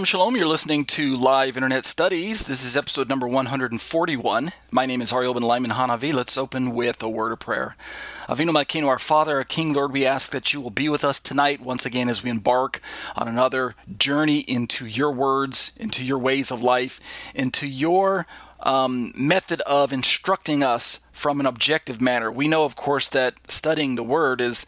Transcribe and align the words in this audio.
Shalom, 0.00 0.06
shalom. 0.06 0.36
You're 0.36 0.46
listening 0.46 0.86
to 0.86 1.14
Live 1.14 1.58
Internet 1.58 1.84
Studies. 1.84 2.46
This 2.46 2.64
is 2.64 2.74
episode 2.74 3.10
number 3.10 3.28
141. 3.28 4.50
My 4.70 4.86
name 4.86 5.02
is 5.02 5.12
Ariel 5.12 5.34
ben 5.34 5.42
Lyman 5.42 5.72
Hanavi. 5.72 6.14
Let's 6.14 6.38
open 6.38 6.70
with 6.70 7.02
a 7.02 7.08
word 7.10 7.32
of 7.32 7.38
prayer. 7.38 7.76
Avinu 8.26 8.48
Malkeinu, 8.48 8.86
our 8.86 8.98
Father, 8.98 9.36
our 9.36 9.44
King, 9.44 9.74
Lord, 9.74 9.92
we 9.92 10.06
ask 10.06 10.32
that 10.32 10.54
you 10.54 10.62
will 10.62 10.70
be 10.70 10.88
with 10.88 11.04
us 11.04 11.20
tonight 11.20 11.60
once 11.60 11.84
again 11.84 12.08
as 12.08 12.24
we 12.24 12.30
embark 12.30 12.80
on 13.14 13.28
another 13.28 13.74
journey 13.98 14.38
into 14.38 14.86
your 14.86 15.12
words, 15.12 15.72
into 15.76 16.02
your 16.02 16.18
ways 16.18 16.50
of 16.50 16.62
life, 16.62 16.98
into 17.34 17.66
your 17.66 18.26
um, 18.60 19.12
method 19.14 19.60
of 19.62 19.92
instructing 19.92 20.62
us 20.62 21.00
from 21.12 21.40
an 21.40 21.46
objective 21.46 22.00
manner. 22.00 22.32
We 22.32 22.48
know, 22.48 22.64
of 22.64 22.74
course, 22.74 23.06
that 23.08 23.34
studying 23.48 23.96
the 23.96 24.02
Word 24.02 24.40
is 24.40 24.64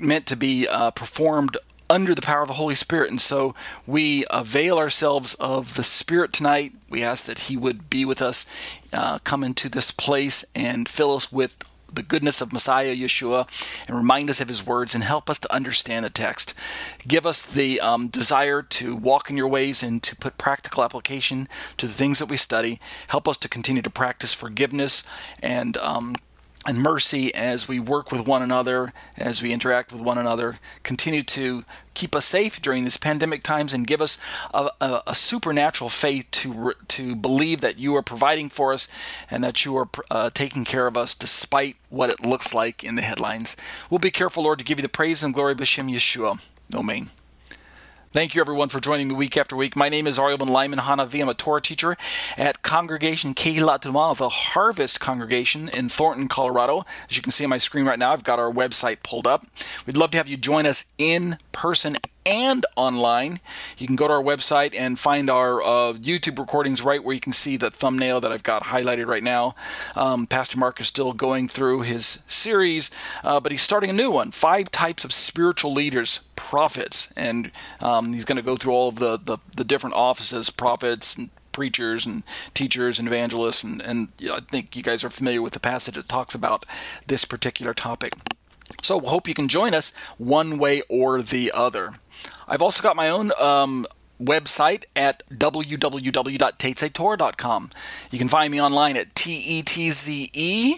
meant 0.00 0.26
to 0.26 0.36
be 0.36 0.66
uh, 0.66 0.90
performed 0.90 1.58
under 1.94 2.12
the 2.12 2.20
power 2.22 2.42
of 2.42 2.48
the 2.48 2.54
Holy 2.54 2.74
Spirit. 2.74 3.10
And 3.10 3.20
so 3.20 3.54
we 3.86 4.24
avail 4.28 4.78
ourselves 4.78 5.34
of 5.34 5.74
the 5.74 5.84
Spirit 5.84 6.32
tonight. 6.32 6.72
We 6.90 7.04
ask 7.04 7.24
that 7.26 7.38
He 7.38 7.56
would 7.56 7.88
be 7.88 8.04
with 8.04 8.20
us, 8.20 8.46
uh, 8.92 9.20
come 9.20 9.44
into 9.44 9.68
this 9.68 9.92
place, 9.92 10.44
and 10.56 10.88
fill 10.88 11.14
us 11.14 11.30
with 11.30 11.56
the 11.92 12.02
goodness 12.02 12.40
of 12.40 12.52
Messiah 12.52 12.92
Yeshua 12.92 13.46
and 13.86 13.96
remind 13.96 14.28
us 14.28 14.40
of 14.40 14.48
his 14.48 14.66
words 14.66 14.96
and 14.96 15.04
help 15.04 15.30
us 15.30 15.38
to 15.38 15.54
understand 15.54 16.04
the 16.04 16.10
text. 16.10 16.52
Give 17.06 17.24
us 17.24 17.40
the 17.40 17.80
um, 17.80 18.08
desire 18.08 18.62
to 18.62 18.96
walk 18.96 19.30
in 19.30 19.36
your 19.36 19.46
ways 19.46 19.80
and 19.80 20.02
to 20.02 20.16
put 20.16 20.36
practical 20.36 20.82
application 20.82 21.46
to 21.76 21.86
the 21.86 21.92
things 21.92 22.18
that 22.18 22.26
we 22.26 22.36
study. 22.36 22.80
Help 23.06 23.28
us 23.28 23.36
to 23.36 23.48
continue 23.48 23.82
to 23.82 23.90
practice 23.90 24.34
forgiveness 24.34 25.04
and 25.40 25.76
um, 25.76 26.16
and 26.66 26.78
mercy 26.78 27.34
as 27.34 27.68
we 27.68 27.78
work 27.78 28.10
with 28.10 28.26
one 28.26 28.42
another, 28.42 28.92
as 29.16 29.42
we 29.42 29.52
interact 29.52 29.92
with 29.92 30.00
one 30.00 30.18
another. 30.18 30.58
Continue 30.82 31.22
to 31.22 31.64
keep 31.94 32.14
us 32.14 32.24
safe 32.24 32.60
during 32.60 32.84
these 32.84 32.96
pandemic 32.96 33.42
times 33.42 33.72
and 33.72 33.86
give 33.86 34.00
us 34.00 34.18
a, 34.52 34.70
a, 34.80 35.02
a 35.08 35.14
supernatural 35.14 35.90
faith 35.90 36.26
to 36.30 36.74
to 36.88 37.14
believe 37.14 37.60
that 37.60 37.78
you 37.78 37.94
are 37.94 38.02
providing 38.02 38.48
for 38.48 38.72
us 38.72 38.88
and 39.30 39.42
that 39.44 39.64
you 39.64 39.76
are 39.76 39.88
uh, 40.10 40.30
taking 40.30 40.64
care 40.64 40.86
of 40.86 40.96
us 40.96 41.14
despite 41.14 41.76
what 41.90 42.10
it 42.10 42.24
looks 42.24 42.52
like 42.52 42.82
in 42.82 42.94
the 42.94 43.02
headlines. 43.02 43.56
We'll 43.90 43.98
be 43.98 44.10
careful, 44.10 44.44
Lord, 44.44 44.58
to 44.58 44.64
give 44.64 44.78
you 44.78 44.82
the 44.82 44.88
praise 44.88 45.22
and 45.22 45.34
glory, 45.34 45.54
B'Shem 45.54 45.92
Yeshua. 45.92 46.44
Amen. 46.74 47.10
Thank 48.14 48.36
you, 48.36 48.40
everyone, 48.40 48.68
for 48.68 48.78
joining 48.78 49.08
me 49.08 49.16
week 49.16 49.36
after 49.36 49.56
week. 49.56 49.74
My 49.74 49.88
name 49.88 50.06
is 50.06 50.20
Ariel 50.20 50.38
Ben 50.38 50.46
Lyman 50.46 50.78
Hanavi. 50.78 51.20
I'm 51.20 51.28
a 51.28 51.34
Torah 51.34 51.60
teacher 51.60 51.96
at 52.36 52.62
Congregation 52.62 53.34
Kehilat 53.34 53.82
Tumah, 53.82 54.16
the 54.16 54.28
Harvest 54.28 55.00
Congregation 55.00 55.68
in 55.68 55.88
Thornton, 55.88 56.28
Colorado. 56.28 56.84
As 57.10 57.16
you 57.16 57.24
can 57.24 57.32
see 57.32 57.42
on 57.42 57.50
my 57.50 57.58
screen 57.58 57.86
right 57.86 57.98
now, 57.98 58.12
I've 58.12 58.22
got 58.22 58.38
our 58.38 58.52
website 58.52 58.98
pulled 59.02 59.26
up. 59.26 59.44
We'd 59.84 59.96
love 59.96 60.12
to 60.12 60.18
have 60.18 60.28
you 60.28 60.36
join 60.36 60.64
us 60.64 60.84
in 60.96 61.38
person 61.50 61.96
and 62.26 62.64
online. 62.76 63.40
You 63.78 63.86
can 63.86 63.96
go 63.96 64.08
to 64.08 64.14
our 64.14 64.22
website 64.22 64.74
and 64.76 64.98
find 64.98 65.28
our 65.28 65.62
uh, 65.62 65.92
YouTube 65.94 66.38
recordings 66.38 66.82
right 66.82 67.02
where 67.02 67.14
you 67.14 67.20
can 67.20 67.32
see 67.32 67.56
the 67.56 67.70
thumbnail 67.70 68.20
that 68.20 68.32
I've 68.32 68.42
got 68.42 68.64
highlighted 68.64 69.06
right 69.06 69.22
now. 69.22 69.54
Um, 69.94 70.26
Pastor 70.26 70.58
Mark 70.58 70.80
is 70.80 70.86
still 70.86 71.12
going 71.12 71.48
through 71.48 71.82
his 71.82 72.22
series, 72.26 72.90
uh, 73.22 73.40
but 73.40 73.52
he's 73.52 73.62
starting 73.62 73.90
a 73.90 73.94
new 73.94 74.10
one 74.10 74.30
Five 74.30 74.70
Types 74.70 75.04
of 75.04 75.12
Spiritual 75.12 75.72
Leaders, 75.72 76.20
Prophets. 76.36 77.12
And 77.16 77.50
um, 77.80 78.12
he's 78.12 78.24
going 78.24 78.36
to 78.36 78.42
go 78.42 78.56
through 78.56 78.72
all 78.72 78.88
of 78.88 78.96
the, 78.96 79.18
the, 79.18 79.38
the 79.56 79.64
different 79.64 79.96
offices, 79.96 80.50
prophets, 80.50 81.16
and 81.16 81.30
preachers 81.54 82.04
and 82.04 82.24
teachers 82.52 82.98
and 82.98 83.08
evangelists, 83.08 83.62
and, 83.62 83.80
and 83.80 84.08
I 84.30 84.40
think 84.40 84.76
you 84.76 84.82
guys 84.82 85.04
are 85.04 85.08
familiar 85.08 85.40
with 85.40 85.54
the 85.54 85.60
passage 85.60 85.94
that 85.94 86.08
talks 86.08 86.34
about 86.34 86.66
this 87.06 87.24
particular 87.24 87.72
topic. 87.72 88.12
So, 88.82 88.98
hope 89.00 89.28
you 89.28 89.34
can 89.34 89.48
join 89.48 89.72
us 89.72 89.92
one 90.18 90.58
way 90.58 90.82
or 90.88 91.22
the 91.22 91.52
other. 91.52 92.00
I've 92.46 92.62
also 92.62 92.82
got 92.82 92.96
my 92.96 93.10
own 93.10 93.32
um, 93.38 93.86
website 94.22 94.84
at 94.94 95.22
www.tetzetorah.com. 95.30 97.70
You 98.10 98.18
can 98.18 98.28
find 98.28 98.52
me 98.52 98.60
online 98.60 98.96
at 98.96 99.14
T 99.14 99.34
E 99.34 99.62
T 99.62 99.90
Z 99.90 100.30
E 100.32 100.76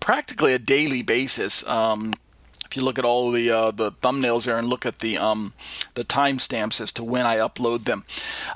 practically 0.00 0.54
a 0.54 0.58
daily 0.58 1.02
basis. 1.02 1.66
Um, 1.66 2.14
if 2.66 2.76
you 2.76 2.82
look 2.82 2.98
at 2.98 3.04
all 3.04 3.32
the 3.32 3.50
uh, 3.50 3.70
the 3.70 3.90
thumbnails 3.90 4.46
there 4.46 4.56
and 4.56 4.68
look 4.68 4.86
at 4.86 5.00
the 5.00 5.18
um, 5.18 5.54
the 5.94 6.04
timestamps 6.04 6.80
as 6.80 6.92
to 6.92 7.02
when 7.02 7.26
I 7.26 7.38
upload 7.38 7.84
them. 7.84 8.04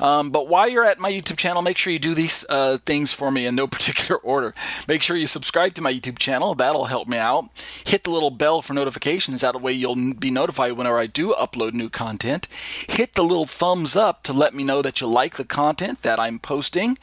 Um, 0.00 0.30
but 0.30 0.46
while 0.46 0.68
you're 0.68 0.84
at 0.84 1.00
my 1.00 1.10
YouTube 1.10 1.36
channel, 1.36 1.62
make 1.62 1.76
sure 1.76 1.92
you 1.92 1.98
do 1.98 2.14
these 2.14 2.44
uh, 2.48 2.78
things 2.86 3.12
for 3.12 3.30
me 3.30 3.46
in 3.46 3.54
no 3.54 3.66
particular 3.74 4.20
order. 4.20 4.54
Make 4.86 5.02
sure 5.02 5.16
you 5.16 5.26
subscribe 5.26 5.74
to 5.74 5.82
my 5.82 5.92
YouTube 5.92 6.18
channel. 6.18 6.54
That'll 6.54 6.84
help 6.84 7.08
me 7.08 7.16
out. 7.16 7.48
Hit 7.84 8.04
the 8.04 8.10
little 8.10 8.30
bell 8.30 8.62
for 8.62 8.74
notifications. 8.74 9.40
That 9.40 9.60
way 9.60 9.72
you'll 9.72 10.14
be 10.14 10.30
notified 10.30 10.72
whenever 10.72 10.98
I 10.98 11.06
do 11.06 11.34
upload 11.34 11.72
new 11.72 11.88
content. 11.88 12.46
Hit 12.88 13.14
the 13.14 13.24
little 13.24 13.46
thumbs 13.46 13.96
up 13.96 14.22
to 14.24 14.32
let 14.32 14.54
me 14.54 14.62
know 14.62 14.82
that 14.82 15.00
you 15.00 15.06
like 15.06 15.36
the 15.36 15.44
content 15.44 16.02
that 16.02 16.20
I'm 16.20 16.38
posting. 16.38 16.98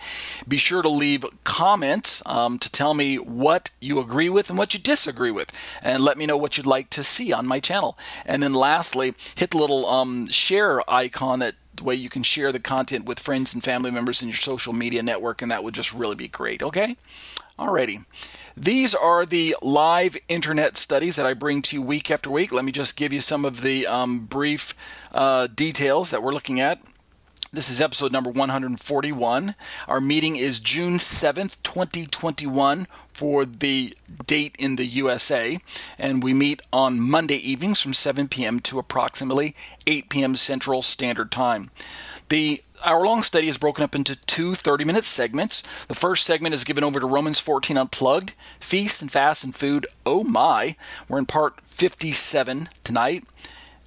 Be 0.48 0.58
sure 0.58 0.82
to 0.82 0.90
leave 0.90 1.26
comments 1.44 2.22
um, 2.26 2.58
to 2.60 2.72
tell 2.72 2.94
me 2.94 3.18
what 3.18 3.72
you 3.80 4.00
agree 4.00 4.30
with 4.30 4.50
and 4.50 4.58
what 4.58 4.74
you 4.74 4.80
disagree 4.80 5.32
with, 5.32 5.52
and 5.82 6.04
let 6.04 6.18
me 6.18 6.26
know 6.26 6.38
what 6.38 6.56
you'd 6.58 6.66
like 6.66 6.90
to 6.92 7.04
see 7.04 7.34
on 7.34 7.48
my 7.48 7.60
channel. 7.60 7.98
And 8.26 8.42
then 8.42 8.54
lastly, 8.54 9.14
hit 9.36 9.52
the 9.52 9.58
little 9.58 9.88
um, 9.88 10.28
share 10.28 10.90
icon 10.90 11.40
that 11.40 11.56
way 11.82 11.96
you 11.96 12.10
can 12.10 12.24
share 12.24 12.52
the 12.52 12.60
content 12.60 13.06
with 13.06 13.20
friends 13.20 13.54
and 13.54 13.64
family 13.64 13.92
members 13.92 14.22
in 14.22 14.28
your 14.28 14.38
social 14.38 14.74
media 14.74 15.02
network, 15.02 15.42
and 15.42 15.52
that 15.52 15.64
would 15.64 15.74
just 15.74 15.94
really 15.94 16.16
be 16.16 16.28
great. 16.28 16.62
Okay? 16.62 16.96
Alrighty. 17.58 18.06
These 18.56 18.94
are 18.94 19.26
the 19.26 19.56
live 19.62 20.18
internet 20.28 20.78
studies 20.78 21.16
that 21.16 21.26
I 21.26 21.34
bring 21.34 21.62
to 21.64 21.78
you 21.78 21.82
week 21.82 22.12
after 22.12 22.30
week. 22.30 22.52
Let 22.52 22.66
me 22.66 22.72
just 22.72 22.96
give 22.96 23.14
you 23.14 23.22
some 23.22 23.46
of 23.46 23.62
the 23.62 23.88
um, 23.88 24.26
brief 24.26 24.76
uh, 25.14 25.48
details 25.48 26.12
that 26.12 26.22
we're 26.22 26.34
looking 26.34 26.60
at. 26.60 26.80
This 27.54 27.70
is 27.70 27.82
episode 27.82 28.14
number 28.14 28.30
141. 28.30 29.56
Our 29.86 30.00
meeting 30.00 30.38
is 30.38 30.62
June 30.62 31.00
7th, 31.00 31.58
2021, 31.64 32.88
for 33.12 33.44
the 33.44 33.94
date 34.26 34.56
in 34.58 34.78
the 34.78 34.86
USA. 34.86 35.60
And 36.00 36.24
we 36.24 36.34
meet 36.34 36.62
on 36.72 37.02
Monday 37.02 37.36
evenings 37.36 37.82
from 37.82 37.94
7 37.94 38.30
p.m. 38.30 38.62
to 38.62 38.80
approximately 38.80 39.54
8 39.86 40.08
p.m. 40.08 40.38
Central 40.38 40.82
Standard 40.82 41.30
Time. 41.30 41.72
The 42.30 42.64
hour 42.86 43.06
long 43.06 43.22
study 43.22 43.50
is 43.50 43.58
broken 43.58 43.84
up 43.84 43.96
into 43.96 44.16
two 44.16 44.56
30 44.56 44.86
minute 44.86 45.04
segments. 45.04 45.62
The 45.90 45.94
first 45.94 46.26
segment 46.26 46.56
is 46.56 46.64
given 46.64 46.86
over 46.86 47.02
to 47.02 47.06
Romans 47.06 47.42
14 47.42 47.78
Unplugged, 47.78 48.34
Feast 48.62 49.02
and 49.02 49.12
Fast 49.12 49.44
and 49.44 49.54
Food. 49.54 49.86
Oh 50.06 50.24
my! 50.24 50.78
We're 51.10 51.20
in 51.20 51.26
part 51.26 51.60
57 51.66 52.70
tonight. 52.86 53.26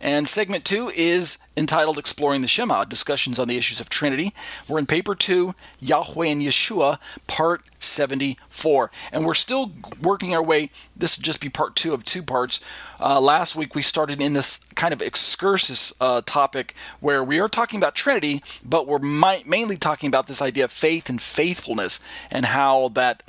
And 0.00 0.28
segment 0.28 0.64
two 0.64 0.90
is 0.94 1.38
entitled 1.56 1.98
Exploring 1.98 2.42
the 2.42 2.48
Shema 2.48 2.84
Discussions 2.84 3.38
on 3.38 3.48
the 3.48 3.56
Issues 3.56 3.80
of 3.80 3.88
Trinity. 3.88 4.34
We're 4.68 4.78
in 4.78 4.86
paper 4.86 5.14
two, 5.14 5.54
Yahweh 5.80 6.26
and 6.26 6.42
Yeshua, 6.42 6.98
part 7.26 7.62
74. 7.78 8.90
And 9.12 9.24
we're 9.24 9.34
still 9.34 9.72
working 10.02 10.34
our 10.34 10.42
way, 10.42 10.70
this 10.96 11.16
will 11.16 11.22
just 11.22 11.40
be 11.40 11.48
part 11.48 11.76
two 11.76 11.94
of 11.94 12.04
two 12.04 12.22
parts. 12.22 12.60
Uh, 13.00 13.20
last 13.20 13.56
week 13.56 13.74
we 13.74 13.82
started 13.82 14.20
in 14.20 14.32
this 14.32 14.60
kind 14.74 14.92
of 14.92 15.00
excursus 15.00 15.92
uh, 16.00 16.22
topic 16.26 16.74
where 17.00 17.22
we 17.22 17.38
are 17.38 17.48
talking 17.48 17.78
about 17.78 17.94
Trinity, 17.94 18.42
but 18.64 18.86
we're 18.86 18.98
mi- 18.98 19.42
mainly 19.46 19.76
talking 19.76 20.08
about 20.08 20.26
this 20.26 20.42
idea 20.42 20.64
of 20.64 20.72
faith 20.72 21.08
and 21.08 21.20
faithfulness 21.20 22.00
and 22.30 22.46
how 22.46 22.88
that 22.90 23.22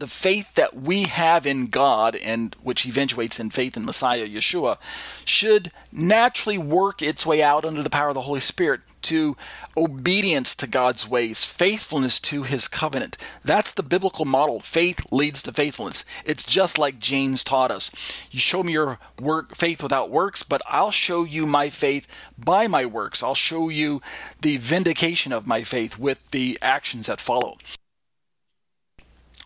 the 0.00 0.06
faith 0.06 0.54
that 0.54 0.74
we 0.74 1.04
have 1.04 1.46
in 1.46 1.66
God, 1.66 2.16
and 2.16 2.56
which 2.62 2.86
eventuates 2.86 3.38
in 3.38 3.50
faith 3.50 3.76
in 3.76 3.84
Messiah 3.84 4.26
Yeshua, 4.26 4.78
should 5.24 5.70
naturally 5.92 6.58
work 6.58 7.00
its 7.02 7.24
way 7.24 7.42
out 7.42 7.64
under 7.64 7.82
the 7.82 7.90
power 7.90 8.08
of 8.08 8.14
the 8.14 8.22
Holy 8.22 8.40
Spirit 8.40 8.80
to 9.02 9.36
obedience 9.76 10.54
to 10.54 10.66
God's 10.66 11.08
ways, 11.08 11.44
faithfulness 11.44 12.20
to 12.20 12.42
his 12.42 12.68
covenant. 12.68 13.16
That's 13.44 13.72
the 13.72 13.82
biblical 13.82 14.24
model. 14.24 14.60
Faith 14.60 15.00
leads 15.10 15.42
to 15.42 15.52
faithfulness. 15.52 16.04
It's 16.24 16.44
just 16.44 16.78
like 16.78 16.98
James 16.98 17.42
taught 17.42 17.70
us. 17.70 17.90
You 18.30 18.38
show 18.38 18.62
me 18.62 18.72
your 18.72 18.98
work 19.20 19.54
faith 19.54 19.82
without 19.82 20.10
works, 20.10 20.42
but 20.42 20.62
I'll 20.66 20.90
show 20.90 21.24
you 21.24 21.46
my 21.46 21.70
faith 21.70 22.06
by 22.38 22.66
my 22.66 22.84
works. 22.84 23.22
I'll 23.22 23.34
show 23.34 23.68
you 23.68 24.02
the 24.40 24.56
vindication 24.58 25.32
of 25.32 25.46
my 25.46 25.62
faith 25.62 25.98
with 25.98 26.30
the 26.30 26.58
actions 26.60 27.06
that 27.06 27.20
follow. 27.20 27.56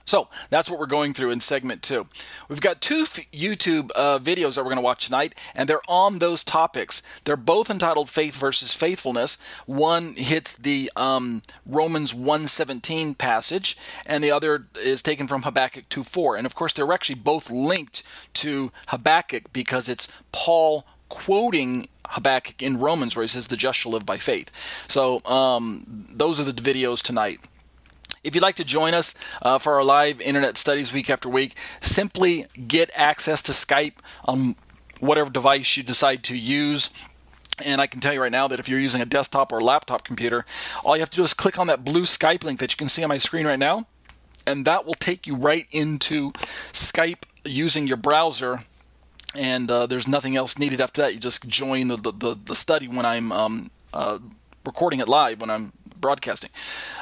So 0.05 0.29
that's 0.51 0.69
what 0.69 0.79
we're 0.79 0.87
going 0.87 1.15
through 1.15 1.31
in 1.31 1.41
segment 1.41 1.83
two. 1.83 2.07
We've 2.49 2.61
got 2.61 2.81
two 2.81 3.05
YouTube 3.05 3.91
uh, 3.95 4.19
videos 4.19 4.55
that 4.55 4.63
we're 4.63 4.71
going 4.71 4.77
to 4.77 4.83
watch 4.83 5.07
tonight, 5.07 5.35
and 5.55 5.69
they're 5.69 5.81
on 5.89 6.19
those 6.19 6.45
topics. 6.45 7.03
They're 7.25 7.37
both 7.37 7.71
entitled 7.71 8.11
"Faith 8.11 8.37
versus 8.37 8.75
Faithfulness." 8.75 9.39
One 9.67 10.15
hits 10.15 10.55
the 10.55 10.91
um, 10.97 11.43
Romans 11.67 12.13
1:17 12.13 13.17
passage, 13.17 13.77
and 14.05 14.23
the 14.23 14.31
other 14.31 14.67
is 14.81 15.03
taken 15.03 15.27
from 15.27 15.43
Habakkuk 15.43 15.89
2:4. 15.89 16.37
And 16.37 16.47
of 16.47 16.55
course, 16.55 16.73
they're 16.73 16.93
actually 16.93 17.17
both 17.17 17.51
linked 17.51 18.03
to 18.35 18.73
Habakkuk 18.89 19.53
because 19.53 19.89
it's 19.89 20.09
Paul 20.33 20.87
quoting 21.09 21.89
Habakkuk 22.09 22.61
in 22.63 22.79
Romans, 22.79 23.17
where 23.17 23.23
he 23.23 23.29
says, 23.29 23.47
"The 23.47 23.57
just 23.57 23.79
shall 23.79 23.93
live 23.93 24.05
by 24.05 24.19
faith." 24.19 24.51
So 24.87 25.25
um, 25.25 26.07
those 26.11 26.39
are 26.39 26.45
the 26.45 26.53
videos 26.53 27.01
tonight. 27.01 27.41
If 28.25 28.35
you'd 28.35 28.43
like 28.43 28.57
to 28.57 28.65
join 28.65 28.95
us 28.95 29.15
uh, 29.43 29.59
for 29.59 29.75
our 29.75 29.85
live 29.85 30.19
internet 30.21 30.57
studies 30.57 30.93
week 30.93 31.11
after 31.11 31.29
week, 31.29 31.55
simply 31.83 32.47
get 32.67 32.91
access 32.95 33.43
to 33.43 33.53
Skype 33.53 33.97
on 34.25 34.57
whatever 34.99 35.31
device 35.31 35.77
you 35.77 35.83
decide 35.83 36.25
to 36.25 36.37
use. 36.37 36.89
And 37.65 37.83
I 37.83 37.87
can 37.87 38.01
tell 38.01 38.15
you 38.15 38.23
right 38.23 38.33
now 38.33 38.49
that 38.49 38.59
if 38.59 38.69
you're 38.69 38.81
using 38.81 39.03
a 39.03 39.05
desktop 39.05 39.53
or 39.53 39.61
laptop 39.61 40.05
computer, 40.05 40.47
all 40.83 40.97
you 40.97 41.01
have 41.01 41.11
to 41.11 41.17
do 41.17 41.23
is 41.23 41.35
click 41.35 41.59
on 41.59 41.67
that 41.67 41.85
blue 41.85 42.05
Skype 42.05 42.43
link 42.43 42.61
that 42.61 42.73
you 42.73 42.77
can 42.79 42.89
see 42.89 43.03
on 43.03 43.11
my 43.11 43.19
screen 43.19 43.47
right 43.47 43.59
now, 43.59 43.87
and 44.47 44.65
that 44.65 44.87
will 44.87 44.95
take 44.95 45.27
you 45.27 45.37
right 45.37 45.67
into 45.71 46.33
Skype 46.73 47.25
using 47.45 47.87
your 47.87 47.99
browser. 47.99 48.61
And 49.35 49.71
uh, 49.71 49.87
there's 49.87 50.09
nothing 50.09 50.35
else 50.35 50.59
needed 50.59 50.81
after 50.81 51.03
that. 51.03 51.13
You 51.13 51.21
just 51.21 51.47
join 51.47 51.89
the, 51.89 51.97
the, 51.97 52.37
the 52.43 52.55
study 52.55 52.89
when 52.89 53.05
I'm 53.05 53.33
um, 53.33 53.71
uh, 53.93 54.19
recording 54.65 55.01
it 55.01 55.09
live, 55.09 55.41
when 55.41 55.51
I'm 55.51 55.73
broadcasting, 56.01 56.51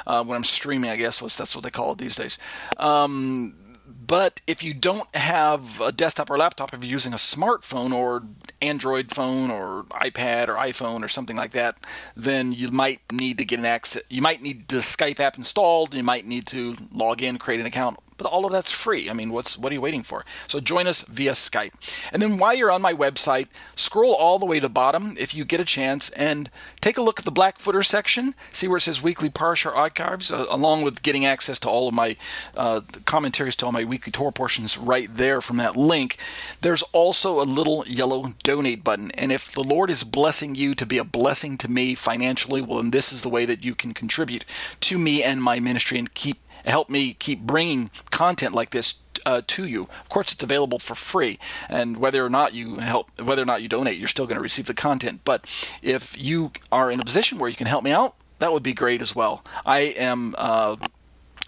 uh, 0.07 0.23
when 0.23 0.35
I'm 0.35 0.43
streaming, 0.43 0.89
I 0.89 0.95
guess 0.95 1.21
was 1.21 1.35
that's 1.37 1.55
what 1.55 1.63
they 1.63 1.71
call 1.71 1.93
it 1.93 1.97
these 1.97 2.15
days. 2.15 2.37
Um, 2.77 3.55
but 3.85 4.41
if 4.47 4.63
you 4.63 4.73
don't 4.73 5.13
have 5.15 5.81
a 5.81 5.91
desktop 5.91 6.29
or 6.29 6.37
laptop, 6.37 6.73
if 6.73 6.83
you're 6.83 6.91
using 6.91 7.13
a 7.13 7.17
smartphone 7.17 7.93
or 7.93 8.23
Android 8.61 9.11
phone 9.11 9.49
or 9.49 9.83
iPad 9.91 10.47
or 10.47 10.55
iPhone 10.55 11.03
or 11.03 11.07
something 11.07 11.35
like 11.37 11.51
that, 11.51 11.77
then 12.15 12.51
you 12.51 12.69
might 12.69 12.99
need 13.11 13.37
to 13.37 13.45
get 13.45 13.59
an 13.59 13.65
access. 13.65 14.03
You 14.09 14.21
might 14.21 14.41
need 14.41 14.67
the 14.67 14.77
Skype 14.77 15.19
app 15.19 15.37
installed. 15.37 15.93
You 15.93 16.03
might 16.03 16.25
need 16.25 16.47
to 16.47 16.75
log 16.91 17.21
in, 17.21 17.37
create 17.37 17.59
an 17.59 17.65
account 17.65 17.97
but 18.17 18.27
all 18.27 18.45
of 18.45 18.51
that's 18.51 18.71
free. 18.71 19.09
I 19.09 19.13
mean, 19.13 19.31
what's 19.31 19.57
what 19.57 19.71
are 19.71 19.75
you 19.75 19.81
waiting 19.81 20.03
for? 20.03 20.25
So 20.47 20.59
join 20.59 20.87
us 20.87 21.01
via 21.01 21.33
Skype. 21.33 21.73
And 22.11 22.21
then 22.21 22.37
while 22.37 22.53
you're 22.53 22.71
on 22.71 22.81
my 22.81 22.93
website, 22.93 23.47
scroll 23.75 24.13
all 24.13 24.39
the 24.39 24.45
way 24.45 24.59
to 24.59 24.63
the 24.63 24.69
bottom 24.69 25.15
if 25.19 25.35
you 25.35 25.45
get 25.45 25.59
a 25.59 25.65
chance 25.65 26.09
and 26.11 26.49
take 26.81 26.97
a 26.97 27.01
look 27.01 27.19
at 27.19 27.25
the 27.25 27.31
black 27.31 27.59
footer 27.59 27.83
section. 27.83 28.33
See 28.51 28.67
where 28.67 28.77
it 28.77 28.81
says 28.81 29.03
weekly 29.03 29.29
Parsha 29.29 29.75
archives, 29.75 30.31
uh, 30.31 30.45
along 30.49 30.81
with 30.81 31.03
getting 31.03 31.25
access 31.25 31.59
to 31.59 31.69
all 31.69 31.87
of 31.87 31.93
my 31.93 32.17
uh, 32.55 32.81
commentaries 33.05 33.55
to 33.57 33.65
all 33.65 33.71
my 33.71 33.83
weekly 33.83 34.11
Torah 34.11 34.31
portions 34.31 34.77
right 34.77 35.13
there 35.13 35.41
from 35.41 35.57
that 35.57 35.75
link. 35.75 36.17
There's 36.61 36.81
also 36.93 37.41
a 37.41 37.43
little 37.43 37.83
yellow 37.85 38.33
donate 38.41 38.83
button. 38.83 39.11
And 39.11 39.31
if 39.31 39.51
the 39.51 39.63
Lord 39.63 39.89
is 39.89 40.03
blessing 40.03 40.55
you 40.55 40.73
to 40.75 40.85
be 40.85 40.97
a 40.97 41.03
blessing 41.03 41.57
to 41.59 41.69
me 41.69 41.93
financially, 41.93 42.61
well, 42.61 42.77
then 42.77 42.91
this 42.91 43.11
is 43.11 43.21
the 43.21 43.29
way 43.29 43.45
that 43.45 43.63
you 43.63 43.75
can 43.75 43.93
contribute 43.93 44.45
to 44.81 44.97
me 44.97 45.21
and 45.21 45.43
my 45.43 45.59
ministry 45.59 45.99
and 45.99 46.13
keep 46.13 46.37
help 46.65 46.89
me 46.89 47.13
keep 47.13 47.41
bringing 47.41 47.89
content 48.11 48.53
like 48.53 48.71
this 48.71 48.95
uh, 49.25 49.41
to 49.47 49.67
you. 49.67 49.83
Of 49.83 50.09
course, 50.09 50.31
it's 50.31 50.43
available 50.43 50.79
for 50.79 50.95
free, 50.95 51.39
and 51.69 51.97
whether 51.97 52.25
or 52.25 52.29
not 52.29 52.53
you 52.53 52.77
help, 52.77 53.09
whether 53.19 53.41
or 53.41 53.45
not 53.45 53.61
you 53.61 53.69
donate, 53.69 53.97
you're 53.97 54.07
still 54.07 54.25
going 54.25 54.37
to 54.37 54.43
receive 54.43 54.65
the 54.65 54.73
content. 54.73 55.21
But 55.23 55.45
if 55.81 56.17
you 56.17 56.51
are 56.71 56.91
in 56.91 56.99
a 56.99 57.03
position 57.03 57.37
where 57.37 57.49
you 57.49 57.55
can 57.55 57.67
help 57.67 57.83
me 57.83 57.91
out, 57.91 58.15
that 58.39 58.51
would 58.51 58.63
be 58.63 58.73
great 58.73 59.01
as 59.01 59.15
well. 59.15 59.43
I 59.65 59.79
am. 59.79 60.35
Uh, 60.37 60.77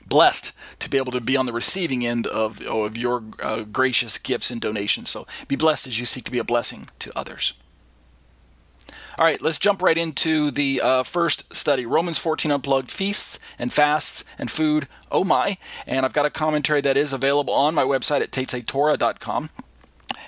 blessed 0.07 0.51
to 0.77 0.87
be 0.87 0.99
able 0.99 1.11
to 1.11 1.19
be 1.19 1.35
on 1.35 1.47
the 1.47 1.51
receiving 1.51 2.05
end 2.05 2.27
of, 2.27 2.61
of 2.61 2.95
your 2.95 3.23
uh, 3.41 3.61
gracious 3.61 4.19
gifts 4.19 4.51
and 4.51 4.61
donations. 4.61 5.09
So 5.09 5.25
be 5.47 5.55
blessed 5.55 5.87
as 5.87 5.99
you 5.99 6.05
seek 6.05 6.25
to 6.25 6.31
be 6.31 6.37
a 6.37 6.43
blessing 6.43 6.87
to 6.99 7.11
others. 7.17 7.53
All 9.17 9.25
right, 9.25 9.41
let's 9.41 9.57
jump 9.57 9.81
right 9.81 9.97
into 9.97 10.51
the 10.51 10.81
uh, 10.81 11.03
first 11.03 11.55
study 11.55 11.85
Romans 11.85 12.17
14 12.17 12.51
Unplugged 12.51 12.91
Feasts 12.91 13.39
and 13.57 13.71
Fasts 13.71 14.25
and 14.37 14.51
Food. 14.51 14.89
Oh 15.09 15.23
my. 15.23 15.57
And 15.87 16.05
I've 16.05 16.11
got 16.11 16.25
a 16.25 16.29
commentary 16.29 16.81
that 16.81 16.97
is 16.97 17.13
available 17.13 17.53
on 17.53 17.73
my 17.73 17.83
website 17.83 18.21
at 18.21 18.31
tetzetorah.com 18.31 19.51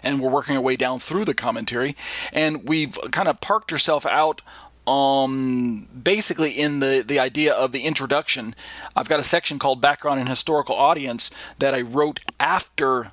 and 0.04 0.22
we're 0.22 0.30
working 0.30 0.56
our 0.56 0.62
way 0.62 0.78
down 0.78 1.00
through 1.00 1.26
the 1.26 1.34
commentary. 1.34 1.98
And 2.32 2.68
we've 2.68 2.98
kind 3.12 3.28
of 3.28 3.42
parked 3.42 3.74
ourselves 3.74 4.06
out 4.06 4.42
um, 4.88 5.90
basically 6.02 6.52
in 6.52 6.80
the, 6.80 7.04
the 7.06 7.20
idea 7.20 7.54
of 7.54 7.74
the 7.74 7.82
introduction. 7.82 8.56
I've 8.96 9.10
got 9.10 9.20
a 9.20 9.24
section 9.24 9.60
called 9.60 9.82
Background 9.82 10.22
and 10.22 10.30
Historical 10.30 10.76
Audience 10.76 11.30
that 11.60 11.74
I 11.74 11.82
wrote 11.82 12.22
after 12.40 13.12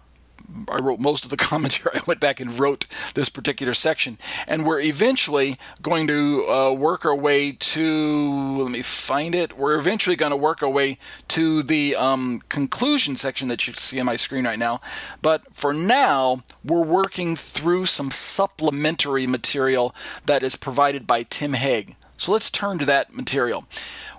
I 0.69 0.83
wrote 0.83 1.01
most 1.01 1.25
of 1.25 1.31
the 1.31 1.37
commentary. 1.51 1.97
I 1.97 2.01
went 2.07 2.21
back 2.21 2.41
and 2.41 2.59
wrote 2.59 2.87
this 3.15 3.29
particular 3.29 3.75
section, 3.75 4.19
and 4.47 4.67
we're 4.67 4.81
eventually 4.81 5.59
going 5.83 6.07
to 6.07 6.49
uh, 6.49 6.73
work 6.73 7.05
our 7.05 7.15
way 7.17 7.53
to. 7.53 8.63
Let 8.63 8.71
me 8.71 8.83
find 8.83 9.35
it. 9.35 9.57
We're 9.57 9.79
eventually 9.79 10.17
going 10.17 10.31
to 10.31 10.37
work 10.37 10.63
our 10.63 10.69
way 10.69 10.99
to 11.29 11.63
the 11.63 11.97
um, 11.97 12.41
conclusion 12.49 13.17
section 13.17 13.49
that 13.49 13.67
you 13.67 13.75
see 13.75 14.01
on 14.01 14.07
my 14.07 14.17
screen 14.17 14.45
right 14.45 14.59
now. 14.59 14.81
But 15.23 15.43
for 15.53 15.73
now, 15.73 16.43
we're 16.65 16.85
working 16.85 17.37
through 17.37 17.87
some 17.87 18.11
supplementary 18.11 19.27
material 19.27 19.95
that 20.27 20.43
is 20.43 20.57
provided 20.57 21.07
by 21.07 21.25
Tim 21.25 21.53
Hegg. 21.53 21.97
So 22.17 22.33
let's 22.33 22.51
turn 22.51 22.79
to 22.79 22.85
that 22.87 23.15
material. 23.15 23.67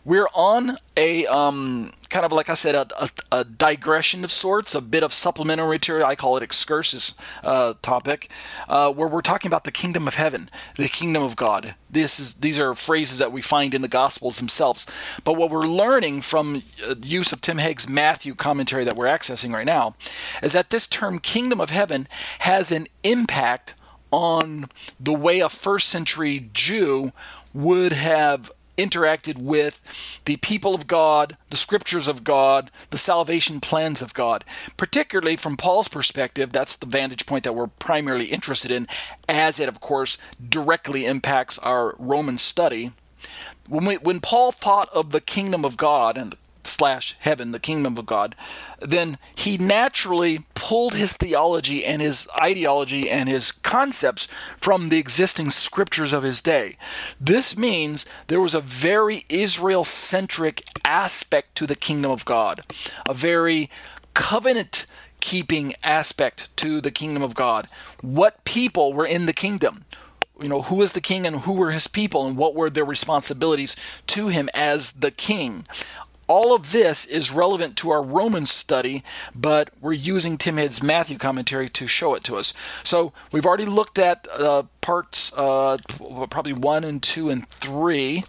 We're 0.04 0.28
on 0.34 0.78
a 0.98 1.26
um, 1.28 1.94
kind 2.16 2.26
of 2.26 2.32
like 2.32 2.50
I 2.50 2.54
said, 2.54 2.76
a, 2.76 2.88
a, 2.98 3.10
a, 3.40 3.44
digression 3.44 4.24
of 4.24 4.32
sorts, 4.32 4.74
a 4.74 4.80
bit 4.80 5.04
of 5.04 5.14
supplementary 5.14 5.68
material. 5.68 6.08
I 6.08 6.16
call 6.16 6.38
it 6.38 6.44
excursus 6.44 7.14
uh, 7.44 7.74
topic, 7.82 8.30
uh, 8.70 8.94
where 8.94 9.10
we're 9.10 9.20
talking 9.20 9.50
about 9.50 9.66
the 9.66 9.72
kingdom 9.72 10.08
of 10.08 10.16
heaven, 10.16 10.50
the 10.78 10.88
kingdom 10.88 11.24
of 11.24 11.36
God. 11.36 11.76
This 11.90 12.18
is 12.18 12.36
these 12.36 12.58
are 12.58 12.74
phrases 12.74 13.18
that 13.18 13.34
we 13.34 13.42
find 13.42 13.74
in 13.74 13.82
the 13.82 13.90
Gospels 13.90 14.38
themselves. 14.38 14.86
But 15.26 15.34
what 15.34 15.50
we're 15.50 15.68
learning 15.68 16.22
from 16.22 16.64
uh, 16.88 16.96
use 17.04 17.34
of 17.34 17.42
Tim 17.42 17.58
Hegg's 17.58 17.90
Matthew 17.90 18.34
commentary 18.34 18.86
that 18.86 18.96
we're 18.96 19.08
accessing 19.08 19.54
right 19.54 19.66
now 19.66 19.96
is 20.42 20.54
that 20.54 20.70
this 20.70 20.88
term 20.88 21.20
kingdom 21.20 21.60
of 21.60 21.70
heaven 21.70 22.08
has 22.40 22.72
an 22.72 22.88
impact 23.04 23.74
on 24.10 24.70
the 24.98 25.12
way 25.14 25.42
a 25.42 25.50
first 25.50 25.90
century 25.90 26.50
Jew 26.54 27.12
would 27.54 27.92
have 27.92 28.54
interacted 28.78 29.38
with 29.38 29.82
the 30.26 30.38
people 30.38 30.74
of 30.74 30.88
God, 30.88 31.38
the 31.50 31.58
scriptures 31.58 32.08
of 32.08 32.24
God, 32.24 32.72
the 32.90 32.98
salvation 32.98 33.60
plans 33.60 34.02
of 34.02 34.14
God. 34.14 34.44
Particularly 34.78 35.36
from 35.36 35.58
Paul's 35.58 35.88
perspective, 35.88 36.52
that's 36.52 36.76
the 36.76 36.86
vantage 36.86 37.26
point 37.26 37.44
that 37.44 37.54
we're 37.54 37.68
primarily 37.68 38.26
interested 38.26 38.72
in, 38.72 38.88
as 39.28 39.60
it, 39.60 39.70
of 39.70 39.80
course, 39.80 40.18
directly 40.48 41.06
impacts 41.06 41.58
our 41.60 41.96
Roman 41.98 42.38
study. 42.38 42.92
When, 43.68 43.86
we, 43.86 43.96
when 43.98 44.20
Paul 44.20 44.52
thought 44.52 44.90
of 44.94 45.12
the 45.12 45.22
kingdom 45.22 45.66
of 45.66 45.78
God 45.78 46.18
and 46.18 46.36
slash 46.64 47.16
heaven, 47.20 47.52
the 47.52 47.60
kingdom 47.60 47.98
of 47.98 48.06
God, 48.06 48.36
then 48.80 49.18
he 49.36 49.58
naturally 49.58 50.46
pulled 50.66 50.96
his 50.96 51.14
theology 51.14 51.86
and 51.86 52.02
his 52.02 52.28
ideology 52.42 53.08
and 53.08 53.30
his 53.30 53.52
concepts 53.52 54.28
from 54.58 54.90
the 54.90 54.98
existing 54.98 55.52
scriptures 55.52 56.12
of 56.12 56.24
his 56.24 56.42
day. 56.42 56.76
This 57.22 57.56
means 57.56 58.04
there 58.26 58.42
was 58.42 58.56
a 58.56 58.62
very 58.62 59.28
Israel 59.30 59.84
centric 59.84 60.64
aspect 60.84 61.54
to 61.58 61.68
the 61.68 61.76
kingdom 61.76 62.10
of 62.10 62.26
God, 62.26 62.62
a 63.08 63.14
very 63.14 63.70
covenant 64.16 64.88
keeping 65.20 65.76
aspect 65.84 66.50
to 66.58 66.82
the 66.82 66.90
kingdom 66.90 67.22
of 67.22 67.36
God. 67.36 67.68
What 68.02 68.44
people 68.44 68.92
were 68.92 69.06
in 69.06 69.28
the 69.28 69.34
kingdom? 69.34 69.86
you 70.42 70.50
know 70.50 70.64
who 70.64 70.76
was 70.76 70.92
the 70.92 71.00
king 71.00 71.26
and 71.26 71.38
who 71.38 71.54
were 71.54 71.72
his 71.72 71.88
people 71.88 72.28
and 72.28 72.36
what 72.36 72.54
were 72.54 72.70
their 72.70 72.84
responsibilities 72.84 73.76
to 74.08 74.28
him 74.28 74.50
as 74.54 74.92
the 74.92 75.12
king 75.12 75.66
all 76.28 76.56
of 76.56 76.72
this 76.72 77.06
is 77.06 77.32
relevant 77.32 77.76
to 77.78 77.90
our 77.90 78.02
Romans 78.02 78.52
study, 78.52 79.04
but 79.34 79.70
we're 79.80 79.94
using 79.94 80.38
Tim 80.38 80.58
Hegg's 80.58 80.82
Matthew 80.82 81.18
commentary 81.18 81.70
to 81.70 81.88
show 81.88 82.16
it 82.16 82.24
to 82.26 82.36
us. 82.36 82.54
So 82.84 83.14
we've 83.32 83.46
already 83.46 83.66
looked 83.66 84.00
at 84.00 84.28
uh, 84.32 84.64
parts 84.82 85.32
uh, 85.38 85.78
probably 86.30 86.54
one 86.54 86.84
and 86.84 87.02
two 87.02 87.30
and 87.30 87.48
three. 87.50 88.24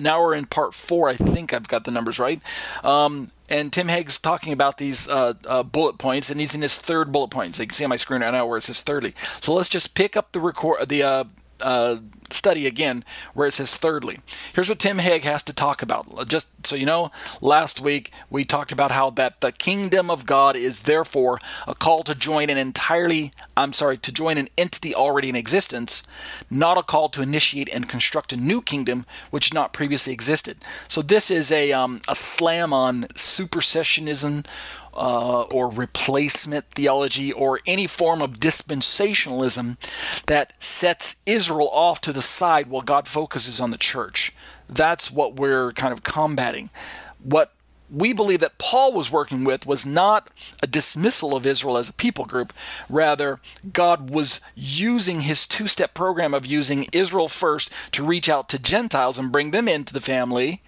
Now 0.00 0.20
we're 0.20 0.34
in 0.34 0.46
part 0.46 0.74
four. 0.74 1.08
I 1.08 1.16
think 1.16 1.52
I've 1.52 1.66
got 1.66 1.84
the 1.84 1.90
numbers 1.90 2.18
right. 2.18 2.40
Um, 2.84 3.32
and 3.48 3.72
Tim 3.72 3.88
Hegg's 3.88 4.18
talking 4.18 4.52
about 4.52 4.78
these 4.78 5.08
uh, 5.08 5.34
uh, 5.46 5.62
bullet 5.62 5.98
points, 5.98 6.30
and 6.30 6.38
he's 6.38 6.54
in 6.54 6.62
his 6.62 6.76
third 6.76 7.10
bullet 7.10 7.30
point. 7.30 7.56
So 7.56 7.62
you 7.62 7.66
can 7.66 7.74
see 7.74 7.84
on 7.84 7.90
my 7.90 7.96
screen 7.96 8.20
right 8.20 8.30
now 8.30 8.46
where 8.46 8.58
it 8.58 8.62
says 8.62 8.82
thirdly. 8.82 9.14
So 9.40 9.54
let's 9.54 9.68
just 9.68 9.94
pick 9.94 10.16
up 10.16 10.32
the 10.32 10.40
record 10.40 10.88
the 10.88 11.02
uh, 11.02 11.24
uh, 11.60 11.96
study 12.30 12.66
again 12.66 13.04
where 13.34 13.46
it 13.46 13.52
says 13.52 13.74
thirdly. 13.74 14.18
Here's 14.52 14.68
what 14.68 14.78
Tim 14.78 14.98
Hegg 14.98 15.22
has 15.22 15.42
to 15.44 15.54
talk 15.54 15.82
about. 15.82 16.28
Just 16.28 16.46
so 16.66 16.76
you 16.76 16.86
know, 16.86 17.10
last 17.40 17.80
week 17.80 18.12
we 18.30 18.44
talked 18.44 18.72
about 18.72 18.90
how 18.90 19.10
that 19.10 19.40
the 19.40 19.52
kingdom 19.52 20.10
of 20.10 20.26
God 20.26 20.56
is 20.56 20.82
therefore 20.82 21.38
a 21.66 21.74
call 21.74 22.02
to 22.04 22.14
join 22.14 22.50
an 22.50 22.58
entirely, 22.58 23.32
I'm 23.56 23.72
sorry, 23.72 23.96
to 23.98 24.12
join 24.12 24.38
an 24.38 24.48
entity 24.56 24.94
already 24.94 25.28
in 25.28 25.36
existence, 25.36 26.02
not 26.50 26.78
a 26.78 26.82
call 26.82 27.08
to 27.10 27.22
initiate 27.22 27.68
and 27.70 27.88
construct 27.88 28.32
a 28.32 28.36
new 28.36 28.60
kingdom 28.60 29.06
which 29.30 29.54
not 29.54 29.72
previously 29.72 30.12
existed. 30.12 30.58
So 30.88 31.02
this 31.02 31.30
is 31.30 31.50
a, 31.50 31.72
um, 31.72 32.00
a 32.08 32.14
slam 32.14 32.72
on 32.72 33.04
supersessionism 33.14 34.44
uh, 34.98 35.42
or 35.42 35.70
replacement 35.70 36.70
theology 36.70 37.32
or 37.32 37.60
any 37.66 37.86
form 37.86 38.20
of 38.20 38.40
dispensationalism 38.40 39.76
that 40.26 40.52
sets 40.58 41.16
Israel 41.24 41.70
off 41.72 42.00
to 42.02 42.12
the 42.12 42.22
side 42.22 42.68
while 42.68 42.82
God 42.82 43.06
focuses 43.06 43.60
on 43.60 43.70
the 43.70 43.78
church. 43.78 44.32
That's 44.68 45.10
what 45.10 45.36
we're 45.36 45.72
kind 45.72 45.92
of 45.92 46.02
combating. 46.02 46.70
What 47.22 47.52
we 47.90 48.12
believe 48.12 48.40
that 48.40 48.58
Paul 48.58 48.92
was 48.92 49.10
working 49.10 49.44
with 49.44 49.66
was 49.66 49.86
not 49.86 50.28
a 50.62 50.66
dismissal 50.66 51.34
of 51.34 51.46
Israel 51.46 51.78
as 51.78 51.88
a 51.88 51.94
people 51.94 52.24
group. 52.24 52.52
Rather, 52.88 53.40
God 53.72 54.10
was 54.10 54.40
using 54.54 55.20
his 55.20 55.46
two 55.46 55.66
step 55.66 55.94
program 55.94 56.34
of 56.34 56.44
using 56.44 56.86
Israel 56.92 57.28
first 57.28 57.70
to 57.92 58.04
reach 58.04 58.28
out 58.28 58.48
to 58.50 58.58
Gentiles 58.58 59.18
and 59.18 59.32
bring 59.32 59.50
them 59.52 59.68
into 59.68 59.94
the 59.94 60.00
family. 60.00 60.62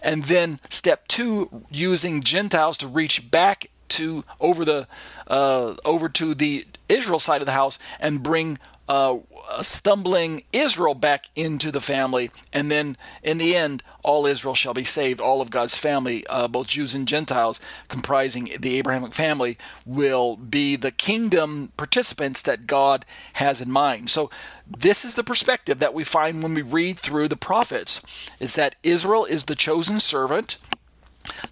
And 0.00 0.24
then 0.24 0.60
step 0.70 1.08
two, 1.08 1.64
using 1.70 2.22
Gentiles 2.22 2.78
to 2.78 2.88
reach 2.88 3.30
back 3.30 3.68
to 3.92 4.24
over 4.40 4.64
the 4.64 4.86
uh, 5.26 5.74
over 5.84 6.08
to 6.08 6.34
the 6.34 6.66
Israel 6.88 7.18
side 7.18 7.40
of 7.42 7.46
the 7.46 7.52
house 7.52 7.78
and 8.00 8.22
bring 8.22 8.58
uh, 8.88 9.18
stumbling 9.62 10.42
Israel 10.52 10.94
back 10.94 11.26
into 11.36 11.70
the 11.70 11.80
family, 11.80 12.30
and 12.52 12.70
then 12.70 12.96
in 13.22 13.38
the 13.38 13.54
end, 13.56 13.82
all 14.02 14.26
Israel 14.26 14.54
shall 14.54 14.74
be 14.74 14.84
saved. 14.84 15.20
All 15.20 15.40
of 15.40 15.50
God's 15.50 15.76
family, 15.78 16.26
uh, 16.26 16.48
both 16.48 16.66
Jews 16.66 16.94
and 16.94 17.06
Gentiles, 17.06 17.60
comprising 17.88 18.50
the 18.58 18.76
Abrahamic 18.78 19.14
family, 19.14 19.56
will 19.86 20.36
be 20.36 20.76
the 20.76 20.90
kingdom 20.90 21.72
participants 21.76 22.42
that 22.42 22.66
God 22.66 23.06
has 23.34 23.60
in 23.60 23.70
mind. 23.70 24.10
So, 24.10 24.30
this 24.66 25.04
is 25.04 25.14
the 25.14 25.24
perspective 25.24 25.78
that 25.78 25.94
we 25.94 26.04
find 26.04 26.42
when 26.42 26.54
we 26.54 26.62
read 26.62 26.98
through 26.98 27.28
the 27.28 27.36
prophets: 27.36 28.02
is 28.40 28.56
that 28.56 28.74
Israel 28.82 29.24
is 29.24 29.44
the 29.44 29.54
chosen 29.54 30.00
servant 30.00 30.58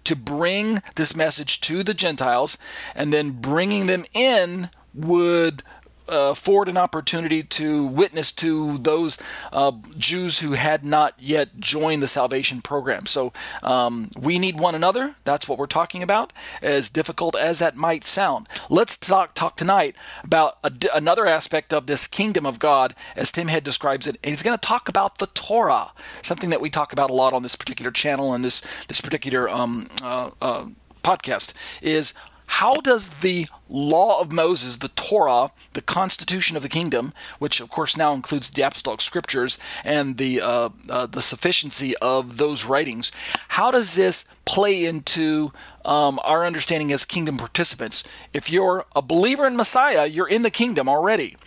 to 0.03 0.15
bring 0.15 0.81
this 0.95 1.15
message 1.15 1.61
to 1.61 1.83
the 1.83 1.93
Gentiles, 1.93 2.57
and 2.95 3.11
then 3.13 3.31
bringing 3.31 3.85
them 3.85 4.05
in 4.13 4.69
would 4.93 5.63
afford 6.11 6.67
an 6.67 6.77
opportunity 6.77 7.41
to 7.41 7.85
witness 7.85 8.31
to 8.33 8.77
those 8.77 9.17
uh, 9.51 9.71
Jews 9.97 10.39
who 10.39 10.51
had 10.53 10.83
not 10.83 11.15
yet 11.17 11.59
joined 11.59 12.03
the 12.03 12.07
salvation 12.07 12.61
program. 12.61 13.05
So 13.05 13.31
um, 13.63 14.11
we 14.17 14.37
need 14.37 14.59
one 14.59 14.75
another. 14.75 15.15
That's 15.23 15.47
what 15.47 15.57
we're 15.57 15.67
talking 15.67 16.03
about, 16.03 16.33
as 16.61 16.89
difficult 16.89 17.35
as 17.35 17.59
that 17.59 17.75
might 17.75 18.05
sound. 18.05 18.47
Let's 18.69 18.97
talk, 18.97 19.33
talk 19.33 19.55
tonight 19.55 19.95
about 20.23 20.57
a, 20.63 20.71
another 20.93 21.25
aspect 21.25 21.73
of 21.73 21.87
this 21.87 22.07
kingdom 22.07 22.45
of 22.45 22.59
God, 22.59 22.93
as 23.15 23.31
Tim 23.31 23.47
Hegg 23.47 23.63
describes 23.63 24.07
it. 24.07 24.17
And 24.23 24.31
he's 24.31 24.43
going 24.43 24.57
to 24.57 24.67
talk 24.67 24.89
about 24.89 25.17
the 25.19 25.27
Torah, 25.27 25.93
something 26.21 26.49
that 26.49 26.61
we 26.61 26.69
talk 26.69 26.91
about 26.91 27.09
a 27.09 27.13
lot 27.13 27.33
on 27.33 27.43
this 27.43 27.55
particular 27.55 27.91
channel 27.91 28.33
and 28.33 28.43
this, 28.43 28.61
this 28.87 29.01
particular 29.01 29.49
um, 29.49 29.89
uh, 30.03 30.29
uh 30.41 30.65
podcast, 31.03 31.53
is 31.81 32.13
how 32.55 32.73
does 32.75 33.07
the 33.21 33.47
law 33.69 34.19
of 34.19 34.31
Moses, 34.31 34.77
the 34.77 34.89
Torah, 34.89 35.51
the 35.71 35.81
constitution 35.81 36.57
of 36.57 36.63
the 36.63 36.69
kingdom, 36.69 37.13
which 37.39 37.61
of 37.61 37.69
course 37.69 37.95
now 37.95 38.13
includes 38.13 38.49
the 38.49 38.61
apostolic 38.61 38.99
scriptures 38.99 39.57
and 39.85 40.17
the 40.17 40.41
uh, 40.41 40.69
uh, 40.89 41.05
the 41.05 41.21
sufficiency 41.21 41.95
of 41.97 42.35
those 42.35 42.65
writings, 42.65 43.11
how 43.47 43.71
does 43.71 43.95
this 43.95 44.25
play 44.43 44.83
into 44.83 45.53
um, 45.85 46.19
our 46.23 46.45
understanding 46.45 46.91
as 46.91 47.05
kingdom 47.05 47.37
participants? 47.37 48.03
If 48.33 48.51
you're 48.51 48.85
a 48.95 49.01
believer 49.01 49.47
in 49.47 49.55
Messiah, 49.55 50.05
you're 50.05 50.27
in 50.27 50.41
the 50.41 50.51
kingdom 50.51 50.89
already 50.89 51.37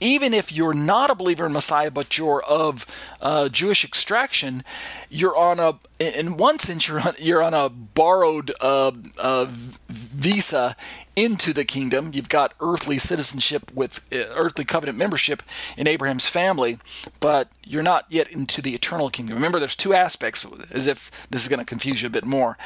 even 0.00 0.32
if 0.34 0.50
you're 0.50 0.74
not 0.74 1.10
a 1.10 1.14
believer 1.14 1.46
in 1.46 1.52
Messiah, 1.52 1.90
but 1.90 2.16
you're 2.16 2.42
of 2.42 2.86
uh, 3.20 3.48
Jewish 3.48 3.84
extraction, 3.84 4.64
you're 5.08 5.36
on 5.36 5.60
a, 5.60 5.78
in 5.98 6.36
one 6.36 6.58
sense, 6.58 6.88
you're 6.88 7.00
on, 7.00 7.14
you're 7.18 7.42
on 7.42 7.54
a 7.54 7.68
borrowed 7.68 8.52
uh, 8.60 8.92
uh, 9.18 9.46
visa 9.88 10.76
into 11.14 11.52
the 11.52 11.64
kingdom. 11.64 12.12
You've 12.14 12.28
got 12.28 12.54
earthly 12.60 12.98
citizenship 12.98 13.70
with 13.74 14.06
uh, 14.12 14.16
earthly 14.16 14.64
covenant 14.64 14.96
membership 14.96 15.42
in 15.76 15.86
Abraham's 15.86 16.26
family, 16.26 16.78
but 17.20 17.48
you're 17.64 17.82
not 17.82 18.06
yet 18.08 18.28
into 18.28 18.62
the 18.62 18.74
eternal 18.74 19.10
kingdom. 19.10 19.36
Remember, 19.36 19.58
there's 19.58 19.76
two 19.76 19.92
aspects, 19.92 20.46
as 20.70 20.86
if 20.86 21.28
this 21.30 21.42
is 21.42 21.48
going 21.48 21.58
to 21.58 21.64
confuse 21.64 22.00
you 22.02 22.06
a 22.06 22.10
bit 22.10 22.24
more. 22.24 22.56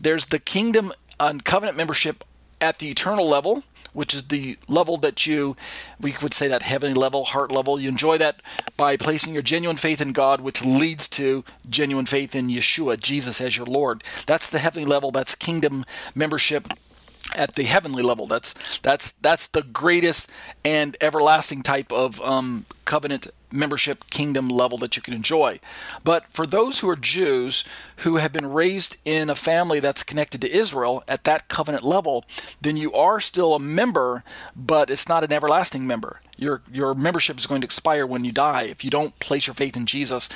There's 0.00 0.26
the 0.26 0.38
kingdom 0.38 0.92
and 1.18 1.44
covenant 1.44 1.76
membership 1.76 2.24
at 2.60 2.78
the 2.78 2.90
eternal 2.90 3.28
level 3.28 3.64
which 3.94 4.12
is 4.12 4.24
the 4.24 4.58
level 4.68 4.98
that 4.98 5.26
you, 5.26 5.56
we 5.98 6.14
would 6.20 6.34
say 6.34 6.48
that 6.48 6.62
heavenly 6.62 6.94
level, 6.94 7.24
heart 7.24 7.50
level. 7.50 7.80
You 7.80 7.88
enjoy 7.88 8.18
that 8.18 8.40
by 8.76 8.98
placing 8.98 9.32
your 9.32 9.42
genuine 9.42 9.78
faith 9.78 10.00
in 10.02 10.12
God, 10.12 10.42
which 10.42 10.64
leads 10.64 11.08
to 11.10 11.44
genuine 11.70 12.06
faith 12.06 12.34
in 12.34 12.48
Yeshua, 12.48 13.00
Jesus 13.00 13.40
as 13.40 13.56
your 13.56 13.66
Lord. 13.66 14.04
That's 14.26 14.50
the 14.50 14.58
heavenly 14.58 14.86
level. 14.86 15.10
That's 15.10 15.34
kingdom 15.34 15.86
membership 16.14 16.68
at 17.34 17.54
the 17.54 17.64
heavenly 17.64 18.02
level. 18.02 18.26
That's 18.26 18.54
that's 18.80 19.12
that's 19.12 19.46
the 19.46 19.62
greatest 19.62 20.30
and 20.64 20.96
everlasting 21.00 21.62
type 21.62 21.92
of 21.92 22.20
um, 22.20 22.66
covenant 22.84 23.28
membership 23.54 24.10
kingdom 24.10 24.48
level 24.48 24.76
that 24.78 24.96
you 24.96 25.02
can 25.02 25.14
enjoy. 25.14 25.60
But 26.02 26.26
for 26.28 26.46
those 26.46 26.80
who 26.80 26.88
are 26.88 26.96
Jews 26.96 27.64
who 27.98 28.16
have 28.16 28.32
been 28.32 28.52
raised 28.52 28.96
in 29.04 29.30
a 29.30 29.34
family 29.34 29.80
that's 29.80 30.02
connected 30.02 30.40
to 30.40 30.50
Israel 30.52 31.04
at 31.08 31.24
that 31.24 31.48
covenant 31.48 31.84
level, 31.84 32.24
then 32.60 32.76
you 32.76 32.92
are 32.92 33.20
still 33.20 33.54
a 33.54 33.60
member, 33.60 34.24
but 34.54 34.90
it's 34.90 35.08
not 35.08 35.24
an 35.24 35.32
everlasting 35.32 35.86
member. 35.86 36.20
Your 36.36 36.62
your 36.72 36.94
membership 36.94 37.38
is 37.38 37.46
going 37.46 37.60
to 37.60 37.66
expire 37.66 38.06
when 38.06 38.24
you 38.24 38.32
die 38.32 38.64
if 38.64 38.84
you 38.84 38.90
don't 38.90 39.18
place 39.20 39.46
your 39.46 39.54
faith 39.54 39.76
in 39.76 39.86
Jesus 39.86 40.28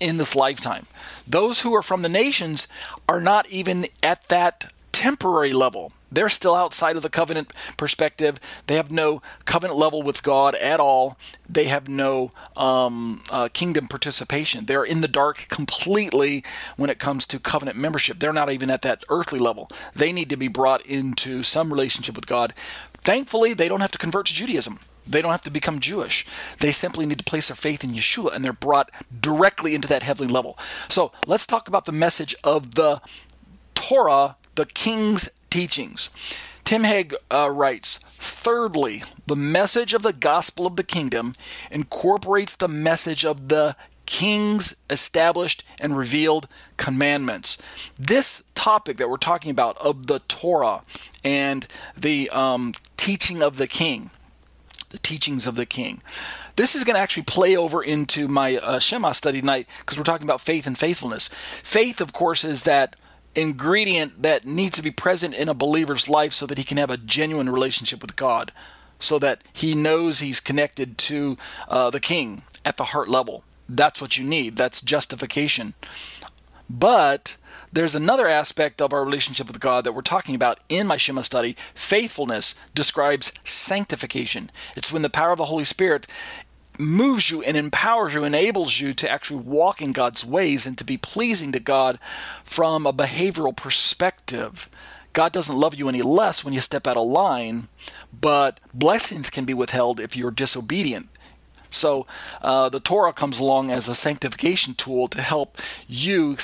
in 0.00 0.16
this 0.16 0.34
lifetime. 0.34 0.86
Those 1.26 1.60
who 1.60 1.74
are 1.74 1.82
from 1.82 2.02
the 2.02 2.08
nations 2.08 2.66
are 3.08 3.20
not 3.20 3.46
even 3.48 3.86
at 4.02 4.28
that 4.28 4.72
temporary 4.92 5.52
level. 5.52 5.92
They're 6.14 6.28
still 6.28 6.54
outside 6.54 6.96
of 6.96 7.02
the 7.02 7.10
covenant 7.10 7.52
perspective. 7.76 8.38
They 8.66 8.76
have 8.76 8.90
no 8.90 9.22
covenant 9.44 9.78
level 9.78 10.02
with 10.02 10.22
God 10.22 10.54
at 10.56 10.80
all. 10.80 11.18
They 11.48 11.64
have 11.64 11.88
no 11.88 12.32
um, 12.56 13.22
uh, 13.30 13.48
kingdom 13.52 13.88
participation. 13.88 14.66
They're 14.66 14.84
in 14.84 15.00
the 15.00 15.08
dark 15.08 15.46
completely 15.48 16.44
when 16.76 16.90
it 16.90 16.98
comes 16.98 17.26
to 17.26 17.38
covenant 17.38 17.76
membership. 17.76 18.18
They're 18.18 18.32
not 18.32 18.50
even 18.50 18.70
at 18.70 18.82
that 18.82 19.04
earthly 19.08 19.38
level. 19.38 19.68
They 19.94 20.12
need 20.12 20.30
to 20.30 20.36
be 20.36 20.48
brought 20.48 20.84
into 20.86 21.42
some 21.42 21.72
relationship 21.72 22.14
with 22.14 22.26
God. 22.26 22.54
Thankfully, 23.02 23.52
they 23.52 23.68
don't 23.68 23.80
have 23.80 23.92
to 23.92 23.98
convert 23.98 24.26
to 24.26 24.34
Judaism. 24.34 24.80
They 25.06 25.20
don't 25.20 25.32
have 25.32 25.42
to 25.42 25.50
become 25.50 25.80
Jewish. 25.80 26.26
They 26.60 26.72
simply 26.72 27.04
need 27.06 27.18
to 27.18 27.24
place 27.24 27.48
their 27.48 27.56
faith 27.56 27.84
in 27.84 27.90
Yeshua 27.90 28.34
and 28.34 28.44
they're 28.44 28.52
brought 28.52 28.90
directly 29.20 29.74
into 29.74 29.88
that 29.88 30.02
heavenly 30.02 30.32
level. 30.32 30.58
So 30.88 31.12
let's 31.26 31.46
talk 31.46 31.68
about 31.68 31.84
the 31.84 31.92
message 31.92 32.34
of 32.42 32.74
the 32.74 33.02
Torah, 33.74 34.36
the 34.54 34.64
king's 34.64 35.28
teachings. 35.54 36.10
Tim 36.64 36.82
Hegg 36.82 37.14
uh, 37.30 37.48
writes 37.48 37.98
Thirdly, 38.02 39.04
the 39.28 39.36
message 39.36 39.94
of 39.94 40.02
the 40.02 40.12
gospel 40.12 40.66
of 40.66 40.74
the 40.74 40.82
kingdom 40.82 41.34
incorporates 41.70 42.56
the 42.56 42.66
message 42.66 43.24
of 43.24 43.48
the 43.48 43.76
king's 44.04 44.74
established 44.90 45.62
and 45.80 45.96
revealed 45.96 46.48
commandments. 46.76 47.56
This 47.96 48.42
topic 48.56 48.96
that 48.96 49.08
we're 49.08 49.16
talking 49.16 49.52
about 49.52 49.78
of 49.78 50.08
the 50.08 50.18
Torah 50.26 50.82
and 51.22 51.68
the 51.96 52.28
um, 52.30 52.74
teaching 52.96 53.40
of 53.40 53.56
the 53.56 53.68
king, 53.68 54.10
the 54.90 54.98
teachings 54.98 55.46
of 55.46 55.54
the 55.54 55.66
king. 55.66 56.02
This 56.56 56.74
is 56.74 56.82
going 56.82 56.96
to 56.96 57.00
actually 57.00 57.22
play 57.22 57.56
over 57.56 57.80
into 57.80 58.26
my 58.26 58.56
uh, 58.56 58.80
Shema 58.80 59.12
study 59.12 59.40
tonight 59.40 59.68
because 59.78 59.98
we're 59.98 60.02
talking 60.02 60.26
about 60.26 60.40
faith 60.40 60.66
and 60.66 60.76
faithfulness. 60.76 61.28
Faith, 61.62 62.00
of 62.00 62.12
course, 62.12 62.42
is 62.42 62.64
that 62.64 62.96
ingredient 63.34 64.22
that 64.22 64.44
needs 64.44 64.76
to 64.76 64.82
be 64.82 64.90
present 64.90 65.34
in 65.34 65.48
a 65.48 65.54
believer's 65.54 66.08
life 66.08 66.32
so 66.32 66.46
that 66.46 66.58
he 66.58 66.64
can 66.64 66.78
have 66.78 66.90
a 66.90 66.96
genuine 66.96 67.50
relationship 67.50 68.00
with 68.00 68.16
God, 68.16 68.52
so 68.98 69.18
that 69.18 69.42
he 69.52 69.74
knows 69.74 70.20
he's 70.20 70.40
connected 70.40 70.98
to 70.98 71.36
uh, 71.68 71.90
the 71.90 72.00
King 72.00 72.42
at 72.64 72.76
the 72.76 72.84
heart 72.84 73.08
level. 73.08 73.44
That's 73.68 74.00
what 74.00 74.18
you 74.18 74.24
need. 74.24 74.56
That's 74.56 74.80
justification. 74.80 75.74
But 76.68 77.36
there's 77.72 77.94
another 77.94 78.28
aspect 78.28 78.80
of 78.80 78.92
our 78.92 79.04
relationship 79.04 79.48
with 79.48 79.60
God 79.60 79.84
that 79.84 79.92
we're 79.92 80.02
talking 80.02 80.34
about 80.34 80.60
in 80.68 80.86
my 80.86 80.96
Shema 80.96 81.22
study. 81.22 81.56
Faithfulness 81.74 82.54
describes 82.74 83.32
sanctification. 83.42 84.50
It's 84.76 84.92
when 84.92 85.02
the 85.02 85.10
power 85.10 85.32
of 85.32 85.38
the 85.38 85.46
Holy 85.46 85.64
Spirit 85.64 86.06
moves 86.78 87.30
you 87.30 87.42
and 87.42 87.56
empowers 87.56 88.14
you, 88.14 88.24
enables 88.24 88.80
you 88.80 88.94
to 88.94 89.10
actually 89.10 89.40
walk 89.40 89.80
in 89.80 89.92
God's 89.92 90.24
ways 90.24 90.66
and 90.66 90.76
to 90.78 90.84
be 90.84 90.96
pleasing 90.96 91.52
to 91.52 91.60
God 91.60 91.98
from 92.42 92.86
a 92.86 92.92
behavioral 92.92 93.56
perspective. 93.56 94.68
God 95.12 95.32
doesn't 95.32 95.56
love 95.56 95.74
you 95.74 95.88
any 95.88 96.02
less 96.02 96.44
when 96.44 96.52
you 96.52 96.60
step 96.60 96.86
out 96.86 96.96
of 96.96 97.06
line, 97.06 97.68
but 98.12 98.58
blessings 98.72 99.30
can 99.30 99.44
be 99.44 99.54
withheld 99.54 100.00
if 100.00 100.16
you're 100.16 100.32
disobedient. 100.32 101.08
So 101.70 102.06
uh, 102.42 102.68
the 102.68 102.80
Torah 102.80 103.12
comes 103.12 103.38
along 103.38 103.70
as 103.70 103.88
a 103.88 103.94
sanctification 103.94 104.74
tool 104.74 105.08
to 105.08 105.22
help 105.22 105.58
you 105.88 106.36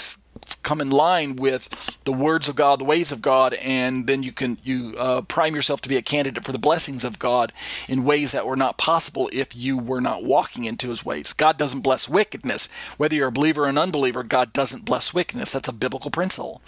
come 0.63 0.81
in 0.81 0.91
line 0.91 1.37
with 1.37 1.69
the 2.05 2.13
words 2.13 2.49
of 2.49 2.57
God, 2.57 2.81
the 2.81 2.85
ways 2.85 3.13
of 3.13 3.23
God, 3.23 3.55
and 3.55 4.07
then 4.07 4.23
you 4.23 4.33
can 4.33 4.59
you 4.63 4.95
uh, 4.99 5.23
prime 5.23 5.55
yourself 5.55 5.81
to 5.83 5.89
be 5.89 5.97
a 5.97 6.03
candidate 6.03 6.45
for 6.45 6.53
the 6.53 6.59
blessings 6.59 7.05
of 7.05 7.19
God 7.19 7.53
in 7.89 8.05
ways 8.05 8.33
that 8.33 8.47
were 8.47 8.57
not 8.57 8.79
possible 8.79 9.31
if 9.33 9.55
you 9.55 9.79
were 9.79 10.01
not 10.01 10.25
walking 10.25 10.65
into 10.65 10.91
His 10.91 11.05
ways. 11.05 11.33
God 11.33 11.59
doesn't 11.59 11.81
bless 11.81 12.09
wickedness, 12.09 12.69
whether 12.97 13.15
you're 13.15 13.29
a 13.29 13.33
believer 13.33 13.65
or 13.65 13.69
an 13.69 13.79
unbeliever. 13.79 14.23
God 14.23 14.53
doesn't 14.53 14.85
bless 14.85 15.15
wickedness. 15.15 15.53
That's 15.53 15.69
a 15.69 15.73
biblical 15.73 16.11
principle, 16.11 16.61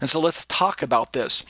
and 0.00 0.10
so 0.10 0.20
let's 0.20 0.44
talk 0.44 0.82
about 0.82 1.12
this. 1.12 1.44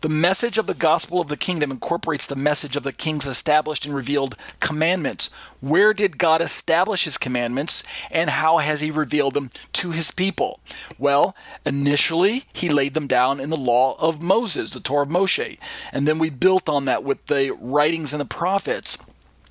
The 0.00 0.08
message 0.08 0.58
of 0.58 0.66
the 0.66 0.74
gospel 0.74 1.20
of 1.20 1.28
the 1.28 1.36
kingdom 1.36 1.70
incorporates 1.70 2.26
the 2.26 2.36
message 2.36 2.76
of 2.76 2.82
the 2.82 2.92
King's 2.92 3.26
established 3.26 3.86
and 3.86 3.94
revealed 3.94 4.36
commandments. 4.60 5.30
Where 5.60 5.94
did 5.94 6.18
God 6.18 6.40
establish 6.40 7.04
His 7.04 7.18
commandments, 7.18 7.84
and 8.10 8.30
how 8.30 8.58
has 8.58 8.80
He 8.80 8.90
revealed 8.90 9.34
them 9.34 9.50
to 9.74 9.90
His 9.90 10.10
people? 10.10 10.60
Well, 10.98 11.33
initially 11.64 12.44
He 12.52 12.68
laid 12.68 12.94
them 12.94 13.06
down 13.06 13.40
in 13.40 13.50
the 13.50 13.56
law 13.56 13.96
of 13.98 14.22
Moses, 14.22 14.70
the 14.70 14.80
Torah 14.80 15.04
of 15.04 15.08
Moshe. 15.08 15.58
And 15.92 16.06
then 16.06 16.18
we 16.18 16.30
built 16.30 16.68
on 16.68 16.84
that 16.84 17.04
with 17.04 17.26
the 17.26 17.56
writings 17.60 18.12
and 18.12 18.20
the 18.20 18.26
prophets 18.26 18.98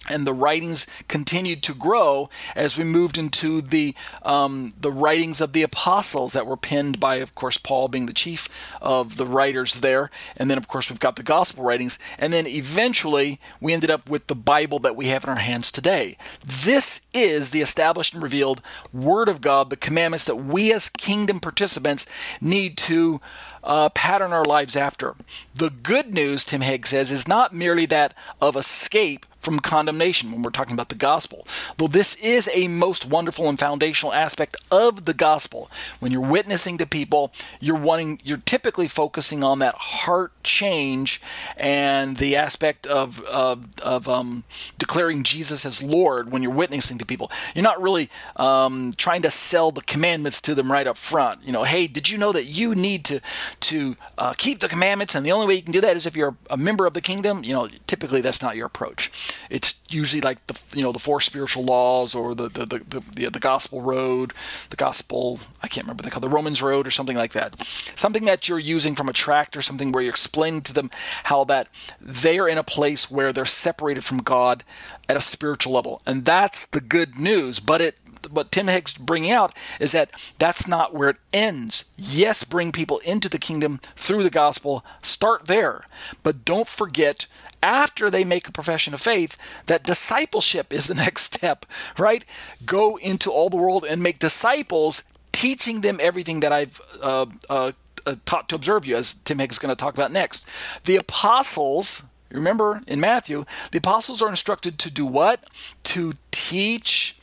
and 0.10 0.27
the 0.27 0.33
writings 0.33 0.86
continued 1.07 1.63
to 1.63 1.74
grow 1.74 2.29
as 2.55 2.77
we 2.77 2.83
moved 2.83 3.17
into 3.17 3.62
the 3.62 3.95
um, 4.24 4.74
the 4.79 4.91
writings 4.91 5.41
of 5.41 5.53
the 5.53 5.63
apostles 5.63 6.33
that 6.33 6.45
were 6.45 6.57
penned 6.57 7.00
by, 7.00 7.15
of 7.15 7.36
course, 7.36 7.57
Paul 7.57 7.88
being 7.88 8.05
the 8.05 8.13
chief 8.13 8.50
of 8.81 9.17
the 9.17 9.25
writers 9.25 9.75
there, 9.75 10.10
and 10.36 10.50
then 10.50 10.57
of 10.57 10.67
course 10.67 10.89
we've 10.89 11.00
got 11.00 11.15
the 11.15 11.24
gospel 11.24 11.63
writings, 11.63 11.98
and 12.17 12.33
then 12.33 12.48
eventually 12.48 13.39
we 13.62 13.74
ended 13.74 13.91
up 13.91 14.10
with 14.10 14.27
the 14.27 14.36
Bible 14.36 14.79
that 14.79 14.95
we 14.95 15.07
have 15.07 15.24
in 15.24 15.29
our 15.29 15.38
hands 15.38 15.72
today. 15.72 16.17
This 16.45 17.01
is 17.13 17.51
the 17.51 17.62
established 17.62 18.13
and 18.13 18.24
revealed 18.24 18.62
Word 18.91 19.29
of 19.29 19.41
God, 19.41 19.69
the 19.69 19.77
commandments 19.77 20.25
that 20.25 20.36
we 20.36 20.74
as 20.74 20.89
kingdom 20.89 21.39
participants 21.39 22.05
need 22.41 22.77
to 22.77 23.22
uh, 23.63 23.89
pattern 23.89 24.33
our 24.33 24.43
lives 24.43 24.75
after. 24.75 25.15
The 25.55 25.69
good 25.69 26.13
news, 26.13 26.43
Tim 26.43 26.62
Hegg 26.62 26.86
says, 26.86 27.12
is 27.12 27.27
not 27.27 27.53
merely 27.53 27.86
that 27.88 28.13
of 28.41 28.55
escape 28.55 29.25
from 29.43 29.59
condemnation 29.59 30.31
when 30.31 30.41
we're 30.41 30.50
talking 30.50 30.73
about 30.73 30.89
the 30.89 30.95
gospel. 30.95 31.45
Though 31.77 31.88
this 31.88 32.15
is 32.15 32.50
a 32.53 32.67
most 32.67 33.05
wonderful 33.05 33.50
and 33.50 33.59
foundational 33.59 34.13
aspect 34.13 34.55
of 34.71 35.05
the 35.05 35.13
gospel. 35.13 35.69
When 36.00 36.11
you're 36.11 36.22
witnessing 36.22 36.77
to 36.77 36.85
people, 36.85 37.33
you're 37.59 37.77
wanting 37.77 38.22
you're 38.24 38.37
typically 38.37 38.87
focusing 38.87 39.44
on 39.44 39.59
that 39.59 39.75
heart 39.75 40.31
change 40.44 41.22
and 41.57 42.18
the 42.18 42.35
aspect 42.35 42.87
of 42.87 43.22
of, 43.25 43.68
of 43.81 44.07
um, 44.07 44.44
declaring 44.77 45.24
Jesus 45.24 45.65
as 45.65 45.81
Lord 45.81 46.31
when 46.31 46.41
you're 46.41 46.51
witnessing 46.51 46.98
to 47.00 47.05
people. 47.05 47.31
You're 47.53 47.63
not 47.63 47.81
really 47.81 48.09
um, 48.35 48.94
trying 48.96 49.22
to 49.24 49.31
sell 49.31 49.72
the 49.72 49.81
commandments 49.81 50.39
to 50.41 50.55
them 50.55 50.72
right 50.72 50.87
up 50.87 50.98
front. 50.98 51.44
You 51.44 51.51
know, 51.51 51.63
hey, 51.63 51.87
did 51.87 52.09
you 52.09 52.18
know 52.18 52.31
that 52.31 52.46
you 52.46 52.75
need 52.75 53.05
to 53.05 53.20
to 53.61 53.96
uh, 54.18 54.33
keep 54.37 54.59
the 54.59 54.70
commandments, 54.70 55.15
and 55.15 55.25
the 55.25 55.31
only 55.31 55.48
way 55.48 55.55
you 55.55 55.61
can 55.61 55.74
do 55.74 55.81
that 55.81 55.98
is 55.98 56.05
if 56.05 56.15
you're 56.15 56.35
a 56.50 56.57
member 56.57 56.85
of 56.85 56.94
the 56.94 57.01
kingdom? 57.01 57.44
You 57.44 57.53
know, 57.53 57.70
typically 57.87 58.22
that's 58.22 58.41
not 58.41 58.55
your 58.55 58.68
approach 58.68 59.11
it's 59.50 59.79
usually 59.89 60.22
like 60.22 60.46
the 60.48 60.59
you 60.75 60.83
know 60.83 60.91
the 60.91 61.00
four 61.00 61.22
spiritual 61.22 61.63
laws 61.63 62.15
or 62.15 62.35
the 62.35 62.50
the, 62.50 62.65
the, 62.65 63.03
the, 63.15 63.29
the 63.29 63.39
gospel 63.39 63.81
road, 63.81 64.33
the 64.69 64.75
gospel 64.75 65.39
I 65.61 65.67
can't 65.67 65.85
remember 65.85 66.01
what 66.01 66.05
they 66.05 66.11
call 66.11 66.22
the 66.22 66.29
Romans 66.29 66.61
road 66.61 66.87
or 66.87 66.91
something 66.91 67.17
like 67.17 67.33
that. 67.33 67.59
Something 67.96 68.25
that 68.25 68.48
you're 68.48 68.59
using 68.59 68.96
from 68.96 69.09
a 69.09 69.13
tract 69.13 69.55
or 69.55 69.61
something 69.61 69.91
where 69.91 70.03
you're 70.03 70.11
explaining 70.11 70.61
to 70.63 70.74
them 70.74 70.89
how 71.25 71.43
that 71.46 71.67
they 72.01 72.39
are 72.39 72.48
in 72.48 72.57
a 72.57 72.63
place 72.63 73.09
where 73.09 73.31
they're 73.31 73.46
separated 73.46 74.03
from 74.03 74.19
God 74.19 74.63
at 75.09 75.17
a 75.17 75.22
spiritual 75.22 75.74
level, 75.74 76.01
and 76.05 76.25
that's 76.25 76.65
the 76.65 76.81
good 76.81 77.19
news. 77.19 77.59
But 77.59 77.81
it 77.81 77.98
what 78.33 78.51
Tim 78.51 78.67
Hegg's 78.67 78.96
bringing 78.96 79.31
out 79.31 79.55
is 79.79 79.91
that 79.91 80.11
that's 80.39 80.67
not 80.67 80.93
where 80.93 81.09
it 81.09 81.17
ends. 81.31 81.85
Yes, 81.98 82.43
bring 82.43 82.72
people 82.72 83.00
into 83.00 83.29
the 83.29 83.37
kingdom 83.37 83.79
through 83.96 84.24
the 84.24 84.29
gospel. 84.29 84.83
Start 85.01 85.46
there, 85.46 85.83
but 86.24 86.46
don't 86.46 86.67
forget 86.67 87.27
after 87.63 88.09
they 88.09 88.25
make 88.25 88.48
a 88.48 88.51
profession 88.51 88.93
of 88.93 89.01
faith 89.01 89.37
that 89.67 89.83
discipleship 89.83 90.74
is 90.74 90.87
the 90.87 90.93
next 91.05 91.33
step, 91.33 91.65
right? 91.98 92.25
Go 92.65 92.98
into 92.98 93.31
all 93.31 93.50
the 93.50 93.57
world 93.57 93.85
and 93.87 94.03
make 94.03 94.19
disciples, 94.19 95.03
teaching 95.31 95.81
them 95.81 96.00
everything 96.01 96.41
that 96.41 96.51
I've 96.51 96.81
uh, 97.01 97.25
uh, 97.50 97.72
uh, 98.05 98.15
taught 98.25 98.50
to 98.50 98.55
observe 98.55 98.85
you, 98.85 98.98
as 98.98 99.13
Tim 99.13 99.39
Hegg 99.39 99.51
is 99.51 99.59
going 99.59 99.75
to 99.75 99.79
talk 99.79 99.93
about 99.93 100.11
next. 100.11 100.48
The 100.83 100.98
apostles, 100.98 102.03
remember 102.31 102.81
in 102.85 103.00
Matthew, 103.00 103.46
the 103.72 103.77
apostles 103.77 104.22
are 104.22 104.29
instructed 104.29 104.77
to 104.79 104.91
do 104.91 105.05
what? 105.05 105.46
To 105.85 106.13
teach 106.31 107.17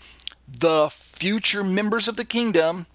the 0.59 0.89
future 0.91 1.65
members 1.65 2.09
of 2.09 2.17
the 2.17 2.25
kingdom 2.25 2.87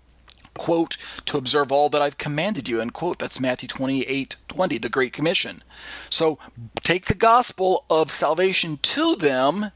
quote, 0.55 0.97
to 1.25 1.37
observe 1.37 1.71
all 1.71 1.89
that 1.89 2.01
I've 2.01 2.17
commanded 2.17 2.67
you, 2.67 2.81
end 2.81 2.93
quote. 2.93 3.19
That's 3.19 3.39
Matthew 3.39 3.67
28 3.67 4.37
20, 4.47 4.77
the 4.77 4.89
Great 4.89 5.13
Commission. 5.13 5.63
So 6.09 6.39
take 6.81 7.05
the 7.05 7.13
gospel 7.13 7.85
of 7.89 8.09
salvation 8.09 8.79
to 8.81 9.15
them 9.15 9.71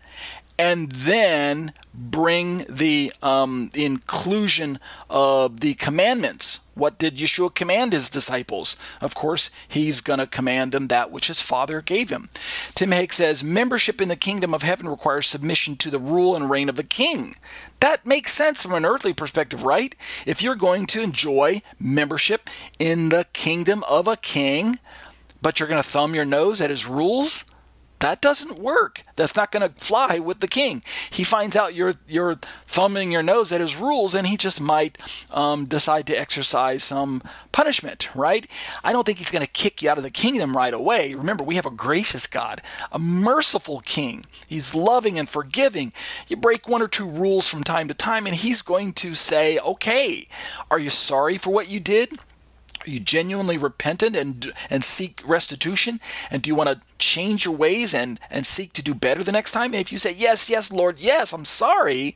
and 0.59 0.91
then 0.91 1.71
bring 1.93 2.65
the 2.67 3.13
um, 3.23 3.69
inclusion 3.73 4.77
of 5.09 5.61
the 5.61 5.73
commandments. 5.75 6.59
What 6.75 6.99
did 6.99 7.15
Yeshua 7.15 7.55
command 7.55 7.93
his 7.93 8.09
disciples? 8.09 8.75
Of 8.99 9.15
course, 9.15 9.51
he's 9.69 10.01
going 10.01 10.19
to 10.19 10.27
command 10.27 10.73
them 10.73 10.89
that 10.89 11.11
which 11.11 11.27
his 11.27 11.39
Father 11.39 11.81
gave 11.81 12.09
him. 12.09 12.29
Tim 12.75 12.91
Hegg 12.91 13.13
says 13.13 13.41
membership 13.41 14.01
in 14.01 14.09
the 14.09 14.17
kingdom 14.17 14.53
of 14.53 14.63
heaven 14.63 14.89
requires 14.89 15.27
submission 15.27 15.77
to 15.77 15.89
the 15.89 15.97
rule 15.97 16.35
and 16.35 16.49
reign 16.49 16.67
of 16.67 16.75
the 16.75 16.83
king. 16.83 17.35
That 17.79 18.05
makes 18.05 18.33
sense 18.33 18.61
from 18.61 18.73
an 18.73 18.85
earthly 18.85 19.13
perspective, 19.13 19.63
right? 19.63 19.95
If 20.25 20.41
you're 20.41 20.55
going 20.55 20.87
to 20.87 21.01
enjoy 21.01 21.61
membership 21.79 22.49
in 22.79 23.09
the 23.09 23.25
kingdom 23.31 23.83
of 23.87 24.09
a 24.09 24.17
king, 24.17 24.79
but 25.41 25.59
you're 25.59 25.69
going 25.69 25.81
to 25.81 25.89
thumb 25.89 26.15
your 26.15 26.25
nose 26.25 26.59
at 26.59 26.69
his 26.69 26.85
rules, 26.85 27.45
that 27.99 28.21
doesn't 28.21 28.57
work. 28.57 29.03
That's 29.15 29.35
not 29.35 29.51
going 29.51 29.67
to 29.67 29.77
fly 29.77 30.19
with 30.19 30.39
the 30.39 30.47
king. 30.47 30.83
He 31.09 31.23
finds 31.23 31.55
out 31.55 31.75
you're 31.75 31.95
you're 32.07 32.35
thumbing 32.65 33.11
your 33.11 33.23
nose 33.23 33.51
at 33.51 33.61
his 33.61 33.75
rules, 33.75 34.15
and 34.15 34.27
he 34.27 34.37
just 34.37 34.61
might 34.61 34.97
um, 35.31 35.65
decide 35.65 36.07
to 36.07 36.15
exercise 36.15 36.83
some 36.83 37.21
punishment. 37.51 38.13
Right? 38.15 38.47
I 38.83 38.93
don't 38.93 39.05
think 39.05 39.17
he's 39.17 39.31
going 39.31 39.45
to 39.45 39.51
kick 39.51 39.81
you 39.81 39.89
out 39.89 39.97
of 39.97 40.03
the 40.03 40.09
kingdom 40.09 40.55
right 40.55 40.73
away. 40.73 41.13
Remember, 41.13 41.43
we 41.43 41.55
have 41.55 41.65
a 41.65 41.71
gracious 41.71 42.25
God, 42.25 42.61
a 42.91 42.99
merciful 42.99 43.81
King. 43.81 44.25
He's 44.47 44.73
loving 44.73 45.19
and 45.19 45.27
forgiving. 45.27 45.91
You 46.27 46.37
break 46.37 46.67
one 46.67 46.81
or 46.81 46.87
two 46.87 47.07
rules 47.07 47.47
from 47.47 47.63
time 47.63 47.87
to 47.89 47.93
time, 47.93 48.25
and 48.25 48.35
he's 48.35 48.61
going 48.61 48.93
to 48.93 49.13
say, 49.13 49.59
"Okay, 49.59 50.25
are 50.71 50.79
you 50.79 50.89
sorry 50.89 51.37
for 51.37 51.51
what 51.51 51.69
you 51.69 51.79
did?" 51.79 52.17
Are 52.87 52.89
you 52.89 53.01
genuinely 53.01 53.57
repentant 53.57 54.15
and 54.15 54.53
and 54.69 54.85
seek 54.85 55.21
restitution? 55.25 55.99
And 56.31 56.41
do 56.41 56.49
you 56.49 56.55
want 56.55 56.69
to 56.69 56.81
change 56.99 57.45
your 57.45 57.55
ways 57.55 57.93
and, 57.93 58.19
and 58.29 58.45
seek 58.45 58.73
to 58.73 58.83
do 58.83 58.93
better 58.93 59.23
the 59.23 59.31
next 59.31 59.51
time, 59.53 59.73
if 59.73 59.91
you 59.91 59.97
say, 59.97 60.11
Yes, 60.11 60.49
yes, 60.49 60.71
Lord, 60.71 60.99
yes, 60.99 61.33
I'm 61.33 61.45
sorry, 61.45 62.15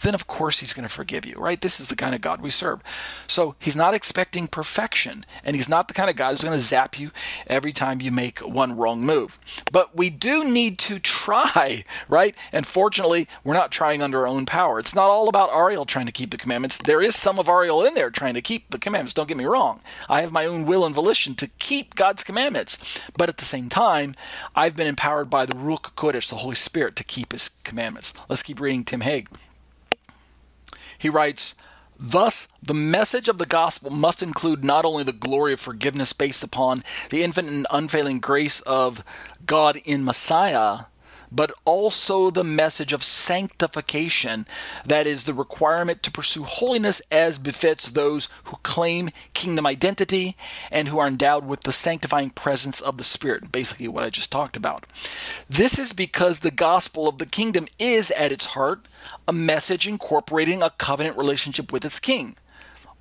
then 0.00 0.14
of 0.14 0.26
course 0.26 0.58
He's 0.58 0.72
going 0.72 0.88
to 0.88 0.92
forgive 0.92 1.24
you, 1.24 1.36
right? 1.36 1.60
This 1.60 1.78
is 1.78 1.88
the 1.88 1.96
kind 1.96 2.14
of 2.14 2.20
God 2.20 2.40
we 2.40 2.50
serve. 2.50 2.80
So 3.26 3.54
He's 3.58 3.76
not 3.76 3.94
expecting 3.94 4.48
perfection, 4.48 5.24
and 5.44 5.54
He's 5.54 5.68
not 5.68 5.88
the 5.88 5.94
kind 5.94 6.10
of 6.10 6.16
God 6.16 6.30
who's 6.30 6.42
going 6.42 6.58
to 6.58 6.64
zap 6.64 6.98
you 6.98 7.10
every 7.46 7.72
time 7.72 8.00
you 8.00 8.10
make 8.10 8.40
one 8.40 8.76
wrong 8.76 9.02
move. 9.02 9.38
But 9.70 9.96
we 9.96 10.10
do 10.10 10.44
need 10.44 10.78
to 10.80 10.98
try, 10.98 11.84
right? 12.08 12.34
And 12.50 12.66
fortunately, 12.66 13.28
we're 13.44 13.54
not 13.54 13.70
trying 13.70 14.02
under 14.02 14.20
our 14.20 14.26
own 14.26 14.46
power. 14.46 14.78
It's 14.78 14.94
not 14.94 15.10
all 15.10 15.28
about 15.28 15.54
Ariel 15.54 15.84
trying 15.84 16.06
to 16.06 16.12
keep 16.12 16.30
the 16.30 16.38
commandments. 16.38 16.78
There 16.78 17.02
is 17.02 17.14
some 17.14 17.38
of 17.38 17.48
Ariel 17.48 17.84
in 17.84 17.94
there 17.94 18.10
trying 18.10 18.34
to 18.34 18.42
keep 18.42 18.70
the 18.70 18.78
commandments, 18.78 19.12
don't 19.14 19.28
get 19.28 19.36
me 19.36 19.44
wrong. 19.44 19.80
I 20.08 20.22
have 20.22 20.32
my 20.32 20.46
own 20.46 20.64
will 20.64 20.84
and 20.84 20.94
volition 20.94 21.34
to 21.36 21.48
keep 21.58 21.94
God's 21.94 22.24
commandments. 22.24 23.02
But 23.16 23.28
at 23.28 23.38
the 23.38 23.44
same 23.44 23.68
time, 23.68 24.14
I've 24.54 24.76
been 24.76 24.86
empowered 24.86 25.30
by 25.30 25.46
the 25.46 25.54
Ruach 25.54 25.94
Kodesh, 25.94 26.28
the 26.28 26.36
Holy 26.36 26.54
Spirit, 26.54 26.96
to 26.96 27.04
keep 27.04 27.32
His 27.32 27.50
commandments. 27.64 28.12
Let's 28.28 28.42
keep 28.42 28.60
reading 28.60 28.84
Tim 28.84 29.00
Hegg. 29.00 29.28
He 30.98 31.08
writes, 31.08 31.54
Thus, 31.98 32.48
the 32.62 32.74
message 32.74 33.28
of 33.28 33.38
the 33.38 33.46
gospel 33.46 33.90
must 33.90 34.22
include 34.22 34.64
not 34.64 34.84
only 34.84 35.04
the 35.04 35.12
glory 35.12 35.52
of 35.52 35.60
forgiveness 35.60 36.12
based 36.12 36.42
upon 36.42 36.82
the 37.10 37.22
infinite 37.22 37.52
and 37.52 37.66
unfailing 37.70 38.18
grace 38.18 38.60
of 38.60 39.04
God 39.46 39.76
in 39.84 40.04
Messiah, 40.04 40.86
but 41.34 41.52
also 41.64 42.30
the 42.30 42.44
message 42.44 42.92
of 42.92 43.02
sanctification, 43.02 44.46
that 44.84 45.06
is, 45.06 45.24
the 45.24 45.34
requirement 45.34 46.02
to 46.02 46.10
pursue 46.10 46.42
holiness 46.42 47.00
as 47.10 47.38
befits 47.38 47.88
those 47.88 48.28
who 48.44 48.56
claim 48.62 49.10
kingdom 49.34 49.66
identity 49.66 50.36
and 50.70 50.88
who 50.88 50.98
are 50.98 51.08
endowed 51.08 51.46
with 51.46 51.62
the 51.62 51.72
sanctifying 51.72 52.30
presence 52.30 52.80
of 52.80 52.98
the 52.98 53.04
Spirit. 53.04 53.50
Basically, 53.50 53.88
what 53.88 54.04
I 54.04 54.10
just 54.10 54.30
talked 54.30 54.56
about. 54.56 54.84
This 55.48 55.78
is 55.78 55.92
because 55.92 56.40
the 56.40 56.50
gospel 56.50 57.08
of 57.08 57.18
the 57.18 57.26
kingdom 57.26 57.66
is, 57.78 58.10
at 58.12 58.32
its 58.32 58.46
heart, 58.46 58.86
a 59.26 59.32
message 59.32 59.88
incorporating 59.88 60.62
a 60.62 60.70
covenant 60.70 61.16
relationship 61.16 61.72
with 61.72 61.84
its 61.84 61.98
king. 61.98 62.36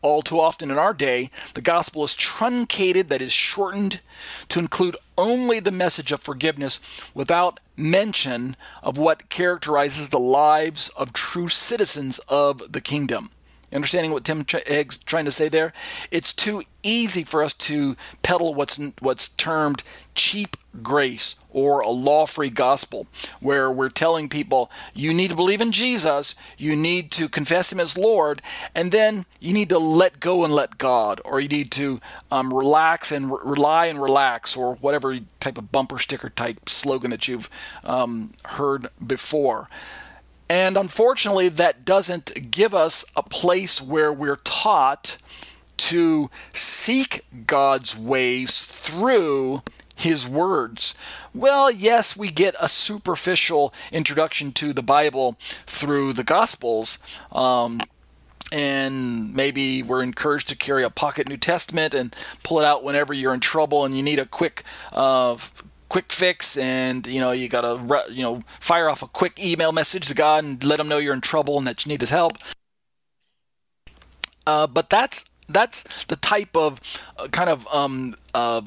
All 0.02 0.22
too 0.22 0.40
often 0.40 0.72
in 0.72 0.80
our 0.80 0.94
day, 0.94 1.30
the 1.54 1.62
gospel 1.62 2.04
is 2.04 2.16
truncated, 2.16 3.08
that 3.10 3.22
is, 3.22 3.32
shortened, 3.32 4.02
to 4.50 4.60
include 4.60 4.98
only 5.18 5.60
the 5.60 5.72
message 5.72 6.12
of 6.12 6.22
forgiveness 6.22 6.80
without 7.14 7.60
mention 7.78 8.56
of 8.82 8.98
what 8.98 9.30
characterizes 9.30 10.10
the 10.10 10.20
lives 10.20 10.90
of 10.90 11.14
true 11.14 11.48
citizens 11.48 12.20
of 12.28 12.72
the 12.72 12.82
kingdom. 12.82 13.32
Understanding 13.74 14.12
what 14.12 14.26
Tim 14.26 14.46
Hegg's 14.68 14.98
trying 14.98 15.26
to 15.26 15.32
say 15.32 15.48
there? 15.48 15.74
It's 16.12 16.34
too 16.34 16.64
easy 16.84 17.24
for 17.24 17.44
us 17.44 17.54
to 17.54 17.96
peddle 18.22 18.54
what's 18.54 18.80
what's 19.00 19.30
termed 19.30 19.84
cheap 20.14 20.58
grace 20.82 21.36
or 21.50 21.82
a 21.82 21.90
law-free 21.90 22.50
gospel, 22.50 23.08
where 23.42 23.70
we're 23.70 23.90
telling 23.90 24.30
people 24.30 24.72
you 24.94 25.14
need 25.14 25.30
to 25.30 25.36
believe 25.36 25.60
in 25.60 25.72
Jesus, 25.72 26.34
you 26.58 26.76
need 26.76 27.12
to 27.12 27.28
confess 27.28 27.72
Him 27.72 27.80
as 27.80 27.98
Lord, 27.98 28.42
and 28.74 28.92
then 28.92 29.26
you 29.40 29.54
need 29.54 29.70
to 29.70 29.78
let 29.80 30.20
go 30.20 30.46
and 30.46 30.54
let 30.54 30.78
God, 30.78 31.20
or 31.26 31.40
you 31.42 31.50
need 31.50 31.72
to 31.72 32.00
um, 32.32 32.54
relax 32.54 33.12
and 33.12 33.32
re- 33.32 33.38
rely 33.44 33.86
and 33.88 34.02
relax, 34.02 34.56
or 34.56 34.76
whatever 34.76 35.20
type 35.40 35.58
of 35.58 35.72
bumper 35.72 36.00
sticker 36.00 36.30
type 36.30 36.70
slogan 36.70 37.12
that 37.12 37.28
you've 37.28 37.50
um, 37.84 38.34
heard 38.46 38.88
before. 39.06 39.68
And 40.52 40.76
unfortunately, 40.76 41.48
that 41.48 41.86
doesn't 41.86 42.52
give 42.52 42.74
us 42.74 43.06
a 43.16 43.24
place 43.24 43.82
where 43.82 44.12
we're 44.12 44.36
taught 44.36 45.16
to 45.78 46.30
seek 46.52 47.24
God's 47.48 47.98
ways 47.98 48.66
through 48.66 49.62
his 49.96 50.28
words. 50.28 50.94
Well, 51.34 51.72
yes, 51.72 52.18
we 52.18 52.32
get 52.32 52.54
a 52.60 52.68
superficial 52.68 53.74
introduction 53.94 54.52
to 54.56 54.74
the 54.74 54.84
Bible 54.84 55.38
through 55.66 56.12
the 56.12 56.26
Gospels. 56.26 57.00
Um, 57.32 57.80
and 58.52 59.34
maybe 59.34 59.82
we're 59.82 60.04
encouraged 60.04 60.50
to 60.50 60.58
carry 60.58 60.84
a 60.84 60.90
pocket 60.90 61.30
New 61.30 61.38
Testament 61.38 61.94
and 61.94 62.14
pull 62.44 62.60
it 62.60 62.66
out 62.66 62.84
whenever 62.84 63.14
you're 63.14 63.34
in 63.34 63.40
trouble 63.40 63.86
and 63.86 63.96
you 63.96 64.04
need 64.04 64.20
a 64.20 64.26
quick 64.26 64.64
uh, 64.92 65.38
quick 65.92 66.14
fix 66.14 66.56
and 66.56 67.06
you 67.06 67.20
know 67.20 67.32
you 67.34 67.50
got 67.50 67.62
to 67.62 68.10
you 68.10 68.24
know 68.24 68.42
fire 68.62 68.88
off 68.88 69.04
a 69.04 69.08
quick 69.08 69.38
email 69.38 69.74
message 69.74 70.08
to 70.08 70.16
God 70.16 70.42
and 70.42 70.64
let 70.64 70.80
him 70.80 70.88
know 70.88 70.98
you're 70.98 71.14
in 71.14 71.20
trouble 71.20 71.58
and 71.58 71.68
that 71.68 71.86
you 71.86 71.90
need 71.90 72.00
his 72.00 72.12
help. 72.12 72.38
Uh, 74.48 74.68
but 74.68 74.90
that's 74.90 75.26
that's 75.50 75.84
the 76.06 76.16
type 76.16 76.56
of 76.56 76.80
uh, 77.18 77.28
kind 77.28 77.50
of 77.50 77.68
um, 77.74 78.16
uh, 78.34 78.62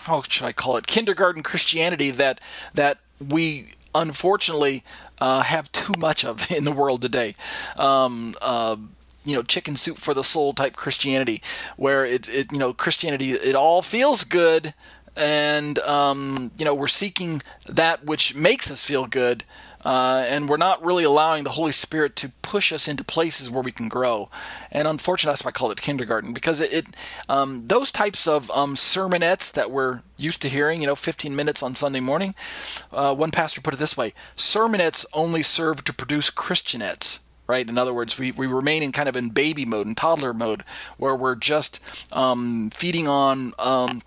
how 0.00 0.20
should 0.28 0.44
I 0.44 0.52
call 0.52 0.76
it 0.76 0.86
kindergarten 0.86 1.42
Christianity 1.42 2.10
that 2.10 2.38
that 2.74 2.98
we 3.18 3.72
unfortunately 3.94 4.84
uh, 5.18 5.40
have 5.40 5.72
too 5.72 5.94
much 5.98 6.22
of 6.22 6.50
in 6.58 6.64
the 6.64 6.72
world 6.72 7.00
today. 7.00 7.34
Um, 7.78 8.34
uh, 8.42 8.76
you 9.24 9.34
know 9.34 9.42
chicken 9.42 9.74
soup 9.74 9.96
for 9.96 10.12
the 10.12 10.22
soul 10.22 10.52
type 10.52 10.76
Christianity, 10.76 11.40
where 11.78 12.04
it, 12.04 12.28
it 12.28 12.52
you 12.52 12.58
know 12.58 12.74
Christianity 12.74 13.32
it 13.32 13.54
all 13.54 13.80
feels 13.80 14.22
good, 14.22 14.74
and 15.16 15.78
um, 15.80 16.50
you 16.58 16.64
know 16.64 16.74
we're 16.74 16.86
seeking 16.86 17.42
that 17.66 18.04
which 18.04 18.34
makes 18.34 18.70
us 18.70 18.84
feel 18.84 19.06
good 19.06 19.44
uh, 19.86 20.24
and 20.28 20.48
we're 20.48 20.56
not 20.56 20.84
really 20.84 21.04
allowing 21.04 21.44
the 21.44 21.50
Holy 21.50 21.70
Spirit 21.70 22.16
to 22.16 22.32
push 22.42 22.72
us 22.72 22.88
into 22.88 23.04
places 23.04 23.48
where 23.48 23.62
we 23.62 23.70
can 23.70 23.88
grow. 23.88 24.28
And 24.72 24.88
unfortunately, 24.88 25.30
that's 25.30 25.44
why 25.44 25.50
I 25.50 25.52
call 25.52 25.70
it 25.70 25.80
kindergarten 25.80 26.32
because 26.32 26.60
it, 26.60 26.72
it 26.72 26.86
um, 27.28 27.68
those 27.68 27.92
types 27.92 28.26
of 28.26 28.50
um, 28.50 28.74
sermonettes 28.74 29.52
that 29.52 29.70
we're 29.70 30.02
used 30.16 30.42
to 30.42 30.48
hearing, 30.48 30.80
you 30.80 30.88
know, 30.88 30.96
15 30.96 31.36
minutes 31.36 31.62
on 31.62 31.76
Sunday 31.76 32.00
morning. 32.00 32.34
Uh, 32.92 33.14
one 33.14 33.30
pastor 33.30 33.60
put 33.60 33.74
it 33.74 33.76
this 33.76 33.96
way: 33.96 34.12
sermonettes 34.36 35.06
only 35.12 35.44
serve 35.44 35.84
to 35.84 35.92
produce 35.92 36.30
Christianettes 36.30 37.20
right? 37.48 37.68
In 37.68 37.78
other 37.78 37.94
words, 37.94 38.18
we, 38.18 38.32
we 38.32 38.48
remain 38.48 38.82
in 38.82 38.90
kind 38.90 39.08
of 39.08 39.16
in 39.16 39.30
baby 39.30 39.64
mode, 39.64 39.86
in 39.86 39.94
toddler 39.94 40.34
mode, 40.34 40.64
where 40.96 41.14
we're 41.14 41.36
just 41.36 41.80
um, 42.12 42.70
feeding 42.74 43.06
on 43.06 43.54
um, 43.58 44.02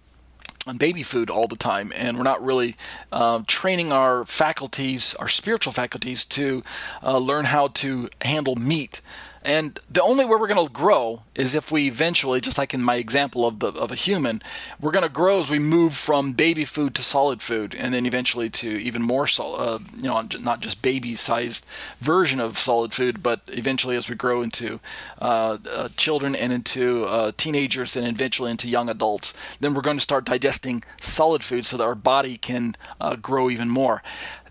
baby 0.77 1.03
food 1.03 1.29
all 1.29 1.47
the 1.47 1.55
time, 1.55 1.91
and 1.95 2.17
we're 2.17 2.23
not 2.23 2.43
really 2.43 2.75
uh, 3.11 3.43
training 3.47 3.91
our 3.91 4.25
faculties, 4.25 5.15
our 5.15 5.27
spiritual 5.27 5.73
faculties, 5.73 6.25
to 6.25 6.63
uh, 7.03 7.17
learn 7.17 7.45
how 7.45 7.67
to 7.67 8.09
handle 8.21 8.55
meat 8.55 9.01
and 9.43 9.79
the 9.89 10.03
only 10.03 10.25
way 10.25 10.35
we're 10.35 10.47
going 10.47 10.67
to 10.67 10.71
grow 10.71 11.23
is 11.33 11.55
if 11.55 11.71
we 11.71 11.87
eventually, 11.87 12.41
just 12.41 12.57
like 12.57 12.73
in 12.73 12.83
my 12.83 12.95
example 12.95 13.47
of 13.47 13.59
the 13.59 13.67
of 13.67 13.91
a 13.91 13.95
human, 13.95 14.41
we're 14.79 14.91
going 14.91 15.03
to 15.03 15.09
grow 15.09 15.39
as 15.39 15.49
we 15.49 15.59
move 15.59 15.95
from 15.95 16.33
baby 16.33 16.65
food 16.65 16.93
to 16.95 17.03
solid 17.03 17.41
food, 17.41 17.73
and 17.73 17.93
then 17.93 18.05
eventually 18.05 18.49
to 18.49 18.69
even 18.69 19.01
more 19.01 19.27
solid, 19.27 19.57
uh, 19.57 19.79
you 19.95 20.03
know, 20.03 20.27
not 20.39 20.59
just 20.59 20.81
baby-sized 20.81 21.65
version 21.99 22.39
of 22.39 22.57
solid 22.57 22.93
food, 22.93 23.23
but 23.23 23.41
eventually 23.47 23.95
as 23.95 24.09
we 24.09 24.15
grow 24.15 24.41
into 24.41 24.79
uh, 25.21 25.57
uh, 25.69 25.87
children 25.95 26.35
and 26.35 26.51
into 26.51 27.05
uh, 27.05 27.31
teenagers 27.37 27.95
and 27.95 28.05
eventually 28.05 28.51
into 28.51 28.67
young 28.67 28.89
adults, 28.89 29.33
then 29.61 29.73
we're 29.73 29.81
going 29.81 29.97
to 29.97 30.03
start 30.03 30.25
digesting 30.25 30.83
solid 30.99 31.43
food 31.43 31.65
so 31.65 31.77
that 31.77 31.83
our 31.83 31.95
body 31.95 32.37
can 32.37 32.75
uh, 32.99 33.15
grow 33.15 33.49
even 33.49 33.69
more. 33.69 34.03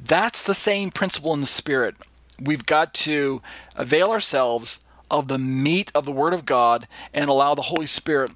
That's 0.02 0.46
the 0.46 0.54
same 0.54 0.90
principle 0.90 1.34
in 1.34 1.40
the 1.40 1.46
spirit 1.46 1.96
we've 2.40 2.66
got 2.66 2.94
to 2.94 3.42
avail 3.74 4.10
ourselves 4.10 4.80
of 5.10 5.28
the 5.28 5.38
meat 5.38 5.90
of 5.94 6.04
the 6.04 6.12
Word 6.12 6.34
of 6.34 6.44
God 6.44 6.86
and 7.14 7.28
allow 7.28 7.54
the 7.54 7.62
Holy 7.62 7.86
Spirit 7.86 8.32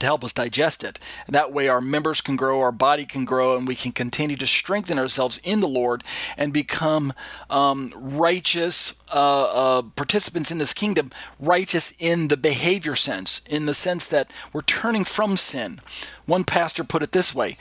to 0.00 0.06
help 0.06 0.24
us 0.24 0.32
digest 0.32 0.84
it. 0.84 0.98
And 1.26 1.34
that 1.34 1.52
way, 1.52 1.68
our 1.68 1.80
members 1.80 2.20
can 2.20 2.36
grow, 2.36 2.60
our 2.60 2.72
body 2.72 3.04
can 3.04 3.24
grow, 3.24 3.56
and 3.56 3.66
we 3.66 3.74
can 3.74 3.92
continue 3.92 4.36
to 4.36 4.46
strengthen 4.46 4.98
ourselves 4.98 5.40
in 5.44 5.60
the 5.60 5.68
Lord 5.68 6.04
and 6.36 6.52
become 6.52 7.12
um, 7.48 7.92
righteous 7.96 8.94
uh, 9.12 9.44
uh, 9.78 9.82
participants 9.96 10.50
in 10.50 10.58
this 10.58 10.74
kingdom, 10.74 11.10
righteous 11.38 11.92
in 11.98 12.28
the 12.28 12.36
behavior 12.36 12.96
sense, 12.96 13.40
in 13.48 13.66
the 13.66 13.74
sense 13.74 14.08
that 14.08 14.30
we're 14.52 14.62
turning 14.62 15.04
from 15.04 15.36
sin. 15.36 15.80
One 16.26 16.44
pastor 16.44 16.84
put 16.84 17.02
it 17.02 17.12
this 17.12 17.34
way 17.34 17.56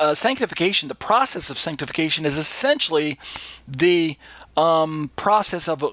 uh, 0.00 0.14
Sanctification, 0.14 0.88
the 0.88 0.94
process 0.94 1.50
of 1.50 1.58
sanctification, 1.58 2.24
is 2.24 2.38
essentially 2.38 3.18
the 3.68 4.16
um, 4.56 5.10
process 5.16 5.68
of 5.68 5.84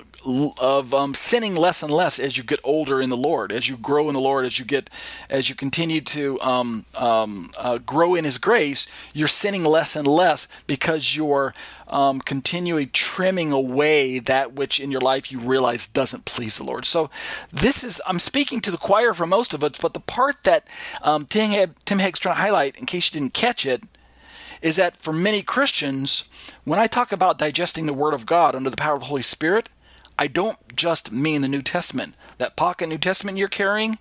of 0.59 0.93
um, 0.93 1.13
sinning 1.13 1.55
less 1.55 1.81
and 1.81 1.91
less 1.91 2.19
as 2.19 2.37
you 2.37 2.43
get 2.43 2.59
older 2.63 3.01
in 3.01 3.09
the 3.09 3.17
Lord, 3.17 3.53
as 3.53 3.69
you 3.69 3.77
grow 3.77 4.09
in 4.09 4.13
the 4.13 4.19
Lord, 4.19 4.45
as 4.45 4.59
you 4.59 4.65
get 4.65 4.89
as 5.29 5.47
you 5.47 5.55
continue 5.55 6.01
to 6.01 6.39
um, 6.41 6.85
um, 6.95 7.51
uh, 7.57 7.77
grow 7.77 8.15
in 8.15 8.25
His 8.25 8.37
grace, 8.37 8.87
you're 9.13 9.29
sinning 9.29 9.63
less 9.63 9.95
and 9.95 10.07
less 10.07 10.47
because 10.67 11.15
you're 11.15 11.53
um, 11.87 12.19
continually 12.19 12.85
trimming 12.85 13.51
away 13.51 14.19
that 14.19 14.53
which 14.53 14.79
in 14.79 14.91
your 14.91 15.01
life 15.01 15.31
you 15.31 15.39
realize 15.39 15.87
doesn't 15.87 16.25
please 16.25 16.57
the 16.57 16.63
Lord. 16.63 16.85
So 16.85 17.09
this 17.51 17.83
is 17.83 18.01
I'm 18.05 18.19
speaking 18.19 18.59
to 18.61 18.71
the 18.71 18.77
choir 18.77 19.13
for 19.13 19.25
most 19.25 19.53
of 19.53 19.63
it, 19.63 19.77
but 19.81 19.93
the 19.93 19.99
part 20.01 20.43
that 20.43 20.67
um, 21.01 21.25
Tim, 21.25 21.51
Hegg's 21.99 22.19
trying 22.19 22.35
to 22.35 22.41
highlight, 22.41 22.75
in 22.75 22.85
case 22.85 23.11
you 23.11 23.19
didn't 23.19 23.33
catch 23.33 23.65
it, 23.65 23.83
is 24.61 24.75
that 24.75 24.97
for 24.97 25.13
many 25.13 25.41
Christians, 25.41 26.25
when 26.69 26.77
I 26.77 26.85
talk 26.85 27.11
about 27.11 27.39
digesting 27.39 27.87
the 27.87 27.95
Word 27.95 28.13
of 28.13 28.27
God 28.27 28.53
under 28.53 28.69
the 28.69 28.77
power 28.77 28.93
of 28.93 28.99
the 28.99 29.07
Holy 29.07 29.23
Spirit, 29.23 29.69
I 30.19 30.27
don't 30.27 30.75
just 30.75 31.11
mean 31.11 31.41
the 31.41 31.47
New 31.47 31.63
Testament. 31.63 32.13
That 32.37 32.55
pocket 32.55 32.89
New 32.89 32.99
Testament 32.99 33.39
you're 33.39 33.47
carrying, 33.47 33.97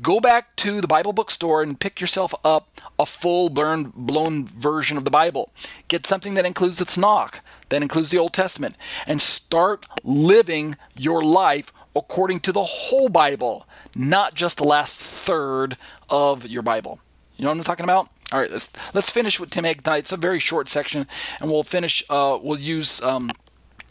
go 0.00 0.18
back 0.18 0.56
to 0.56 0.80
the 0.80 0.88
Bible 0.88 1.12
bookstore 1.12 1.62
and 1.62 1.78
pick 1.78 2.00
yourself 2.00 2.34
up 2.42 2.80
a 2.98 3.04
full 3.04 3.50
blown, 3.50 3.92
blown 3.94 4.46
version 4.46 4.96
of 4.96 5.04
the 5.04 5.10
Bible. 5.10 5.52
Get 5.88 6.06
something 6.06 6.32
that 6.32 6.46
includes 6.46 6.78
the 6.78 6.86
Tanakh, 6.86 7.40
that 7.68 7.82
includes 7.82 8.08
the 8.08 8.18
Old 8.18 8.32
Testament, 8.32 8.76
and 9.06 9.20
start 9.20 9.86
living 10.02 10.76
your 10.96 11.22
life 11.22 11.70
according 11.94 12.40
to 12.40 12.52
the 12.52 12.64
whole 12.64 13.10
Bible, 13.10 13.66
not 13.94 14.32
just 14.32 14.56
the 14.56 14.64
last 14.64 14.98
third 15.02 15.76
of 16.08 16.46
your 16.46 16.62
Bible. 16.62 16.98
You 17.36 17.44
know 17.44 17.50
what 17.50 17.58
I'm 17.58 17.64
talking 17.64 17.84
about? 17.84 18.08
All 18.32 18.40
right, 18.40 18.50
let's 18.50 18.68
let's 18.92 19.10
finish 19.10 19.38
with 19.38 19.50
Tim 19.50 19.64
tonight. 19.64 19.98
It's 19.98 20.12
a 20.12 20.16
very 20.16 20.40
short 20.40 20.68
section, 20.68 21.06
and 21.40 21.50
we'll 21.50 21.62
finish. 21.62 22.02
Uh, 22.10 22.38
we'll 22.42 22.58
use. 22.58 23.00
Um, 23.02 23.30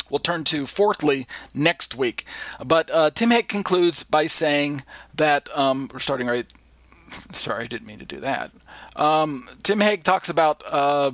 we'll 0.09 0.19
turn 0.19 0.43
to 0.45 0.65
fourthly 0.65 1.25
next 1.53 1.95
week. 1.95 2.25
But 2.63 2.91
uh, 2.91 3.11
Tim 3.11 3.29
Hegg 3.29 3.47
concludes 3.47 4.03
by 4.03 4.27
saying 4.27 4.83
that 5.13 5.47
um, 5.57 5.89
we're 5.91 5.99
starting 5.99 6.27
right. 6.27 6.47
Sorry, 7.31 7.63
I 7.63 7.67
didn't 7.67 7.87
mean 7.87 7.99
to 7.99 8.05
do 8.05 8.19
that. 8.19 8.51
Um, 8.97 9.49
Tim 9.63 9.79
Hegg 9.79 10.03
talks 10.03 10.27
about. 10.27 10.61
Uh, 10.65 11.11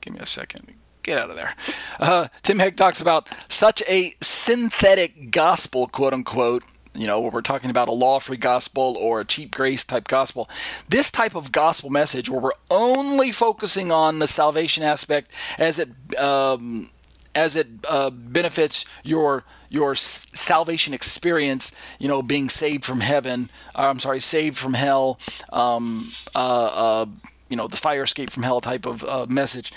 give 0.00 0.12
me 0.12 0.18
a 0.18 0.26
second. 0.26 0.74
Get 1.04 1.20
out 1.20 1.30
of 1.30 1.36
there. 1.36 1.54
Uh, 2.00 2.26
Tim 2.42 2.58
Hegg 2.58 2.74
talks 2.74 3.00
about 3.00 3.28
such 3.48 3.80
a 3.88 4.16
synthetic 4.20 5.30
gospel, 5.30 5.86
quote 5.86 6.12
unquote, 6.12 6.64
you 6.96 7.06
know, 7.06 7.20
we're 7.20 7.40
talking 7.42 7.70
about 7.70 7.88
a 7.88 7.92
law 7.92 8.18
free 8.18 8.36
gospel 8.36 8.96
or 8.98 9.20
a 9.20 9.24
cheap 9.24 9.54
grace 9.54 9.84
type 9.84 10.08
gospel, 10.08 10.48
this 10.88 11.10
type 11.10 11.34
of 11.34 11.52
gospel 11.52 11.90
message 11.90 12.28
where 12.28 12.40
we're 12.40 12.50
only 12.70 13.32
focusing 13.32 13.92
on 13.92 14.18
the 14.18 14.26
salvation 14.26 14.82
aspect 14.82 15.30
as 15.58 15.78
it 15.78 15.90
um, 16.18 16.90
as 17.34 17.54
it 17.54 17.68
uh, 17.88 18.10
benefits 18.10 18.84
your 19.04 19.44
your 19.68 19.94
salvation 19.94 20.94
experience, 20.94 21.72
you 21.98 22.08
know, 22.08 22.22
being 22.22 22.48
saved 22.48 22.84
from 22.84 23.00
heaven. 23.00 23.50
Uh, 23.74 23.88
I'm 23.88 23.98
sorry, 23.98 24.20
saved 24.20 24.56
from 24.56 24.74
hell. 24.74 25.18
Um, 25.52 26.10
uh, 26.34 26.38
uh, 26.38 27.06
you 27.48 27.56
know, 27.56 27.68
the 27.68 27.76
fire 27.76 28.02
escape 28.02 28.30
from 28.30 28.42
hell 28.42 28.60
type 28.60 28.86
of 28.86 29.04
uh, 29.04 29.26
message. 29.28 29.72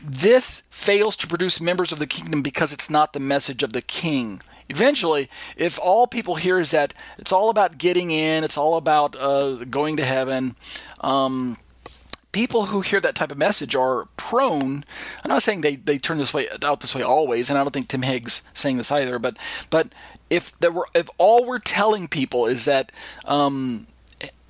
This 0.00 0.62
fails 0.70 1.16
to 1.16 1.26
produce 1.26 1.60
members 1.60 1.90
of 1.90 1.98
the 1.98 2.06
kingdom 2.06 2.42
because 2.42 2.72
it's 2.72 2.88
not 2.88 3.12
the 3.12 3.20
message 3.20 3.62
of 3.62 3.72
the 3.72 3.82
king 3.82 4.40
eventually, 4.68 5.28
if 5.56 5.78
all 5.78 6.06
people 6.06 6.36
hear 6.36 6.58
is 6.58 6.70
that 6.70 6.94
it's 7.18 7.32
all 7.32 7.50
about 7.50 7.78
getting 7.78 8.10
in, 8.10 8.44
it's 8.44 8.58
all 8.58 8.76
about 8.76 9.16
uh, 9.16 9.64
going 9.64 9.96
to 9.96 10.04
heaven, 10.04 10.56
um, 11.00 11.56
people 12.32 12.66
who 12.66 12.80
hear 12.82 13.00
that 13.00 13.14
type 13.14 13.32
of 13.32 13.38
message 13.38 13.74
are 13.74 14.06
prone. 14.16 14.84
I'm 15.24 15.28
not 15.28 15.42
saying 15.42 15.62
they, 15.62 15.76
they 15.76 15.98
turn 15.98 16.18
this 16.18 16.34
way 16.34 16.48
out 16.62 16.80
this 16.80 16.94
way 16.94 17.02
always, 17.02 17.50
and 17.50 17.58
I 17.58 17.64
don't 17.64 17.72
think 17.72 17.88
Tim 17.88 18.02
Hegg's 18.02 18.42
saying 18.54 18.76
this 18.76 18.92
either. 18.92 19.18
But 19.18 19.38
but 19.70 19.92
if 20.30 20.58
there 20.60 20.72
were 20.72 20.86
if 20.94 21.08
all 21.18 21.44
we're 21.46 21.58
telling 21.58 22.08
people 22.08 22.46
is 22.46 22.64
that 22.66 22.92
um, 23.24 23.86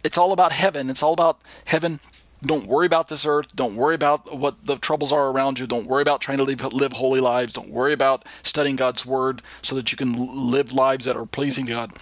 it's 0.02 0.18
all 0.18 0.32
about 0.32 0.52
heaven, 0.52 0.90
it's 0.90 1.02
all 1.02 1.12
about 1.12 1.40
heaven 1.66 2.00
don't 2.42 2.66
worry 2.66 2.86
about 2.86 3.08
this 3.08 3.26
earth. 3.26 3.54
Don't 3.56 3.74
worry 3.74 3.94
about 3.94 4.36
what 4.36 4.64
the 4.64 4.76
troubles 4.76 5.12
are 5.12 5.30
around 5.30 5.58
you. 5.58 5.66
Don't 5.66 5.86
worry 5.86 6.02
about 6.02 6.20
trying 6.20 6.38
to 6.38 6.44
live, 6.44 6.62
live 6.72 6.94
holy 6.94 7.20
lives. 7.20 7.52
Don't 7.52 7.70
worry 7.70 7.92
about 7.92 8.24
studying 8.42 8.76
God's 8.76 9.04
word 9.04 9.42
so 9.60 9.74
that 9.74 9.90
you 9.90 9.98
can 9.98 10.50
live 10.50 10.72
lives 10.72 11.04
that 11.04 11.16
are 11.16 11.26
pleasing 11.26 11.66
to 11.66 11.72
God. 11.72 11.92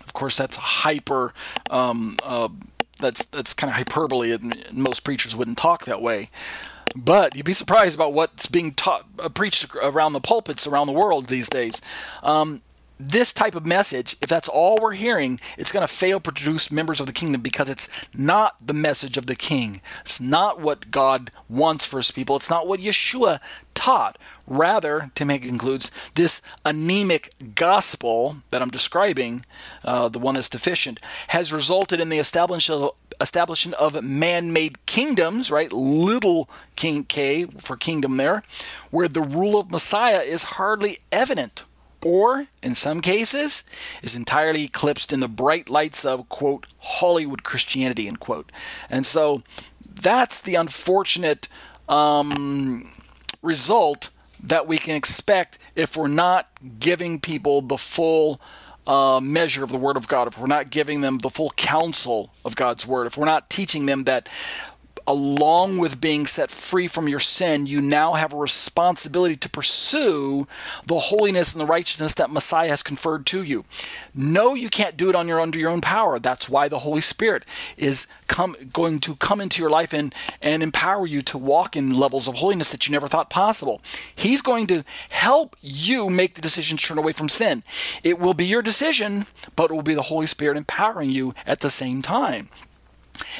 Of 0.00 0.12
course, 0.14 0.36
that's 0.36 0.56
hyper. 0.56 1.34
Um, 1.70 2.16
uh, 2.22 2.48
that's 2.98 3.26
that's 3.26 3.54
kind 3.54 3.70
of 3.70 3.76
hyperbole. 3.76 4.32
And 4.32 4.54
most 4.72 5.00
preachers 5.04 5.36
wouldn't 5.36 5.58
talk 5.58 5.84
that 5.84 6.00
way. 6.00 6.30
But 6.96 7.36
you'd 7.36 7.44
be 7.44 7.52
surprised 7.52 7.94
about 7.94 8.14
what's 8.14 8.46
being 8.46 8.72
taught, 8.72 9.06
uh, 9.18 9.28
preached 9.28 9.66
around 9.74 10.14
the 10.14 10.20
pulpits 10.20 10.66
around 10.66 10.86
the 10.86 10.94
world 10.94 11.26
these 11.26 11.48
days. 11.48 11.82
Um, 12.22 12.62
this 13.00 13.32
type 13.32 13.54
of 13.54 13.64
message, 13.64 14.16
if 14.20 14.28
that's 14.28 14.48
all 14.48 14.76
we're 14.80 14.92
hearing, 14.92 15.38
it's 15.56 15.72
going 15.72 15.86
to 15.86 15.92
fail 15.92 16.18
to 16.18 16.32
produce 16.32 16.70
members 16.70 17.00
of 17.00 17.06
the 17.06 17.12
kingdom 17.12 17.40
because 17.40 17.68
it's 17.68 17.88
not 18.16 18.56
the 18.64 18.74
message 18.74 19.16
of 19.16 19.26
the 19.26 19.36
king. 19.36 19.80
It's 20.00 20.20
not 20.20 20.60
what 20.60 20.90
God 20.90 21.30
wants 21.48 21.84
for 21.84 21.98
his 21.98 22.10
people. 22.10 22.36
It's 22.36 22.50
not 22.50 22.66
what 22.66 22.80
Yeshua 22.80 23.40
taught. 23.74 24.18
Rather, 24.46 25.10
Tim 25.14 25.28
Hegg 25.28 25.42
concludes, 25.42 25.90
this 26.14 26.42
anemic 26.64 27.32
gospel 27.54 28.38
that 28.50 28.60
I'm 28.60 28.70
describing, 28.70 29.44
uh, 29.84 30.08
the 30.08 30.18
one 30.18 30.34
that's 30.34 30.48
deficient, 30.48 30.98
has 31.28 31.52
resulted 31.52 32.00
in 32.00 32.08
the 32.08 32.18
establishment 32.18 33.74
of 33.74 34.02
man-made 34.02 34.84
kingdoms, 34.86 35.50
right? 35.50 35.72
Little 35.72 36.50
king 36.74 37.04
K 37.04 37.44
for 37.58 37.76
kingdom 37.76 38.16
there, 38.16 38.42
where 38.90 39.08
the 39.08 39.20
rule 39.20 39.60
of 39.60 39.70
Messiah 39.70 40.20
is 40.20 40.42
hardly 40.42 40.98
evident 41.12 41.64
or, 42.04 42.46
in 42.62 42.74
some 42.74 43.00
cases, 43.00 43.64
is 44.02 44.14
entirely 44.14 44.64
eclipsed 44.64 45.12
in 45.12 45.20
the 45.20 45.28
bright 45.28 45.68
lights 45.68 46.04
of, 46.04 46.28
quote, 46.28 46.66
Hollywood 46.78 47.42
Christianity, 47.42 48.06
end 48.06 48.20
quote. 48.20 48.52
And 48.88 49.04
so 49.04 49.42
that's 50.02 50.40
the 50.40 50.54
unfortunate 50.54 51.48
um, 51.88 52.92
result 53.42 54.10
that 54.42 54.66
we 54.66 54.78
can 54.78 54.94
expect 54.94 55.58
if 55.74 55.96
we're 55.96 56.08
not 56.08 56.48
giving 56.78 57.20
people 57.20 57.60
the 57.62 57.78
full 57.78 58.40
uh, 58.86 59.20
measure 59.22 59.62
of 59.62 59.70
the 59.70 59.78
Word 59.78 59.96
of 59.96 60.08
God, 60.08 60.28
if 60.28 60.38
we're 60.38 60.46
not 60.46 60.70
giving 60.70 61.02
them 61.02 61.18
the 61.18 61.30
full 61.30 61.50
counsel 61.50 62.30
of 62.44 62.56
God's 62.56 62.86
Word, 62.86 63.06
if 63.06 63.16
we're 63.16 63.26
not 63.26 63.50
teaching 63.50 63.86
them 63.86 64.04
that 64.04 64.28
along 65.08 65.78
with 65.78 66.02
being 66.02 66.26
set 66.26 66.50
free 66.50 66.86
from 66.86 67.08
your 67.08 67.18
sin, 67.18 67.66
you 67.66 67.80
now 67.80 68.12
have 68.12 68.34
a 68.34 68.36
responsibility 68.36 69.36
to 69.36 69.48
pursue 69.48 70.46
the 70.84 70.98
holiness 70.98 71.52
and 71.52 71.62
the 71.62 71.66
righteousness 71.66 72.12
that 72.12 72.30
Messiah 72.30 72.68
has 72.68 72.82
conferred 72.82 73.24
to 73.24 73.42
you. 73.42 73.64
No, 74.14 74.52
you 74.52 74.68
can't 74.68 74.98
do 74.98 75.08
it 75.08 75.14
on 75.14 75.26
your 75.26 75.40
under 75.40 75.58
your 75.58 75.70
own 75.70 75.80
power. 75.80 76.18
That's 76.18 76.50
why 76.50 76.68
the 76.68 76.80
Holy 76.80 77.00
Spirit 77.00 77.44
is 77.78 78.06
come 78.26 78.54
going 78.70 79.00
to 79.00 79.16
come 79.16 79.40
into 79.40 79.62
your 79.62 79.70
life 79.70 79.94
and 79.94 80.14
and 80.42 80.62
empower 80.62 81.06
you 81.06 81.22
to 81.22 81.38
walk 81.38 81.74
in 81.74 81.98
levels 81.98 82.28
of 82.28 82.34
holiness 82.34 82.70
that 82.70 82.86
you 82.86 82.92
never 82.92 83.08
thought 83.08 83.30
possible. 83.30 83.80
He's 84.14 84.42
going 84.42 84.66
to 84.66 84.84
help 85.08 85.56
you 85.62 86.10
make 86.10 86.34
the 86.34 86.42
decision 86.42 86.76
to 86.76 86.84
turn 86.84 86.98
away 86.98 87.12
from 87.12 87.30
sin. 87.30 87.62
It 88.04 88.18
will 88.18 88.34
be 88.34 88.44
your 88.44 88.60
decision, 88.60 89.24
but 89.56 89.70
it 89.70 89.74
will 89.74 89.80
be 89.80 89.94
the 89.94 90.02
Holy 90.02 90.26
Spirit 90.26 90.58
empowering 90.58 91.08
you 91.08 91.34
at 91.46 91.60
the 91.60 91.70
same 91.70 92.02
time. 92.02 92.50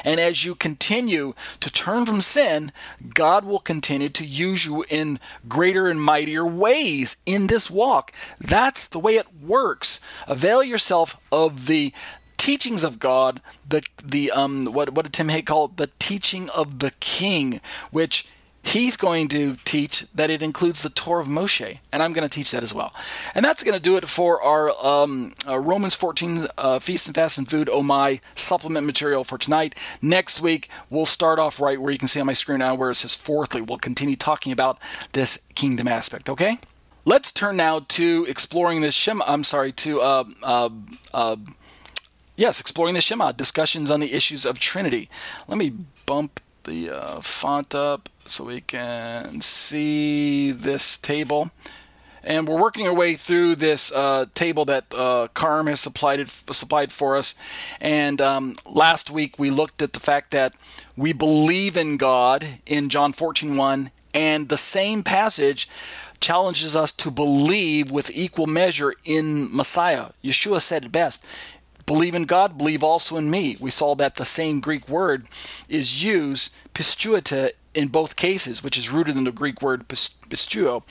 And 0.05 0.21
as 0.21 0.45
you 0.45 0.55
continue 0.55 1.35
to 1.61 1.71
turn 1.71 2.07
from 2.07 2.21
sin, 2.21 2.73
God 3.15 3.45
will 3.45 3.59
continue 3.59 4.09
to 4.11 4.25
use 4.25 4.65
you 4.65 4.85
in 4.89 5.21
greater 5.49 5.89
and 5.89 6.01
mightier 6.01 6.47
ways 6.47 7.17
in 7.27 7.47
this 7.47 7.71
walk. 7.71 8.13
That's 8.41 8.87
the 8.87 8.99
way 8.99 9.17
it 9.17 9.27
works. 9.41 10.01
Avail 10.27 10.63
yourself 10.63 11.21
of 11.31 11.67
the 11.67 11.93
teachings 12.37 12.85
of 12.85 12.99
God, 12.99 13.43
the 13.69 13.83
the 14.03 14.31
um 14.31 14.67
what 14.67 14.95
what 14.95 15.05
did 15.05 15.13
Tim 15.13 15.29
Hegg 15.29 15.47
call 15.47 15.67
it? 15.67 15.77
The 15.77 15.91
teaching 15.99 16.49
of 16.51 16.79
the 16.79 16.93
King, 17.01 17.61
which 17.91 18.27
he's 18.63 18.97
going 18.97 19.29
to 19.29 19.57
teach 19.65 20.07
that 20.15 20.31
it 20.31 20.43
includes 20.43 20.83
the 20.83 20.91
Torah 20.91 21.23
of 21.23 21.29
Moshe, 21.29 21.79
and 21.93 22.03
I'm 22.03 22.13
going 22.13 22.29
to 22.29 22.35
teach 22.35 22.51
that 22.51 22.63
as 22.63 22.75
well. 22.75 22.95
And 23.35 23.45
that's 23.45 23.63
going 23.63 23.75
to 23.75 23.81
do 23.81 23.97
it 23.97 24.09
for 24.09 24.43
our 24.43 24.71
um, 24.85 25.35
uh, 25.47 25.59
Romans 25.59 25.95
14 25.95 26.49
uh, 26.57 26.79
Feast 26.79 27.07
and 27.07 27.15
Fast 27.15 27.39
and 27.39 27.49
Food, 27.49 27.69
oh 27.73 27.83
my, 27.83 28.21
supplement 28.35 28.87
material 28.87 29.25
for 29.25 29.39
tonight. 29.39 29.75
Next 30.03 30.41
week, 30.41 30.69
we'll 30.91 31.07
start 31.07 31.39
off 31.39 31.61
right 31.61 31.81
where 31.81 31.93
you 31.93 31.99
can 31.99 32.09
see 32.09 32.21
on 32.21 32.27
my 32.27 32.33
screen 32.33 32.59
now 32.59 32.75
where 32.75 32.91
it 32.91 32.97
says 32.97 33.15
fourthly. 33.15 33.61
We'll 33.61 33.79
continue 33.79 34.17
talking 34.17 34.53
about 34.53 34.79
this 35.13 35.39
kingdom 35.55 35.89
aspect, 35.89 36.29
okay? 36.29 36.59
Let's 37.05 37.33
turn 37.33 37.57
now 37.57 37.87
to 37.89 38.27
exploring 38.29 38.83
the 38.83 38.91
Shema. 38.91 39.25
I'm 39.27 39.45
sorry, 39.45 39.73
to 39.73 40.03
uh, 40.03 40.25
uh, 40.43 40.69
uh, 41.15 41.37
yes, 42.37 42.61
exploring 42.61 42.95
the 42.95 43.01
Shema, 43.01 43.33
discussions 43.33 43.91
on 43.91 44.01
the 44.01 44.13
issues 44.13 44.45
of 44.45 44.59
Trinity. 44.59 45.09
Let 45.47 45.57
me 45.57 45.73
bump 46.05 46.41
the 46.65 46.91
uh, 46.91 47.21
font 47.23 47.75
up 47.75 48.11
so 48.31 48.45
we 48.45 48.61
can 48.61 49.41
see 49.41 50.53
this 50.53 50.97
table. 50.97 51.51
And 52.23 52.47
we're 52.47 52.61
working 52.61 52.87
our 52.87 52.95
way 52.95 53.15
through 53.15 53.57
this 53.57 53.91
uh, 53.93 54.27
table 54.35 54.65
that 54.67 54.93
uh, 54.93 55.29
Carm 55.35 55.67
has 55.67 55.81
supplied, 55.81 56.29
supplied 56.29 56.93
for 56.93 57.17
us. 57.17 57.35
And 57.81 58.21
um, 58.21 58.55
last 58.67 59.11
week 59.11 59.39
we 59.39 59.51
looked 59.51 59.81
at 59.81 59.93
the 59.93 60.01
fact 60.01 60.33
that 60.33 60.55
we 60.97 61.13
believe 61.13 61.77
in 61.77 61.97
God 61.97 62.47
in 62.67 62.89
John 62.89 63.13
14 63.13 63.57
1, 63.57 63.91
and 64.15 64.49
the 64.49 64.57
same 64.57 65.03
passage 65.03 65.69
challenges 66.21 66.75
us 66.75 66.91
to 66.93 67.11
believe 67.11 67.91
with 67.91 68.11
equal 68.13 68.47
measure 68.47 68.95
in 69.05 69.55
Messiah. 69.55 70.11
Yeshua 70.23 70.61
said 70.61 70.87
it 70.87 70.93
best 70.93 71.25
believe 71.89 72.15
in 72.15 72.25
God, 72.25 72.59
believe 72.59 72.85
also 72.85 73.17
in 73.17 73.31
me. 73.31 73.57
We 73.59 73.71
saw 73.71 73.95
that 73.97 74.17
the 74.17 74.25
same 74.27 74.61
Greek 74.61 74.89
word 74.89 75.27
is 75.69 76.05
used, 76.05 76.53
pisteuete, 76.75 77.55
in 77.75 77.89
both 77.89 78.17
cases, 78.17 78.63
which 78.63 78.79
is 78.79 78.91
rooted 78.91 79.17
in 79.17 79.25
the 79.25 79.33
Greek 79.33 79.63
word 79.63 79.89
pisteuo. 79.89 80.83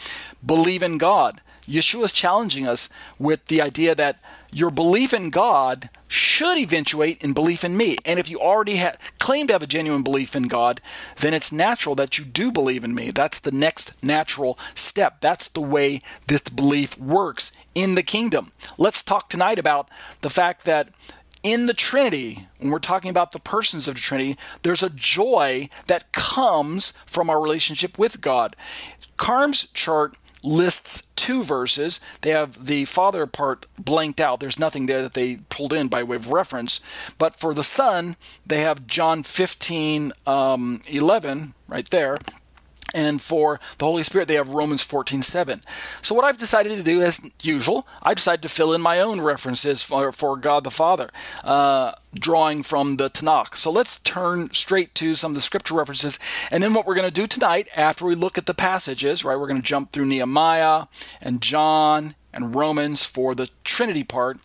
Believe 0.45 0.83
in 0.83 0.97
God. 0.97 1.41
Yeshua 1.67 2.05
is 2.05 2.11
challenging 2.11 2.67
us 2.67 2.87
with 3.19 3.45
the 3.47 3.61
idea 3.61 3.93
that 3.93 4.19
your 4.53 4.71
belief 4.71 5.13
in 5.13 5.29
God 5.29 5.89
should 6.07 6.57
eventuate 6.57 7.21
in 7.21 7.33
belief 7.33 7.65
in 7.65 7.75
me. 7.75 7.97
And 8.05 8.17
if 8.17 8.29
you 8.29 8.39
already 8.39 8.77
ha- 8.77 8.95
claim 9.19 9.47
to 9.47 9.53
have 9.53 9.61
a 9.61 9.67
genuine 9.67 10.03
belief 10.03 10.35
in 10.35 10.43
God, 10.43 10.79
then 11.19 11.33
it's 11.33 11.51
natural 11.51 11.95
that 11.95 12.17
you 12.17 12.23
do 12.23 12.51
believe 12.51 12.85
in 12.85 12.95
me. 12.95 13.11
That's 13.11 13.39
the 13.39 13.51
next 13.51 14.01
natural 14.01 14.57
step. 14.73 15.19
That's 15.19 15.49
the 15.49 15.61
way 15.61 16.01
this 16.27 16.43
belief 16.43 16.97
works 16.97 17.51
in 17.75 17.95
the 17.95 18.03
kingdom. 18.03 18.53
Let's 18.77 19.03
talk 19.03 19.27
tonight 19.27 19.59
about 19.59 19.89
the 20.21 20.29
fact 20.29 20.63
that 20.63 20.89
in 21.47 21.65
the 21.65 21.73
Trinity, 21.73 22.45
when 22.57 22.71
we're 22.71 22.79
talking 22.79 23.09
about 23.09 23.31
the 23.31 23.39
persons 23.39 23.87
of 23.87 23.95
the 23.95 24.01
Trinity, 24.01 24.37
there's 24.63 24.83
a 24.83 24.89
joy 24.89 25.69
that 25.85 26.11
comes 26.11 26.91
from 27.05 27.29
our 27.29 27.39
relationship 27.39 27.97
with 27.97 28.19
God. 28.19 28.53
Carm's 29.15 29.69
chart 29.69 30.17
lists 30.43 31.07
two 31.15 31.45
verses. 31.45 32.01
They 32.19 32.31
have 32.31 32.65
the 32.65 32.83
Father 32.83 33.25
part 33.25 33.65
blanked 33.79 34.19
out. 34.19 34.41
There's 34.41 34.59
nothing 34.59 34.87
there 34.87 35.01
that 35.01 35.13
they 35.13 35.37
pulled 35.49 35.71
in 35.71 35.87
by 35.87 36.03
way 36.03 36.17
of 36.17 36.33
reference. 36.33 36.81
But 37.17 37.33
for 37.33 37.53
the 37.53 37.63
Son, 37.63 38.17
they 38.45 38.59
have 38.59 38.85
John 38.85 39.23
15, 39.23 40.11
um, 40.25 40.81
11 40.85 41.53
right 41.69 41.89
there. 41.89 42.17
And 42.93 43.21
for 43.21 43.59
the 43.77 43.85
Holy 43.85 44.03
Spirit, 44.03 44.27
they 44.27 44.35
have 44.35 44.49
Romans 44.49 44.81
14 44.81 45.21
7. 45.21 45.61
So, 46.01 46.15
what 46.15 46.23
I've 46.23 46.37
decided 46.37 46.77
to 46.77 46.83
do, 46.83 47.01
as 47.01 47.19
usual, 47.43 47.85
I 48.01 48.13
decided 48.13 48.41
to 48.43 48.49
fill 48.49 48.73
in 48.73 48.81
my 48.81 48.99
own 48.99 49.19
references 49.19 49.83
for, 49.83 50.11
for 50.11 50.37
God 50.37 50.63
the 50.63 50.71
Father, 50.71 51.09
uh, 51.43 51.93
drawing 52.13 52.63
from 52.63 52.95
the 52.97 53.09
Tanakh. 53.09 53.55
So, 53.55 53.71
let's 53.71 53.99
turn 53.99 54.53
straight 54.53 54.95
to 54.95 55.15
some 55.15 55.31
of 55.31 55.35
the 55.35 55.41
scripture 55.41 55.73
references. 55.73 56.17
And 56.49 56.63
then, 56.63 56.73
what 56.73 56.87
we're 56.87 56.95
going 56.95 57.07
to 57.07 57.11
do 57.11 57.27
tonight, 57.27 57.67
after 57.75 58.05
we 58.05 58.15
look 58.15 58.37
at 58.37 58.45
the 58.45 58.53
passages, 58.53 59.25
right, 59.25 59.37
we're 59.37 59.47
going 59.47 59.61
to 59.61 59.67
jump 59.67 59.91
through 59.91 60.05
Nehemiah 60.05 60.85
and 61.19 61.41
John 61.41 62.15
and 62.37 62.55
Romans 62.55 63.03
for 63.03 63.35
the 63.35 63.49
Trinity 63.63 64.03
part. 64.03 64.39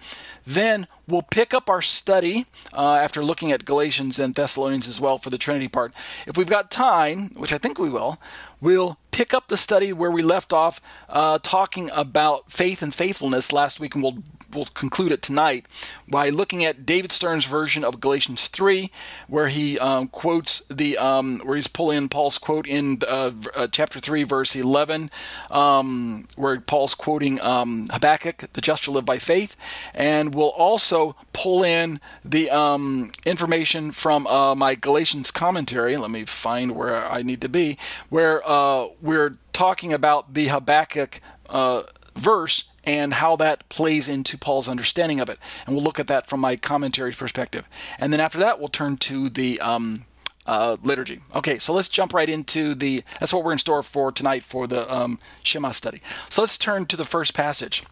Then 0.46 0.86
we'll 1.06 1.22
pick 1.22 1.54
up 1.54 1.68
our 1.68 1.82
study 1.82 2.46
uh, 2.72 2.94
after 2.94 3.24
looking 3.24 3.52
at 3.52 3.64
Galatians 3.64 4.18
and 4.18 4.34
Thessalonians 4.34 4.88
as 4.88 5.00
well 5.00 5.18
for 5.18 5.30
the 5.30 5.38
Trinity 5.38 5.68
part. 5.68 5.92
If 6.26 6.36
we've 6.36 6.48
got 6.48 6.70
time, 6.70 7.30
which 7.36 7.52
I 7.52 7.58
think 7.58 7.78
we 7.78 7.88
will, 7.88 8.18
we'll 8.60 8.98
pick 9.10 9.34
up 9.34 9.48
the 9.48 9.56
study 9.56 9.92
where 9.92 10.10
we 10.10 10.22
left 10.22 10.52
off 10.52 10.80
uh, 11.08 11.38
talking 11.42 11.90
about 11.92 12.50
faith 12.50 12.82
and 12.82 12.94
faithfulness 12.94 13.52
last 13.52 13.78
week, 13.78 13.94
and 13.94 14.02
we'll 14.02 14.18
we'll 14.54 14.66
conclude 14.66 15.12
it 15.12 15.22
tonight 15.22 15.66
by 16.08 16.28
looking 16.28 16.64
at 16.64 16.84
David 16.84 17.12
Stern's 17.12 17.44
version 17.44 17.84
of 17.84 18.00
Galatians 18.00 18.48
3, 18.48 18.90
where 19.26 19.48
he 19.48 19.78
um, 19.78 20.08
quotes 20.08 20.60
the 20.70 20.98
um, 20.98 21.40
where 21.44 21.56
he's 21.56 21.68
pulling 21.68 22.08
Paul's 22.08 22.38
quote 22.38 22.68
in 22.68 22.98
uh, 23.06 23.32
uh, 23.54 23.68
chapter 23.68 24.00
3, 24.00 24.24
verse 24.24 24.54
11, 24.54 25.10
um, 25.50 26.26
where 26.36 26.60
Paul's 26.60 26.94
quoting 26.94 27.40
um, 27.42 27.86
Habakkuk, 27.90 28.52
"The 28.52 28.60
just 28.60 28.84
shall 28.84 28.94
live 28.94 29.04
by 29.04 29.18
faith," 29.18 29.56
and 29.94 30.31
we'll 30.34 30.48
also 30.48 31.16
pull 31.32 31.62
in 31.62 32.00
the 32.24 32.50
um, 32.50 33.12
information 33.24 33.92
from 33.92 34.26
uh, 34.26 34.54
my 34.54 34.74
Galatians 34.74 35.30
commentary. 35.30 35.96
Let 35.96 36.10
me 36.10 36.24
find 36.24 36.72
where 36.72 37.10
I 37.10 37.22
need 37.22 37.40
to 37.42 37.48
be, 37.48 37.78
where 38.08 38.46
uh, 38.48 38.88
we're 39.00 39.34
talking 39.52 39.92
about 39.92 40.34
the 40.34 40.48
Habakkuk 40.48 41.20
uh, 41.48 41.82
verse 42.16 42.64
and 42.84 43.14
how 43.14 43.36
that 43.36 43.68
plays 43.68 44.08
into 44.08 44.36
Paul's 44.36 44.68
understanding 44.68 45.20
of 45.20 45.28
it. 45.28 45.38
And 45.66 45.74
we'll 45.74 45.84
look 45.84 46.00
at 46.00 46.08
that 46.08 46.26
from 46.26 46.40
my 46.40 46.56
commentary 46.56 47.12
perspective. 47.12 47.64
And 47.98 48.12
then 48.12 48.20
after 48.20 48.38
that, 48.38 48.58
we'll 48.58 48.68
turn 48.68 48.96
to 48.98 49.28
the 49.28 49.60
um, 49.60 50.04
uh, 50.46 50.76
liturgy. 50.82 51.20
Okay, 51.34 51.58
so 51.58 51.72
let's 51.72 51.88
jump 51.88 52.12
right 52.12 52.28
into 52.28 52.74
the. 52.74 53.02
That's 53.20 53.32
what 53.32 53.44
we're 53.44 53.52
in 53.52 53.58
store 53.58 53.82
for 53.82 54.10
tonight 54.10 54.42
for 54.42 54.66
the 54.66 54.92
um, 54.92 55.18
Shema 55.44 55.70
study. 55.70 56.02
So 56.28 56.42
let's 56.42 56.58
turn 56.58 56.86
to 56.86 56.96
the 56.96 57.04
first 57.04 57.34
passage. 57.34 57.84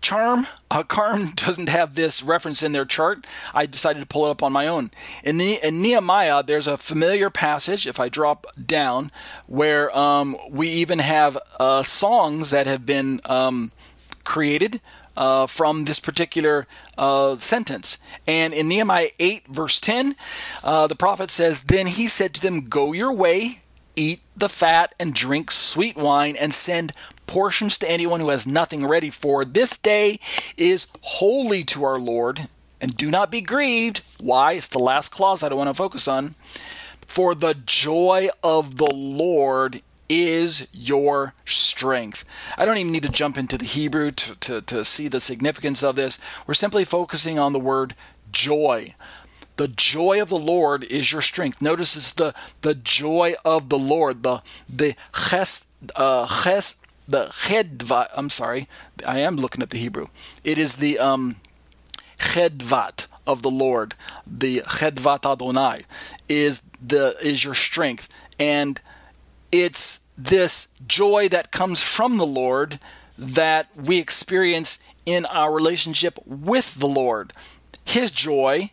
Charm, 0.00 0.46
uh, 0.70 0.82
Carm 0.82 1.30
doesn't 1.34 1.68
have 1.68 1.94
this 1.94 2.22
reference 2.22 2.62
in 2.62 2.72
their 2.72 2.84
chart. 2.84 3.26
I 3.54 3.66
decided 3.66 4.00
to 4.00 4.06
pull 4.06 4.26
it 4.26 4.30
up 4.30 4.42
on 4.42 4.52
my 4.52 4.66
own. 4.66 4.90
In, 5.22 5.38
the, 5.38 5.60
in 5.62 5.82
Nehemiah, 5.82 6.42
there's 6.42 6.66
a 6.66 6.76
familiar 6.76 7.30
passage, 7.30 7.86
if 7.86 8.00
I 8.00 8.08
drop 8.08 8.46
down, 8.64 9.10
where 9.46 9.96
um, 9.96 10.36
we 10.48 10.68
even 10.70 11.00
have 11.00 11.38
uh, 11.58 11.82
songs 11.82 12.50
that 12.50 12.66
have 12.66 12.86
been 12.86 13.20
um, 13.26 13.72
created 14.24 14.80
uh, 15.16 15.46
from 15.46 15.84
this 15.84 16.00
particular 16.00 16.66
uh, 16.96 17.36
sentence. 17.38 17.98
And 18.26 18.54
in 18.54 18.68
Nehemiah 18.68 19.10
8, 19.18 19.48
verse 19.48 19.78
10, 19.80 20.16
uh, 20.64 20.86
the 20.86 20.96
prophet 20.96 21.30
says, 21.30 21.62
Then 21.62 21.88
he 21.88 22.08
said 22.08 22.34
to 22.34 22.40
them, 22.40 22.68
Go 22.68 22.92
your 22.92 23.12
way, 23.12 23.60
eat 23.96 24.22
the 24.36 24.48
fat, 24.48 24.94
and 24.98 25.14
drink 25.14 25.50
sweet 25.50 25.96
wine, 25.96 26.36
and 26.36 26.54
send 26.54 26.92
portions 27.30 27.78
to 27.78 27.88
anyone 27.88 28.18
who 28.18 28.30
has 28.30 28.44
nothing 28.44 28.84
ready 28.84 29.08
for. 29.08 29.44
This 29.44 29.78
day 29.78 30.18
is 30.56 30.88
holy 31.00 31.62
to 31.62 31.84
our 31.84 31.98
Lord, 32.00 32.48
and 32.80 32.96
do 32.96 33.08
not 33.08 33.30
be 33.30 33.40
grieved. 33.40 34.02
Why? 34.18 34.54
It's 34.54 34.66
the 34.66 34.80
last 34.80 35.10
clause 35.10 35.44
I 35.44 35.48
don't 35.48 35.58
want 35.58 35.70
to 35.70 35.74
focus 35.74 36.08
on. 36.08 36.34
For 37.06 37.36
the 37.36 37.54
joy 37.54 38.30
of 38.42 38.78
the 38.78 38.92
Lord 38.92 39.80
is 40.08 40.66
your 40.72 41.34
strength. 41.46 42.24
I 42.58 42.64
don't 42.64 42.78
even 42.78 42.90
need 42.90 43.04
to 43.04 43.08
jump 43.08 43.38
into 43.38 43.56
the 43.56 43.64
Hebrew 43.64 44.10
to, 44.10 44.34
to, 44.34 44.60
to 44.62 44.84
see 44.84 45.06
the 45.06 45.20
significance 45.20 45.84
of 45.84 45.94
this. 45.94 46.18
We're 46.48 46.54
simply 46.54 46.84
focusing 46.84 47.38
on 47.38 47.52
the 47.52 47.60
word 47.60 47.94
joy. 48.32 48.96
The 49.56 49.68
joy 49.68 50.20
of 50.20 50.30
the 50.30 50.38
Lord 50.38 50.82
is 50.82 51.12
your 51.12 51.22
strength. 51.22 51.62
Notice 51.62 51.94
it's 51.94 52.10
the, 52.10 52.34
the 52.62 52.74
joy 52.74 53.36
of 53.44 53.68
the 53.68 53.78
Lord, 53.78 54.24
the 54.24 54.42
the 54.68 54.96
ches, 55.14 55.64
uh, 55.94 56.26
ches 56.42 56.74
the 57.10 57.26
chedvat. 57.26 58.08
I'm 58.14 58.30
sorry, 58.30 58.68
I 59.06 59.18
am 59.18 59.36
looking 59.36 59.62
at 59.62 59.70
the 59.70 59.78
Hebrew. 59.78 60.06
It 60.44 60.58
is 60.58 60.76
the 60.76 60.98
um, 60.98 61.36
chedvat 62.18 63.06
of 63.26 63.42
the 63.42 63.50
Lord. 63.50 63.94
The 64.26 64.60
chedvat 64.60 65.30
Adonai 65.30 65.84
is 66.28 66.62
the 66.80 67.16
is 67.20 67.44
your 67.44 67.54
strength, 67.54 68.08
and 68.38 68.80
it's 69.52 70.00
this 70.16 70.68
joy 70.86 71.28
that 71.28 71.50
comes 71.50 71.82
from 71.82 72.18
the 72.18 72.26
Lord 72.26 72.78
that 73.18 73.68
we 73.76 73.98
experience 73.98 74.78
in 75.04 75.26
our 75.26 75.52
relationship 75.52 76.18
with 76.26 76.74
the 76.74 76.88
Lord. 76.88 77.32
His 77.84 78.10
joy 78.10 78.70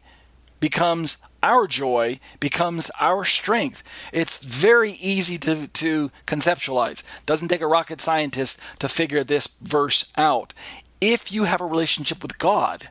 becomes 0.59 1.17
our 1.43 1.67
joy 1.67 2.19
becomes 2.39 2.91
our 2.99 3.23
strength. 3.23 3.83
It's 4.11 4.39
very 4.39 4.93
easy 4.93 5.37
to, 5.39 5.67
to 5.67 6.11
conceptualize. 6.25 7.03
Doesn't 7.25 7.47
take 7.47 7.61
a 7.61 7.67
rocket 7.67 8.01
scientist 8.01 8.59
to 8.79 8.89
figure 8.89 9.23
this 9.23 9.47
verse 9.61 10.05
out. 10.17 10.53
If 10.99 11.31
you 11.31 11.43
have 11.43 11.61
a 11.61 11.65
relationship 11.65 12.21
with 12.21 12.37
God, 12.37 12.89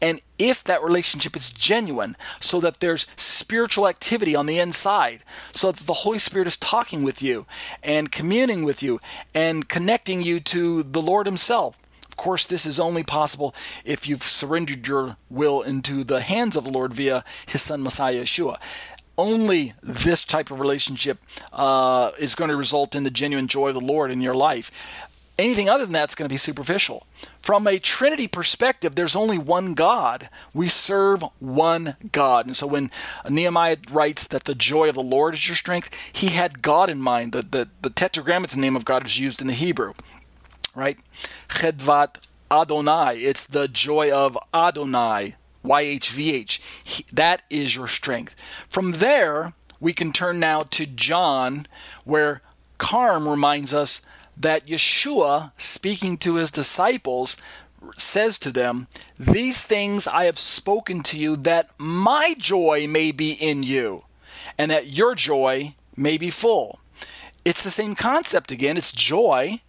and 0.00 0.20
if 0.38 0.62
that 0.64 0.82
relationship 0.82 1.34
is 1.36 1.50
genuine, 1.50 2.16
so 2.40 2.60
that 2.60 2.80
there's 2.80 3.06
spiritual 3.16 3.88
activity 3.88 4.36
on 4.36 4.46
the 4.46 4.58
inside, 4.58 5.24
so 5.52 5.72
that 5.72 5.86
the 5.86 5.94
Holy 5.94 6.18
Spirit 6.18 6.46
is 6.46 6.56
talking 6.56 7.02
with 7.02 7.22
you 7.22 7.46
and 7.82 8.12
communing 8.12 8.64
with 8.64 8.82
you 8.82 9.00
and 9.34 9.68
connecting 9.68 10.22
you 10.22 10.40
to 10.40 10.82
the 10.82 11.02
Lord 11.02 11.26
Himself, 11.26 11.78
course, 12.18 12.44
this 12.44 12.66
is 12.66 12.78
only 12.78 13.02
possible 13.02 13.54
if 13.84 14.06
you've 14.06 14.22
surrendered 14.22 14.86
your 14.86 15.16
will 15.30 15.62
into 15.62 16.04
the 16.04 16.20
hands 16.20 16.54
of 16.56 16.64
the 16.64 16.70
Lord 16.70 16.92
via 16.92 17.24
His 17.46 17.62
Son 17.62 17.82
Messiah 17.82 18.22
Yeshua. 18.22 18.58
Only 19.16 19.72
this 19.82 20.24
type 20.24 20.50
of 20.50 20.60
relationship 20.60 21.18
uh, 21.52 22.10
is 22.18 22.34
going 22.34 22.50
to 22.50 22.56
result 22.56 22.94
in 22.94 23.04
the 23.04 23.10
genuine 23.10 23.48
joy 23.48 23.68
of 23.68 23.74
the 23.74 23.80
Lord 23.80 24.10
in 24.10 24.20
your 24.20 24.34
life. 24.34 24.70
Anything 25.38 25.68
other 25.68 25.84
than 25.84 25.92
that 25.92 26.10
is 26.10 26.16
going 26.16 26.28
to 26.28 26.32
be 26.32 26.36
superficial. 26.36 27.06
From 27.40 27.66
a 27.66 27.78
Trinity 27.78 28.26
perspective, 28.26 28.94
there's 28.96 29.14
only 29.14 29.38
one 29.38 29.74
God. 29.74 30.28
We 30.52 30.68
serve 30.68 31.22
one 31.38 31.96
God. 32.10 32.46
And 32.46 32.56
so 32.56 32.66
when 32.66 32.90
Nehemiah 33.28 33.76
writes 33.90 34.26
that 34.26 34.44
the 34.44 34.56
joy 34.56 34.88
of 34.88 34.96
the 34.96 35.02
Lord 35.02 35.34
is 35.34 35.48
your 35.48 35.54
strength, 35.54 35.96
he 36.12 36.28
had 36.28 36.60
God 36.60 36.90
in 36.90 37.00
mind. 37.00 37.32
The, 37.32 37.42
the, 37.42 37.68
the 37.82 37.90
tetragrammaton 37.90 38.60
name 38.60 38.74
of 38.74 38.84
God 38.84 39.06
is 39.06 39.20
used 39.20 39.40
in 39.40 39.46
the 39.46 39.52
Hebrew 39.52 39.94
right? 40.78 40.98
Chedvat 41.48 42.18
Adonai. 42.50 43.18
It's 43.18 43.44
the 43.44 43.68
joy 43.68 44.10
of 44.10 44.38
Adonai. 44.54 45.34
YHVH. 45.64 47.04
That 47.12 47.42
is 47.50 47.76
your 47.76 47.88
strength. 47.88 48.34
From 48.68 48.92
there, 48.92 49.52
we 49.80 49.92
can 49.92 50.12
turn 50.12 50.40
now 50.40 50.62
to 50.62 50.86
John, 50.86 51.66
where 52.04 52.42
Carm 52.78 53.28
reminds 53.28 53.74
us 53.74 54.02
that 54.36 54.66
Yeshua, 54.66 55.52
speaking 55.56 56.16
to 56.18 56.36
his 56.36 56.50
disciples, 56.50 57.36
says 57.96 58.38
to 58.38 58.50
them, 58.50 58.86
These 59.18 59.66
things 59.66 60.06
I 60.06 60.24
have 60.24 60.38
spoken 60.38 61.02
to 61.04 61.18
you, 61.18 61.36
that 61.36 61.70
my 61.76 62.34
joy 62.38 62.86
may 62.88 63.12
be 63.12 63.32
in 63.32 63.62
you, 63.62 64.04
and 64.56 64.70
that 64.70 64.96
your 64.96 65.14
joy 65.14 65.74
may 65.96 66.16
be 66.16 66.30
full. 66.30 66.78
It's 67.44 67.64
the 67.64 67.70
same 67.70 67.94
concept 67.94 68.50
again. 68.50 68.76
It's 68.76 68.92
joy, 68.92 69.60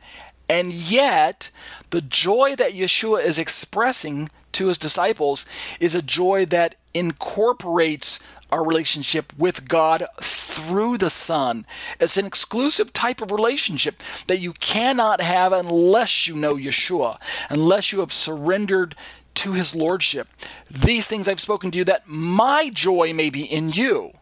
and 0.50 0.74
yet, 0.74 1.52
the 1.92 2.02
joy 2.02 2.56
that 2.56 2.74
Yeshua 2.74 3.24
is 3.24 3.38
expressing 3.38 4.30
to 4.54 4.68
his 4.68 4.80
disciples 4.80 5.46
is 5.80 5.94
a 5.94 6.02
joy 6.02 6.46
that 6.48 6.76
incorporates 6.94 8.20
our 8.52 8.64
relationship 8.66 9.32
with 9.38 9.68
God 9.68 10.06
through 10.20 10.98
the 10.98 11.12
Son. 11.12 11.68
It's 12.00 12.18
an 12.18 12.26
exclusive 12.26 12.92
type 12.92 13.22
of 13.22 13.32
relationship 13.32 14.02
that 14.26 14.40
you 14.40 14.54
cannot 14.54 15.22
have 15.22 15.54
unless 15.54 16.28
you 16.28 16.36
know 16.36 16.56
Yeshua, 16.56 17.20
unless 17.50 17.92
you 17.92 18.00
have 18.00 18.12
surrendered 18.12 18.96
to 19.36 19.54
his 19.54 19.76
lordship. 19.76 20.28
These 20.70 21.08
things 21.08 21.28
I've 21.28 21.40
spoken 21.40 21.70
to 21.72 21.78
you 21.78 21.84
that 21.86 22.08
my 22.08 22.72
joy 22.74 23.14
may 23.14 23.30
be 23.30 23.44
in 23.44 23.70
you 23.70 24.14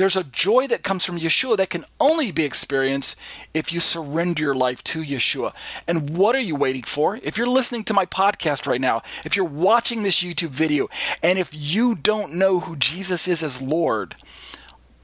there's 0.00 0.16
a 0.16 0.24
joy 0.24 0.66
that 0.66 0.82
comes 0.82 1.04
from 1.04 1.20
Yeshua 1.20 1.58
that 1.58 1.68
can 1.68 1.84
only 2.00 2.32
be 2.32 2.42
experienced 2.42 3.16
if 3.52 3.70
you 3.70 3.80
surrender 3.80 4.42
your 4.42 4.54
life 4.54 4.82
to 4.84 5.02
Yeshua. 5.04 5.52
And 5.86 6.16
what 6.16 6.34
are 6.34 6.40
you 6.40 6.56
waiting 6.56 6.84
for? 6.84 7.20
If 7.22 7.36
you're 7.36 7.46
listening 7.46 7.84
to 7.84 7.92
my 7.92 8.06
podcast 8.06 8.66
right 8.66 8.80
now, 8.80 9.02
if 9.26 9.36
you're 9.36 9.44
watching 9.44 10.02
this 10.02 10.22
YouTube 10.22 10.48
video, 10.48 10.88
and 11.22 11.38
if 11.38 11.50
you 11.52 11.94
don't 11.94 12.32
know 12.32 12.60
who 12.60 12.76
Jesus 12.76 13.28
is 13.28 13.42
as 13.42 13.60
Lord, 13.60 14.16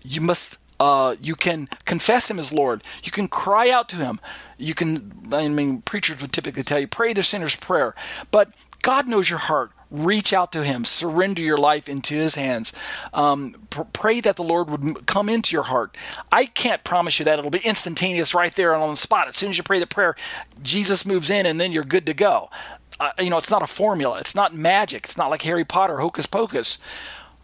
you 0.02 0.22
must 0.22 0.56
uh, 0.80 1.16
you 1.20 1.36
can 1.36 1.68
confess 1.84 2.30
him 2.30 2.38
as 2.38 2.50
Lord. 2.50 2.82
You 3.04 3.12
can 3.12 3.28
cry 3.28 3.68
out 3.68 3.90
to 3.90 3.96
him. 3.96 4.18
You 4.56 4.74
can, 4.74 5.28
I 5.30 5.46
mean, 5.48 5.82
preachers 5.82 6.22
would 6.22 6.32
typically 6.32 6.62
tell 6.62 6.78
you, 6.78 6.88
pray 6.88 7.12
the 7.12 7.22
sinner's 7.22 7.56
prayer. 7.56 7.94
But 8.30 8.50
God 8.80 9.08
knows 9.08 9.28
your 9.28 9.40
heart. 9.40 9.72
Reach 9.90 10.32
out 10.32 10.52
to 10.52 10.64
Him. 10.64 10.84
Surrender 10.84 11.42
your 11.42 11.56
life 11.56 11.88
into 11.88 12.14
His 12.14 12.34
hands. 12.34 12.72
Um, 13.14 13.56
pr- 13.70 13.82
pray 13.92 14.20
that 14.20 14.36
the 14.36 14.42
Lord 14.42 14.70
would 14.70 15.06
come 15.06 15.28
into 15.28 15.54
your 15.54 15.64
heart. 15.64 15.96
I 16.32 16.46
can't 16.46 16.84
promise 16.84 17.18
you 17.18 17.24
that 17.24 17.38
it'll 17.38 17.50
be 17.50 17.58
instantaneous 17.64 18.34
right 18.34 18.54
there 18.54 18.72
and 18.72 18.82
on 18.82 18.90
the 18.90 18.96
spot. 18.96 19.28
As 19.28 19.36
soon 19.36 19.50
as 19.50 19.58
you 19.58 19.62
pray 19.62 19.78
the 19.78 19.86
prayer, 19.86 20.16
Jesus 20.62 21.06
moves 21.06 21.30
in 21.30 21.46
and 21.46 21.60
then 21.60 21.72
you're 21.72 21.84
good 21.84 22.06
to 22.06 22.14
go. 22.14 22.50
Uh, 22.98 23.10
you 23.18 23.30
know, 23.30 23.36
it's 23.38 23.50
not 23.50 23.62
a 23.62 23.66
formula. 23.66 24.18
It's 24.18 24.34
not 24.34 24.54
magic. 24.54 25.04
It's 25.04 25.18
not 25.18 25.30
like 25.30 25.42
Harry 25.42 25.64
Potter, 25.64 25.98
hocus 25.98 26.26
pocus. 26.26 26.78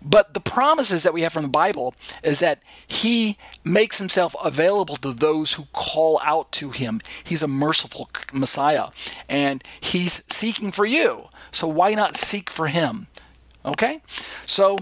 But 0.05 0.34
the 0.34 0.40
promises 0.40 1.05
that 1.05 1.14
we 1.14 1.22
have 1.22 1.32
from 1.32 1.45
the 1.45 1.49
Bible 1.49 1.95
is 2.22 2.40
that 2.40 2.61
he 2.86 3.38
makes 3.62 3.99
himself 3.99 4.34
available 4.43 4.97
to 4.97 5.12
those 5.12 5.55
who 5.55 5.66
call 5.72 6.20
out 6.24 6.51
to 6.53 6.70
him. 6.70 7.01
He's 7.22 7.43
a 7.43 7.49
merciful 7.49 8.11
Messiah 8.32 8.88
and 9.28 9.62
he's 9.80 10.22
seeking 10.28 10.72
for 10.72 10.84
you. 10.84 11.28
So 11.53 11.68
why 11.68 11.94
not 11.94 12.16
seek 12.16 12.50
for 12.50 12.66
him? 12.66 13.07
Okay? 13.64 14.00
So 14.46 14.76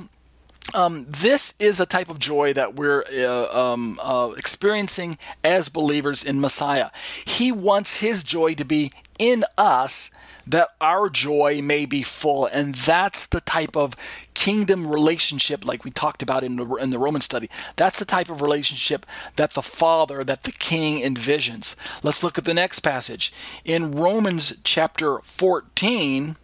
um, 0.73 1.07
this 1.09 1.55
is 1.59 1.81
a 1.81 1.87
type 1.87 2.09
of 2.09 2.19
joy 2.19 2.53
that 2.55 2.77
we're 2.77 3.05
uh, 3.13 3.73
um, 3.73 3.99
uh, 4.01 4.31
experiencing 4.37 5.19
as 5.43 5.69
believers 5.69 6.25
in 6.25 6.41
Messiah. 6.41 6.91
He 7.25 7.51
wants 7.53 7.97
his 7.97 8.23
joy 8.23 8.55
to 8.55 8.65
be 8.65 8.93
in 9.19 9.45
us 9.59 10.11
that 10.47 10.71
our 10.81 11.09
joy 11.09 11.61
may 11.63 11.87
be 11.87 12.03
full. 12.03 12.47
And 12.47 12.75
that's 12.75 13.27
the 13.27 13.41
type 13.41 13.77
of 13.77 13.95
kingdom 14.35 14.87
relationship, 14.87 15.65
like 15.65 15.85
we 15.85 15.91
talked 15.91 16.23
about 16.23 16.45
in 16.45 16.57
the, 16.57 16.67
in 16.77 16.91
the 16.91 16.99
Roman 16.99 17.21
study. 17.21 17.51
That's 17.77 17.99
the 17.99 18.05
type 18.05 18.31
of 18.31 18.43
relationship 18.43 19.07
that 19.37 19.55
the 19.55 19.63
Father, 19.63 20.25
that 20.25 20.45
the 20.45 20.53
King 20.53 21.03
envisions. 21.03 21.77
Let's 22.03 22.23
look 22.23 22.39
at 22.39 22.45
the 22.45 22.55
next 22.55 22.81
passage. 22.81 23.33
In 23.65 23.93
Romans 23.93 24.57
chapter 24.65 25.19
14, 25.19 26.37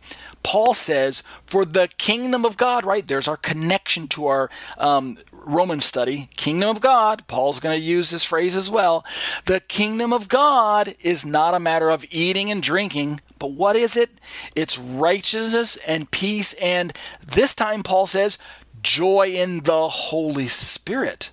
Paul 0.46 0.74
says, 0.74 1.24
for 1.44 1.64
the 1.64 1.88
kingdom 1.98 2.44
of 2.44 2.56
God, 2.56 2.86
right? 2.86 3.04
There's 3.04 3.26
our 3.26 3.36
connection 3.36 4.06
to 4.08 4.26
our 4.26 4.48
um, 4.78 5.18
Roman 5.32 5.80
study. 5.80 6.28
Kingdom 6.36 6.68
of 6.68 6.80
God, 6.80 7.26
Paul's 7.26 7.58
going 7.58 7.76
to 7.76 7.84
use 7.84 8.10
this 8.10 8.22
phrase 8.22 8.54
as 8.54 8.70
well. 8.70 9.04
The 9.46 9.58
kingdom 9.58 10.12
of 10.12 10.28
God 10.28 10.94
is 11.00 11.26
not 11.26 11.54
a 11.54 11.58
matter 11.58 11.90
of 11.90 12.04
eating 12.12 12.48
and 12.48 12.62
drinking, 12.62 13.22
but 13.40 13.50
what 13.50 13.74
is 13.74 13.96
it? 13.96 14.20
It's 14.54 14.78
righteousness 14.78 15.78
and 15.84 16.12
peace, 16.12 16.52
and 16.62 16.96
this 17.26 17.52
time 17.52 17.82
Paul 17.82 18.06
says, 18.06 18.38
joy 18.84 19.30
in 19.30 19.64
the 19.64 19.88
Holy 19.88 20.46
Spirit. 20.46 21.32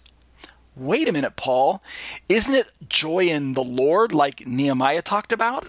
Wait 0.76 1.08
a 1.08 1.12
minute, 1.12 1.36
Paul. 1.36 1.84
Isn't 2.28 2.56
it 2.56 2.72
joy 2.90 3.28
in 3.28 3.54
the 3.54 3.64
Lord 3.64 4.12
like 4.12 4.48
Nehemiah 4.48 5.04
talked 5.04 5.32
about? 5.32 5.68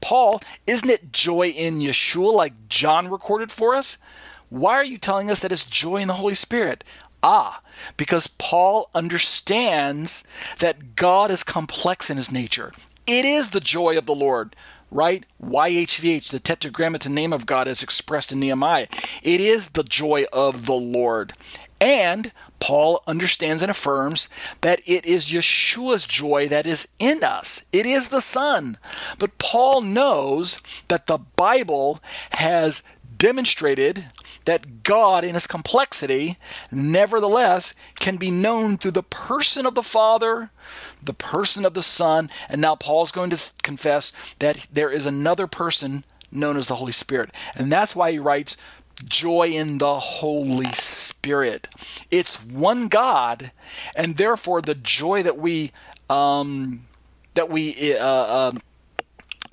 Paul, 0.00 0.40
isn't 0.66 0.88
it 0.88 1.12
joy 1.12 1.48
in 1.48 1.80
Yeshua 1.80 2.32
like 2.32 2.68
John 2.68 3.08
recorded 3.08 3.52
for 3.52 3.74
us? 3.74 3.98
Why 4.48 4.74
are 4.74 4.84
you 4.84 4.98
telling 4.98 5.30
us 5.30 5.40
that 5.40 5.52
it's 5.52 5.64
joy 5.64 5.98
in 5.98 6.08
the 6.08 6.14
Holy 6.14 6.34
Spirit? 6.34 6.82
Ah, 7.22 7.60
because 7.96 8.26
Paul 8.26 8.90
understands 8.94 10.24
that 10.58 10.96
God 10.96 11.30
is 11.30 11.44
complex 11.44 12.10
in 12.10 12.16
his 12.16 12.32
nature. 12.32 12.72
It 13.06 13.24
is 13.24 13.50
the 13.50 13.60
joy 13.60 13.98
of 13.98 14.06
the 14.06 14.14
Lord, 14.14 14.56
right? 14.90 15.24
YHVH, 15.42 16.30
the 16.30 16.40
tetragrammaton 16.40 17.14
name 17.14 17.32
of 17.32 17.46
God 17.46 17.68
as 17.68 17.82
expressed 17.82 18.32
in 18.32 18.40
Nehemiah. 18.40 18.88
It 19.22 19.40
is 19.40 19.70
the 19.70 19.82
joy 19.84 20.24
of 20.32 20.66
the 20.66 20.74
Lord. 20.74 21.34
And 21.80 22.32
Paul 22.60 23.02
understands 23.06 23.62
and 23.62 23.70
affirms 23.70 24.28
that 24.60 24.80
it 24.86 25.04
is 25.04 25.32
Yeshua's 25.32 26.04
joy 26.04 26.46
that 26.48 26.66
is 26.66 26.86
in 26.98 27.24
us. 27.24 27.64
It 27.72 27.86
is 27.86 28.10
the 28.10 28.20
Son. 28.20 28.78
But 29.18 29.38
Paul 29.38 29.80
knows 29.80 30.60
that 30.88 31.06
the 31.06 31.18
Bible 31.18 32.00
has 32.32 32.82
demonstrated 33.16 34.06
that 34.46 34.82
God, 34.82 35.24
in 35.24 35.34
his 35.34 35.46
complexity, 35.46 36.38
nevertheless 36.72 37.74
can 37.96 38.16
be 38.16 38.30
known 38.30 38.78
through 38.78 38.92
the 38.92 39.02
person 39.02 39.66
of 39.66 39.74
the 39.74 39.82
Father, 39.82 40.50
the 41.02 41.12
person 41.12 41.64
of 41.64 41.74
the 41.74 41.82
Son, 41.82 42.30
and 42.48 42.60
now 42.60 42.74
Paul's 42.74 43.12
going 43.12 43.30
to 43.30 43.52
confess 43.62 44.12
that 44.38 44.66
there 44.72 44.90
is 44.90 45.06
another 45.06 45.46
person 45.46 46.04
known 46.32 46.56
as 46.56 46.68
the 46.68 46.76
Holy 46.76 46.92
Spirit. 46.92 47.30
And 47.54 47.70
that's 47.70 47.94
why 47.96 48.12
he 48.12 48.18
writes, 48.18 48.56
joy 49.04 49.48
in 49.48 49.78
the 49.78 49.98
Holy 49.98 50.72
Spirit. 50.72 51.68
It's 52.10 52.42
one 52.42 52.88
God, 52.88 53.52
and 53.94 54.16
therefore 54.16 54.62
the 54.62 54.74
joy 54.74 55.22
that 55.22 55.38
we 55.38 55.72
um, 56.08 56.86
that 57.34 57.48
we 57.48 57.96
uh, 57.96 58.04
uh, 58.04 58.52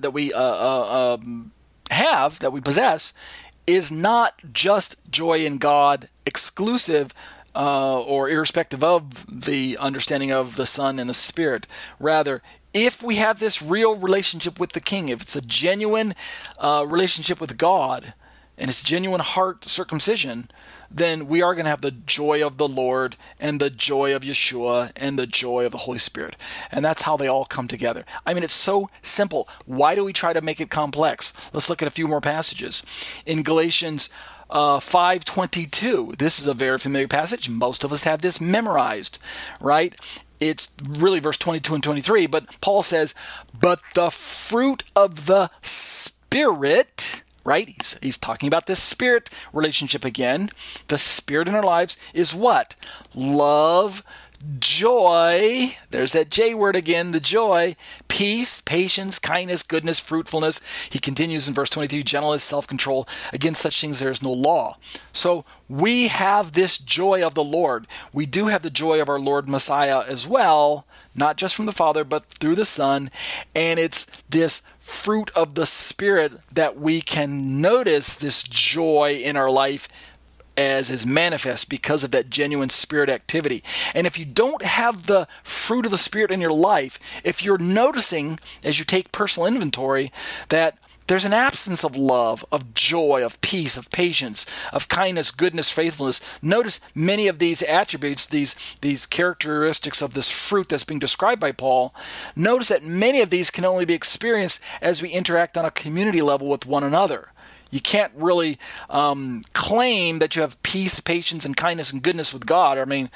that 0.00 0.12
we 0.12 0.32
uh, 0.32 0.40
uh, 0.40 1.16
um, 1.20 1.52
have 1.90 2.38
that 2.40 2.52
we 2.52 2.60
possess 2.60 3.12
is 3.66 3.92
not 3.92 4.34
just 4.52 4.96
joy 5.10 5.44
in 5.44 5.58
God 5.58 6.08
exclusive. 6.26 7.12
Uh, 7.56 8.00
or 8.02 8.28
irrespective 8.28 8.84
of 8.84 9.26
the 9.26 9.76
understanding 9.78 10.30
of 10.30 10.54
the 10.54 10.66
Son 10.66 11.00
and 11.00 11.10
the 11.10 11.14
Spirit. 11.14 11.66
Rather, 11.98 12.40
if 12.74 13.02
we 13.02 13.16
have 13.16 13.40
this 13.40 13.60
real 13.62 13.96
relationship 13.96 14.60
with 14.60 14.72
the 14.72 14.80
King, 14.80 15.08
if 15.08 15.22
it's 15.22 15.34
a 15.34 15.40
genuine 15.40 16.14
uh, 16.58 16.84
relationship 16.86 17.40
with 17.40 17.56
God, 17.56 18.14
and 18.58 18.68
it's 18.68 18.82
genuine 18.82 19.20
heart 19.20 19.64
circumcision, 19.64 20.50
then 20.90 21.26
we 21.26 21.42
are 21.42 21.54
going 21.54 21.64
to 21.64 21.70
have 21.70 21.82
the 21.82 21.90
joy 21.90 22.44
of 22.44 22.56
the 22.56 22.68
Lord 22.68 23.16
and 23.38 23.60
the 23.60 23.70
joy 23.70 24.14
of 24.14 24.22
Yeshua 24.22 24.90
and 24.96 25.18
the 25.18 25.26
joy 25.26 25.64
of 25.64 25.72
the 25.72 25.78
Holy 25.78 25.98
Spirit. 25.98 26.36
And 26.72 26.84
that's 26.84 27.02
how 27.02 27.16
they 27.16 27.28
all 27.28 27.44
come 27.44 27.68
together. 27.68 28.04
I 28.26 28.34
mean, 28.34 28.42
it's 28.42 28.54
so 28.54 28.90
simple. 29.02 29.48
Why 29.66 29.94
do 29.94 30.04
we 30.04 30.12
try 30.12 30.32
to 30.32 30.40
make 30.40 30.60
it 30.60 30.70
complex? 30.70 31.32
Let's 31.52 31.68
look 31.68 31.82
at 31.82 31.88
a 31.88 31.92
few 31.92 32.08
more 32.08 32.20
passages. 32.20 32.82
In 33.26 33.42
Galatians 33.42 34.08
uh, 34.50 34.80
522, 34.80 36.14
this 36.18 36.38
is 36.38 36.46
a 36.46 36.54
very 36.54 36.78
familiar 36.78 37.08
passage. 37.08 37.50
Most 37.50 37.84
of 37.84 37.92
us 37.92 38.04
have 38.04 38.22
this 38.22 38.40
memorized, 38.40 39.18
right? 39.60 39.94
It's 40.40 40.70
really 40.86 41.20
verse 41.20 41.36
22 41.36 41.74
and 41.74 41.82
23, 41.82 42.26
but 42.28 42.60
Paul 42.60 42.82
says, 42.82 43.14
But 43.58 43.80
the 43.94 44.10
fruit 44.10 44.84
of 44.96 45.26
the 45.26 45.50
Spirit 45.62 47.22
right? 47.48 47.68
He's, 47.68 47.96
he's 48.02 48.18
talking 48.18 48.46
about 48.46 48.66
this 48.66 48.80
spirit 48.80 49.30
relationship 49.54 50.04
again. 50.04 50.50
The 50.88 50.98
spirit 50.98 51.48
in 51.48 51.54
our 51.54 51.62
lives 51.62 51.96
is 52.12 52.34
what? 52.34 52.76
Love, 53.14 54.04
joy, 54.58 55.76
there's 55.90 56.12
that 56.12 56.30
J 56.30 56.54
word 56.54 56.76
again, 56.76 57.12
the 57.12 57.20
joy, 57.20 57.76
peace, 58.08 58.60
patience, 58.60 59.18
kindness, 59.18 59.62
goodness, 59.62 59.98
fruitfulness. 59.98 60.60
He 60.90 60.98
continues 60.98 61.48
in 61.48 61.54
verse 61.54 61.70
23 61.70 62.02
gentleness, 62.02 62.44
self 62.44 62.66
control. 62.66 63.08
Against 63.32 63.62
such 63.62 63.80
things 63.80 63.98
there 63.98 64.10
is 64.10 64.22
no 64.22 64.32
law. 64.32 64.78
So 65.12 65.44
we 65.68 66.08
have 66.08 66.52
this 66.52 66.78
joy 66.78 67.24
of 67.24 67.34
the 67.34 67.44
Lord. 67.44 67.86
We 68.12 68.26
do 68.26 68.46
have 68.46 68.62
the 68.62 68.70
joy 68.70 69.00
of 69.00 69.08
our 69.08 69.20
Lord 69.20 69.48
Messiah 69.48 70.02
as 70.06 70.26
well, 70.26 70.86
not 71.14 71.36
just 71.36 71.54
from 71.54 71.66
the 71.66 71.72
Father, 71.72 72.04
but 72.04 72.26
through 72.26 72.54
the 72.54 72.64
Son. 72.64 73.10
And 73.54 73.78
it's 73.78 74.06
this 74.28 74.62
fruit 74.78 75.30
of 75.36 75.54
the 75.54 75.66
Spirit 75.66 76.32
that 76.50 76.78
we 76.78 77.02
can 77.02 77.60
notice 77.60 78.16
this 78.16 78.42
joy 78.42 79.20
in 79.22 79.36
our 79.36 79.50
life 79.50 79.88
as 80.58 80.90
is 80.90 81.06
manifest 81.06 81.68
because 81.68 82.02
of 82.02 82.10
that 82.10 82.28
genuine 82.28 82.68
spirit 82.68 83.08
activity. 83.08 83.62
And 83.94 84.06
if 84.06 84.18
you 84.18 84.24
don't 84.24 84.62
have 84.62 85.06
the 85.06 85.28
fruit 85.44 85.86
of 85.86 85.92
the 85.92 85.98
Spirit 85.98 86.32
in 86.32 86.40
your 86.40 86.52
life, 86.52 86.98
if 87.22 87.44
you're 87.44 87.58
noticing 87.58 88.40
as 88.64 88.80
you 88.80 88.84
take 88.84 89.12
personal 89.12 89.46
inventory 89.46 90.10
that 90.48 90.78
there's 91.06 91.24
an 91.24 91.32
absence 91.32 91.84
of 91.84 91.96
love, 91.96 92.44
of 92.52 92.74
joy, 92.74 93.24
of 93.24 93.40
peace, 93.40 93.78
of 93.78 93.90
patience, 93.90 94.44
of 94.72 94.88
kindness, 94.88 95.30
goodness, 95.30 95.70
faithfulness. 95.70 96.20
Notice 96.42 96.80
many 96.94 97.28
of 97.28 97.38
these 97.38 97.62
attributes, 97.62 98.26
these, 98.26 98.54
these 98.82 99.06
characteristics 99.06 100.02
of 100.02 100.12
this 100.12 100.30
fruit 100.30 100.68
that's 100.68 100.84
being 100.84 100.98
described 100.98 101.40
by 101.40 101.52
Paul. 101.52 101.94
Notice 102.36 102.68
that 102.68 102.84
many 102.84 103.22
of 103.22 103.30
these 103.30 103.50
can 103.50 103.64
only 103.64 103.86
be 103.86 103.94
experienced 103.94 104.60
as 104.82 105.00
we 105.00 105.08
interact 105.08 105.56
on 105.56 105.64
a 105.64 105.70
community 105.70 106.20
level 106.20 106.46
with 106.46 106.66
one 106.66 106.84
another. 106.84 107.30
You 107.70 107.80
can't 107.80 108.12
really 108.16 108.58
um, 108.88 109.42
claim 109.52 110.18
that 110.20 110.36
you 110.36 110.42
have 110.42 110.62
peace, 110.62 111.00
patience, 111.00 111.44
and 111.44 111.56
kindness 111.56 111.92
and 111.92 112.02
goodness 112.02 112.32
with 112.32 112.46
God. 112.46 112.78
I 112.78 112.84
mean, 112.84 113.10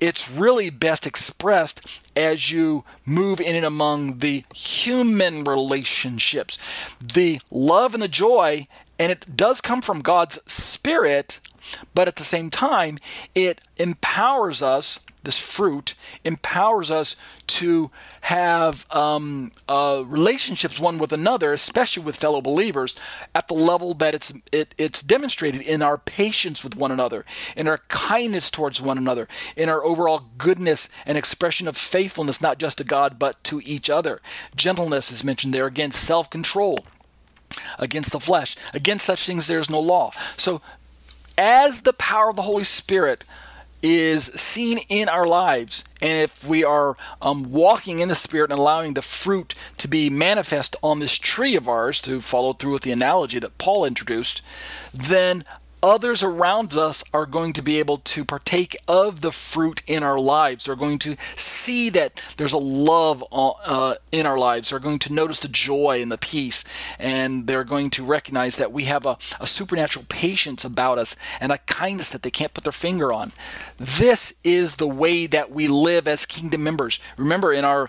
it's 0.00 0.30
really 0.30 0.70
best 0.70 1.06
expressed 1.06 1.84
as 2.14 2.52
you 2.52 2.84
move 3.04 3.40
in 3.40 3.56
and 3.56 3.64
among 3.64 4.18
the 4.18 4.44
human 4.54 5.44
relationships. 5.44 6.58
The 7.02 7.40
love 7.50 7.94
and 7.94 8.02
the 8.02 8.08
joy, 8.08 8.68
and 8.98 9.10
it 9.10 9.36
does 9.36 9.60
come 9.60 9.82
from 9.82 10.00
God's 10.00 10.38
Spirit, 10.50 11.40
but 11.94 12.08
at 12.08 12.16
the 12.16 12.24
same 12.24 12.50
time, 12.50 12.98
it 13.34 13.60
empowers 13.76 14.62
us 14.62 15.00
this 15.24 15.38
fruit, 15.38 15.94
empowers 16.24 16.90
us 16.90 17.16
to 17.46 17.90
have 18.22 18.86
um, 18.90 19.52
uh, 19.68 20.02
relationships 20.06 20.78
one 20.78 20.98
with 20.98 21.12
another, 21.12 21.52
especially 21.52 22.02
with 22.02 22.16
fellow 22.16 22.40
believers, 22.40 22.96
at 23.34 23.48
the 23.48 23.54
level 23.54 23.94
that 23.94 24.14
it's 24.14 24.32
it, 24.52 24.74
it's 24.78 25.02
demonstrated 25.02 25.60
in 25.62 25.82
our 25.82 25.98
patience 25.98 26.62
with 26.62 26.76
one 26.76 26.92
another, 26.92 27.24
in 27.56 27.68
our 27.68 27.78
kindness 27.88 28.50
towards 28.50 28.80
one 28.80 28.98
another, 28.98 29.28
in 29.56 29.68
our 29.68 29.84
overall 29.84 30.24
goodness 30.36 30.88
and 31.06 31.18
expression 31.18 31.66
of 31.68 31.76
faithfulness, 31.76 32.40
not 32.40 32.58
just 32.58 32.78
to 32.78 32.84
God 32.84 33.18
but 33.18 33.42
to 33.44 33.60
each 33.64 33.90
other. 33.90 34.20
Gentleness 34.54 35.10
is 35.10 35.24
mentioned 35.24 35.54
there 35.54 35.66
again, 35.66 35.92
self-control 35.92 36.84
against 37.78 38.12
the 38.12 38.20
flesh. 38.20 38.56
Against 38.72 39.06
such 39.06 39.26
things 39.26 39.46
there 39.46 39.58
is 39.58 39.70
no 39.70 39.80
law. 39.80 40.12
So, 40.36 40.60
as 41.36 41.82
the 41.82 41.92
power 41.92 42.30
of 42.30 42.36
the 42.36 42.42
Holy 42.42 42.64
Spirit 42.64 43.24
is 43.82 44.24
seen 44.34 44.78
in 44.88 45.08
our 45.08 45.26
lives, 45.26 45.84
and 46.00 46.18
if 46.18 46.46
we 46.46 46.64
are 46.64 46.96
um, 47.22 47.52
walking 47.52 48.00
in 48.00 48.08
the 48.08 48.14
Spirit 48.14 48.50
and 48.50 48.58
allowing 48.58 48.94
the 48.94 49.02
fruit 49.02 49.54
to 49.78 49.88
be 49.88 50.10
manifest 50.10 50.76
on 50.82 50.98
this 50.98 51.14
tree 51.14 51.54
of 51.56 51.68
ours, 51.68 52.00
to 52.00 52.20
follow 52.20 52.52
through 52.52 52.72
with 52.72 52.82
the 52.82 52.92
analogy 52.92 53.38
that 53.38 53.58
Paul 53.58 53.84
introduced, 53.84 54.42
then 54.92 55.44
others 55.82 56.22
around 56.22 56.74
us 56.76 57.04
are 57.12 57.26
going 57.26 57.52
to 57.54 57.62
be 57.62 57.78
able 57.78 57.98
to 57.98 58.24
partake 58.24 58.76
of 58.86 59.20
the 59.20 59.32
fruit 59.32 59.82
in 59.86 60.02
our 60.02 60.18
lives. 60.18 60.64
They're 60.64 60.76
going 60.76 60.98
to 61.00 61.16
see 61.36 61.88
that 61.90 62.20
there's 62.36 62.52
a 62.52 62.58
love 62.58 63.24
uh, 63.32 63.94
in 64.12 64.26
our 64.26 64.38
lives. 64.38 64.70
They're 64.70 64.78
going 64.78 64.98
to 65.00 65.12
notice 65.12 65.40
the 65.40 65.48
joy 65.48 66.00
and 66.02 66.10
the 66.10 66.18
peace. 66.18 66.64
And 66.98 67.46
they're 67.46 67.64
going 67.64 67.90
to 67.90 68.04
recognize 68.04 68.56
that 68.56 68.72
we 68.72 68.84
have 68.84 69.06
a, 69.06 69.18
a 69.40 69.46
supernatural 69.46 70.06
patience 70.08 70.64
about 70.64 70.98
us 70.98 71.16
and 71.40 71.52
a 71.52 71.58
kindness 71.58 72.08
that 72.08 72.22
they 72.22 72.30
can't 72.30 72.54
put 72.54 72.64
their 72.64 72.72
finger 72.72 73.12
on. 73.12 73.32
This 73.78 74.34
is 74.44 74.76
the 74.76 74.88
way 74.88 75.26
that 75.26 75.50
we 75.50 75.68
live 75.68 76.08
as 76.08 76.26
kingdom 76.26 76.62
members. 76.62 76.98
Remember, 77.16 77.52
in 77.52 77.64
our 77.64 77.84
uh, 77.84 77.88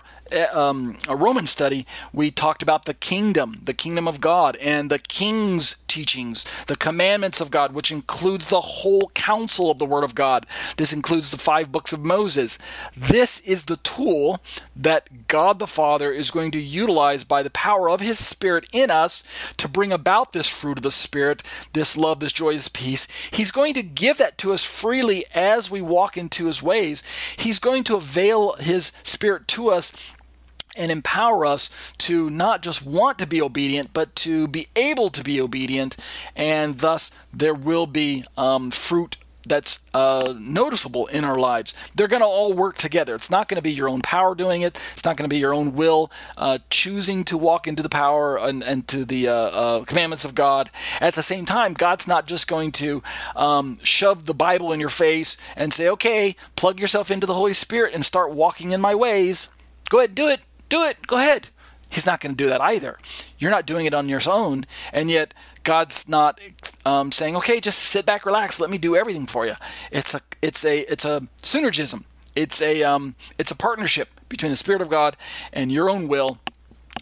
um, 0.52 0.98
a 1.08 1.16
Roman 1.16 1.46
study, 1.46 1.86
we 2.12 2.30
talked 2.30 2.62
about 2.62 2.84
the 2.84 2.94
kingdom, 2.94 3.60
the 3.64 3.74
kingdom 3.74 4.06
of 4.06 4.20
God, 4.20 4.56
and 4.56 4.90
the 4.90 4.98
king's 4.98 5.76
teachings, 5.88 6.46
the 6.66 6.76
commandments 6.76 7.40
of 7.40 7.50
God, 7.50 7.72
which 7.72 7.90
includes 7.90 8.46
the 8.48 8.60
whole 8.60 9.10
counsel 9.14 9.70
of 9.70 9.78
the 9.78 9.84
Word 9.86 10.04
of 10.04 10.14
God. 10.14 10.46
This 10.76 10.92
includes 10.92 11.30
the 11.30 11.38
five 11.38 11.72
books 11.72 11.92
of 11.92 12.04
Moses. 12.04 12.58
This 12.96 13.40
is 13.40 13.64
the 13.64 13.78
tool 13.78 14.40
that 14.76 15.26
God 15.26 15.58
the 15.58 15.66
Father 15.66 16.12
is 16.12 16.30
going 16.30 16.52
to 16.52 16.60
utilize 16.60 17.24
by 17.24 17.42
the 17.42 17.50
power 17.50 17.90
of 17.90 18.00
His 18.00 18.24
Spirit 18.24 18.68
in 18.72 18.90
us 18.90 19.22
to 19.56 19.68
bring 19.68 19.92
about 19.92 20.32
this 20.32 20.48
fruit 20.48 20.78
of 20.78 20.82
the 20.82 20.90
Spirit, 20.90 21.42
this 21.72 21.96
love, 21.96 22.20
this 22.20 22.32
joy, 22.32 22.54
this 22.54 22.68
peace. 22.68 23.08
He's 23.30 23.50
going 23.50 23.74
to 23.74 23.82
give 23.82 24.18
that 24.18 24.38
to 24.38 24.52
us 24.52 24.64
freely 24.64 25.24
as 25.34 25.70
we 25.70 25.82
walk 25.82 26.16
into 26.16 26.46
His 26.46 26.62
ways. 26.62 27.02
He's 27.36 27.58
going 27.58 27.84
to 27.84 27.96
avail 27.96 28.54
His 28.54 28.92
Spirit 29.02 29.48
to 29.48 29.70
us 29.70 29.92
and 30.80 30.90
empower 30.90 31.44
us 31.44 31.68
to 31.98 32.30
not 32.30 32.62
just 32.62 32.84
want 32.84 33.18
to 33.18 33.26
be 33.26 33.40
obedient, 33.42 33.92
but 33.92 34.16
to 34.16 34.48
be 34.48 34.66
able 34.74 35.10
to 35.10 35.22
be 35.22 35.40
obedient, 35.40 35.96
and 36.34 36.78
thus 36.78 37.10
there 37.32 37.54
will 37.54 37.86
be 37.86 38.24
um, 38.36 38.70
fruit 38.70 39.16
that's 39.46 39.80
uh, 39.94 40.34
noticeable 40.38 41.06
in 41.06 41.24
our 41.24 41.38
lives. 41.38 41.74
They're 41.94 42.08
going 42.08 42.22
to 42.22 42.26
all 42.26 42.52
work 42.52 42.76
together. 42.76 43.14
It's 43.14 43.30
not 43.30 43.48
going 43.48 43.56
to 43.56 43.62
be 43.62 43.72
your 43.72 43.88
own 43.88 44.00
power 44.00 44.34
doing 44.34 44.62
it. 44.62 44.80
It's 44.92 45.04
not 45.04 45.16
going 45.16 45.28
to 45.28 45.34
be 45.34 45.38
your 45.38 45.54
own 45.54 45.74
will 45.74 46.10
uh, 46.36 46.58
choosing 46.68 47.24
to 47.24 47.38
walk 47.38 47.66
into 47.66 47.82
the 47.82 47.88
power 47.88 48.36
and, 48.36 48.62
and 48.62 48.86
to 48.88 49.04
the 49.04 49.28
uh, 49.28 49.34
uh 49.34 49.84
commandments 49.84 50.24
of 50.24 50.34
God. 50.34 50.70
At 51.00 51.14
the 51.14 51.22
same 51.22 51.46
time, 51.46 51.74
God's 51.74 52.06
not 52.06 52.26
just 52.26 52.48
going 52.48 52.72
to 52.72 53.02
um, 53.34 53.78
shove 53.82 54.26
the 54.26 54.34
Bible 54.34 54.72
in 54.72 54.80
your 54.80 54.88
face 54.88 55.36
and 55.56 55.72
say, 55.72 55.88
okay, 55.88 56.36
plug 56.56 56.78
yourself 56.78 57.10
into 57.10 57.26
the 57.26 57.34
Holy 57.34 57.54
Spirit 57.54 57.94
and 57.94 58.04
start 58.04 58.32
walking 58.32 58.70
in 58.70 58.80
my 58.80 58.94
ways. 58.94 59.48
Go 59.88 59.98
ahead, 59.98 60.14
do 60.14 60.28
it 60.28 60.40
do 60.70 60.84
it. 60.84 61.06
Go 61.06 61.18
ahead. 61.18 61.48
He's 61.90 62.06
not 62.06 62.20
going 62.20 62.34
to 62.34 62.42
do 62.42 62.48
that 62.48 62.60
either. 62.60 62.98
You're 63.38 63.50
not 63.50 63.66
doing 63.66 63.84
it 63.84 63.92
on 63.92 64.08
your 64.08 64.20
own, 64.26 64.64
and 64.92 65.10
yet 65.10 65.34
God's 65.64 66.08
not 66.08 66.40
um, 66.86 67.12
saying, 67.12 67.36
"Okay, 67.36 67.60
just 67.60 67.80
sit 67.80 68.06
back, 68.06 68.24
relax, 68.24 68.60
let 68.60 68.70
me 68.70 68.78
do 68.78 68.96
everything 68.96 69.26
for 69.26 69.44
you." 69.44 69.54
It's 69.90 70.14
a 70.14 70.20
it's 70.40 70.64
a 70.64 70.90
it's 70.90 71.04
a 71.04 71.26
synergism. 71.42 72.04
It's 72.36 72.62
a 72.62 72.84
um, 72.84 73.16
it's 73.38 73.50
a 73.50 73.56
partnership 73.56 74.08
between 74.28 74.52
the 74.52 74.56
Spirit 74.56 74.80
of 74.80 74.88
God 74.88 75.16
and 75.52 75.70
your 75.72 75.90
own 75.90 76.06
will 76.06 76.38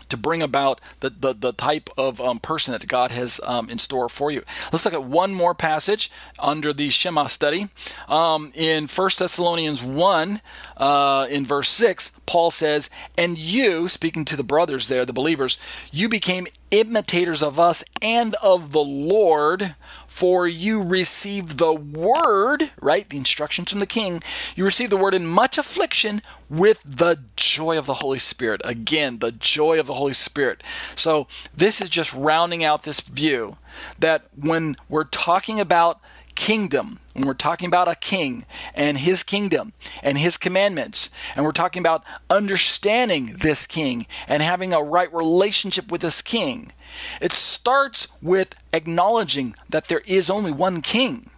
to 0.09 0.17
bring 0.17 0.43
about 0.43 0.81
the, 1.01 1.11
the, 1.11 1.33
the 1.33 1.53
type 1.53 1.91
of 1.97 2.21
um, 2.21 2.39
person 2.39 2.73
that 2.73 2.87
God 2.87 3.11
has 3.11 3.41
um, 3.45 3.69
in 3.71 3.79
store 3.79 4.09
for 4.09 4.31
you. 4.31 4.43
Let's 4.73 4.85
look 4.85 4.95
at 4.95 5.05
one 5.05 5.35
more 5.35 5.55
passage 5.55 6.11
under 6.39 6.73
the 6.73 6.89
Shema 6.89 7.27
study. 7.27 7.69
Um, 8.09 8.53
in 8.55 8.87
1 8.87 9.11
Thessalonians 9.19 9.83
1, 9.83 10.41
uh, 10.77 11.27
in 11.31 11.45
verse 11.45 11.71
6, 11.71 12.13
Paul 12.27 12.51
says, 12.51 12.91
And 13.17 13.39
you, 13.39 13.89
speaking 13.89 14.25
to 14.27 14.37
the 14.37 14.45
brothers 14.45 14.89
there, 14.89 15.05
the 15.05 15.13
believers, 15.13 15.59
you 15.93 16.09
became 16.09 16.47
imitators 16.71 17.43
of 17.43 17.59
us 17.59 17.85
and 18.03 18.35
of 18.37 18.73
the 18.73 18.81
Lord, 18.81 19.75
for 20.07 20.49
you 20.49 20.83
received 20.83 21.59
the 21.59 21.73
word, 21.73 22.71
right? 22.81 23.09
The 23.09 23.17
instructions 23.17 23.71
from 23.71 23.81
the 23.81 23.87
king. 23.87 24.23
You 24.57 24.65
received 24.65 24.93
the 24.93 24.97
word 24.97 25.15
in 25.15 25.27
much 25.27 25.59
affliction 25.59 26.23
with 26.49 26.83
the 26.85 27.21
joy 27.37 27.79
of 27.79 27.87
the 27.87 27.95
Holy 27.95 28.19
Spirit. 28.19 28.61
Again, 28.65 29.19
the 29.19 29.33
joy 29.33 29.79
of 29.79 29.87
the 29.87 29.95
Holy 29.95 30.13
Spirit. 30.13 30.63
So, 30.95 31.27
this 31.57 31.81
is 31.81 31.91
just 31.91 32.13
rounding 32.13 32.65
out 32.65 32.83
this 32.83 33.01
view 33.01 33.59
that 33.99 34.27
when 34.37 34.77
we're 34.89 35.05
talking 35.05 35.61
about 35.61 36.01
kingdom, 36.35 37.01
when 37.19 37.27
we're 37.27 37.35
talking 37.35 37.67
about 37.67 37.89
a 37.89 37.97
king 37.97 38.47
and 38.75 38.99
his 38.99 39.25
kingdom 39.25 39.73
and 40.05 40.17
his 40.19 40.39
commandments, 40.39 41.11
and 41.35 41.45
we're 41.45 41.51
talking 41.51 41.81
about 41.81 42.05
understanding 42.31 43.37
this 43.41 43.67
king 43.67 44.07
and 44.29 44.41
having 44.41 44.73
a 44.73 44.81
right 44.81 45.13
relationship 45.13 45.91
with 45.91 46.01
this 46.01 46.23
king, 46.23 46.73
it 47.21 47.33
starts 47.33 48.07
with 48.23 48.55
acknowledging 48.73 49.57
that 49.69 49.89
there 49.89 50.03
is 50.07 50.31
only 50.31 50.53
one 50.53 50.81
king, 50.81 51.29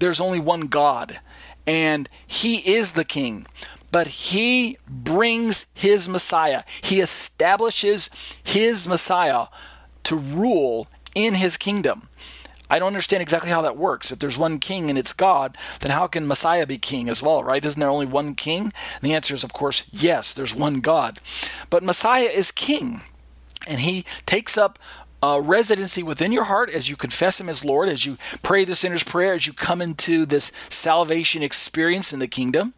there's 0.00 0.20
only 0.20 0.40
one 0.40 0.62
God, 0.62 1.20
and 1.68 2.08
he 2.26 2.56
is 2.74 2.92
the 2.92 3.04
king. 3.04 3.46
But 3.92 4.08
he 4.08 4.76
brings 4.88 5.66
his 5.72 6.08
Messiah. 6.08 6.64
He 6.82 7.00
establishes 7.00 8.10
his 8.42 8.88
Messiah 8.88 9.46
to 10.02 10.16
rule 10.16 10.88
in 11.14 11.34
his 11.34 11.56
kingdom. 11.56 12.08
I 12.70 12.78
don't 12.78 12.88
understand 12.88 13.22
exactly 13.22 13.50
how 13.50 13.62
that 13.62 13.76
works. 13.76 14.10
If 14.10 14.18
there's 14.18 14.38
one 14.38 14.58
king 14.58 14.90
and 14.90 14.98
it's 14.98 15.12
God, 15.12 15.56
then 15.80 15.90
how 15.90 16.06
can 16.06 16.26
Messiah 16.26 16.66
be 16.66 16.78
king 16.78 17.08
as 17.08 17.22
well, 17.22 17.42
right? 17.42 17.64
Isn't 17.64 17.80
there 17.80 17.88
only 17.88 18.06
one 18.06 18.34
king? 18.34 18.64
And 18.64 19.02
the 19.02 19.14
answer 19.14 19.34
is, 19.34 19.44
of 19.44 19.52
course, 19.52 19.84
yes, 19.90 20.32
there's 20.32 20.54
one 20.54 20.80
God. 20.80 21.20
But 21.70 21.82
Messiah 21.82 22.28
is 22.28 22.50
king, 22.50 23.02
and 23.66 23.80
he 23.80 24.04
takes 24.26 24.58
up 24.58 24.78
a 25.22 25.40
residency 25.40 26.02
within 26.02 26.30
your 26.32 26.44
heart 26.44 26.70
as 26.70 26.88
you 26.88 26.96
confess 26.96 27.40
him 27.40 27.48
as 27.48 27.64
Lord, 27.64 27.88
as 27.88 28.06
you 28.06 28.18
pray 28.42 28.64
the 28.64 28.76
sinner's 28.76 29.02
prayer, 29.02 29.32
as 29.32 29.46
you 29.46 29.52
come 29.52 29.82
into 29.82 30.24
this 30.24 30.52
salvation 30.70 31.42
experience 31.42 32.12
in 32.12 32.20
the 32.20 32.28
kingdom. 32.28 32.74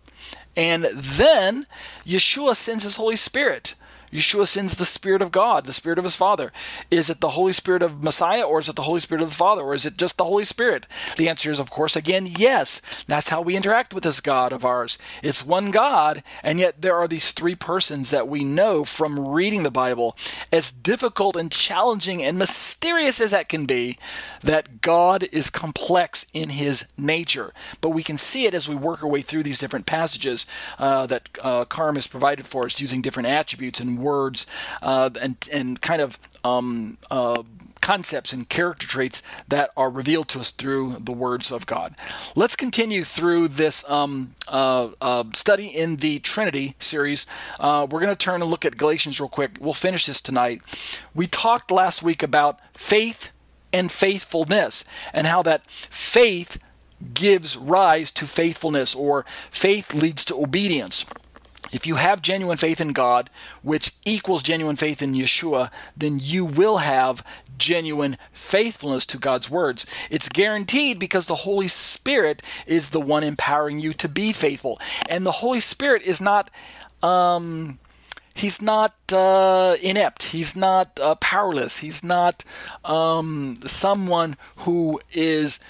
And 0.56 0.84
then 0.84 1.66
Yeshua 2.04 2.56
sends 2.56 2.84
his 2.84 2.96
Holy 2.96 3.16
Spirit 3.16 3.74
Yeshua 4.12 4.46
sends 4.46 4.76
the 4.76 4.84
Spirit 4.84 5.22
of 5.22 5.30
God, 5.30 5.64
the 5.66 5.72
Spirit 5.72 5.98
of 5.98 6.04
His 6.04 6.16
Father. 6.16 6.52
Is 6.90 7.10
it 7.10 7.20
the 7.20 7.30
Holy 7.30 7.52
Spirit 7.52 7.82
of 7.82 8.02
Messiah, 8.02 8.42
or 8.42 8.58
is 8.58 8.68
it 8.68 8.76
the 8.76 8.82
Holy 8.82 9.00
Spirit 9.00 9.22
of 9.22 9.30
the 9.30 9.34
Father, 9.34 9.62
or 9.62 9.74
is 9.74 9.86
it 9.86 9.96
just 9.96 10.16
the 10.16 10.24
Holy 10.24 10.44
Spirit? 10.44 10.86
The 11.16 11.28
answer 11.28 11.50
is, 11.50 11.58
of 11.58 11.70
course, 11.70 11.94
again, 11.94 12.26
yes. 12.26 12.80
That's 13.06 13.28
how 13.28 13.40
we 13.40 13.56
interact 13.56 13.94
with 13.94 14.04
this 14.04 14.20
God 14.20 14.52
of 14.52 14.64
ours. 14.64 14.98
It's 15.22 15.46
one 15.46 15.70
God, 15.70 16.22
and 16.42 16.58
yet 16.58 16.82
there 16.82 16.96
are 16.96 17.06
these 17.06 17.30
three 17.30 17.54
persons 17.54 18.10
that 18.10 18.28
we 18.28 18.42
know 18.42 18.84
from 18.84 19.28
reading 19.28 19.62
the 19.62 19.70
Bible, 19.70 20.16
as 20.52 20.70
difficult 20.70 21.36
and 21.36 21.52
challenging 21.52 22.22
and 22.22 22.38
mysterious 22.38 23.20
as 23.20 23.30
that 23.30 23.48
can 23.48 23.64
be, 23.64 23.98
that 24.42 24.80
God 24.80 25.28
is 25.30 25.50
complex 25.50 26.26
in 26.32 26.50
His 26.50 26.84
nature. 26.96 27.52
But 27.80 27.90
we 27.90 28.02
can 28.02 28.18
see 28.18 28.46
it 28.46 28.54
as 28.54 28.68
we 28.68 28.74
work 28.74 29.02
our 29.02 29.08
way 29.08 29.22
through 29.22 29.44
these 29.44 29.58
different 29.58 29.86
passages 29.86 30.46
uh, 30.78 31.06
that 31.06 31.28
uh, 31.42 31.64
Carm 31.66 31.94
has 31.94 32.06
provided 32.06 32.46
for 32.46 32.64
us 32.64 32.80
using 32.80 33.02
different 33.02 33.28
attributes 33.28 33.78
and 33.80 33.99
words 34.00 34.46
uh, 34.82 35.10
and 35.20 35.36
and 35.52 35.80
kind 35.80 36.02
of 36.02 36.18
um, 36.44 36.98
uh, 37.10 37.42
concepts 37.80 38.32
and 38.32 38.48
character 38.48 38.86
traits 38.86 39.22
that 39.48 39.70
are 39.76 39.90
revealed 39.90 40.28
to 40.28 40.40
us 40.40 40.50
through 40.50 40.96
the 41.00 41.12
words 41.12 41.50
of 41.50 41.66
God. 41.66 41.94
Let's 42.34 42.56
continue 42.56 43.04
through 43.04 43.48
this 43.48 43.88
um, 43.88 44.34
uh, 44.48 44.90
uh, 45.00 45.24
study 45.34 45.66
in 45.66 45.96
the 45.96 46.18
Trinity 46.20 46.76
series. 46.78 47.26
Uh, 47.58 47.86
we're 47.90 48.00
going 48.00 48.14
to 48.14 48.24
turn 48.24 48.42
and 48.42 48.50
look 48.50 48.64
at 48.64 48.76
Galatians 48.76 49.20
real 49.20 49.28
quick. 49.28 49.56
We'll 49.60 49.74
finish 49.74 50.06
this 50.06 50.20
tonight. 50.20 50.62
We 51.14 51.26
talked 51.26 51.70
last 51.70 52.02
week 52.02 52.22
about 52.22 52.60
faith 52.74 53.30
and 53.72 53.90
faithfulness 53.90 54.84
and 55.12 55.26
how 55.26 55.42
that 55.42 55.66
faith 55.66 56.58
gives 57.14 57.56
rise 57.56 58.10
to 58.10 58.26
faithfulness 58.26 58.94
or 58.94 59.24
faith 59.50 59.94
leads 59.94 60.24
to 60.26 60.36
obedience. 60.36 61.06
If 61.72 61.86
you 61.86 61.96
have 61.96 62.22
genuine 62.22 62.56
faith 62.56 62.80
in 62.80 62.92
God, 62.92 63.30
which 63.62 63.92
equals 64.04 64.42
genuine 64.42 64.76
faith 64.76 65.02
in 65.02 65.14
Yeshua, 65.14 65.70
then 65.96 66.18
you 66.20 66.44
will 66.44 66.78
have 66.78 67.24
genuine 67.58 68.16
faithfulness 68.32 69.06
to 69.06 69.18
God's 69.18 69.50
words. 69.50 69.86
It's 70.10 70.28
guaranteed 70.28 70.98
because 70.98 71.26
the 71.26 71.36
Holy 71.36 71.68
Spirit 71.68 72.42
is 72.66 72.90
the 72.90 73.00
one 73.00 73.22
empowering 73.22 73.78
you 73.78 73.92
to 73.94 74.08
be 74.08 74.32
faithful. 74.32 74.80
And 75.08 75.24
the 75.24 75.32
Holy 75.32 75.60
Spirit 75.60 76.02
is 76.02 76.20
not. 76.20 76.50
Um, 77.02 77.78
he's 78.34 78.60
not 78.60 78.94
uh, 79.12 79.76
inept. 79.80 80.24
He's 80.24 80.54
not 80.54 80.98
uh, 81.00 81.14
powerless. 81.16 81.78
He's 81.78 82.02
not 82.04 82.44
um, 82.84 83.56
someone 83.66 84.36
who 84.56 85.00
is 85.12 85.60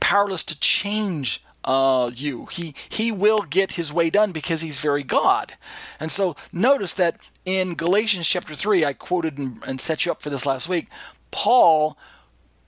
powerless 0.00 0.44
to 0.44 0.58
change 0.58 1.42
uh, 1.64 2.10
you. 2.14 2.46
He 2.46 2.74
he 2.88 3.12
will 3.12 3.42
get 3.42 3.72
his 3.72 3.92
way 3.92 4.10
done 4.10 4.32
because 4.32 4.60
he's 4.60 4.80
very 4.80 5.02
God. 5.02 5.54
And 5.98 6.10
so 6.10 6.36
notice 6.52 6.94
that 6.94 7.18
in 7.44 7.74
Galatians 7.74 8.28
chapter 8.28 8.54
three, 8.54 8.84
I 8.84 8.92
quoted 8.92 9.38
and, 9.38 9.62
and 9.66 9.80
set 9.80 10.04
you 10.04 10.12
up 10.12 10.22
for 10.22 10.30
this 10.30 10.46
last 10.46 10.68
week. 10.68 10.88
Paul, 11.30 11.96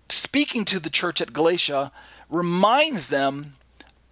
speaking 0.09 0.65
to 0.67 0.79
the 0.79 0.91
church 0.91 1.21
at 1.21 1.33
Galatia, 1.33 1.93
reminds 2.29 3.09
them 3.09 3.55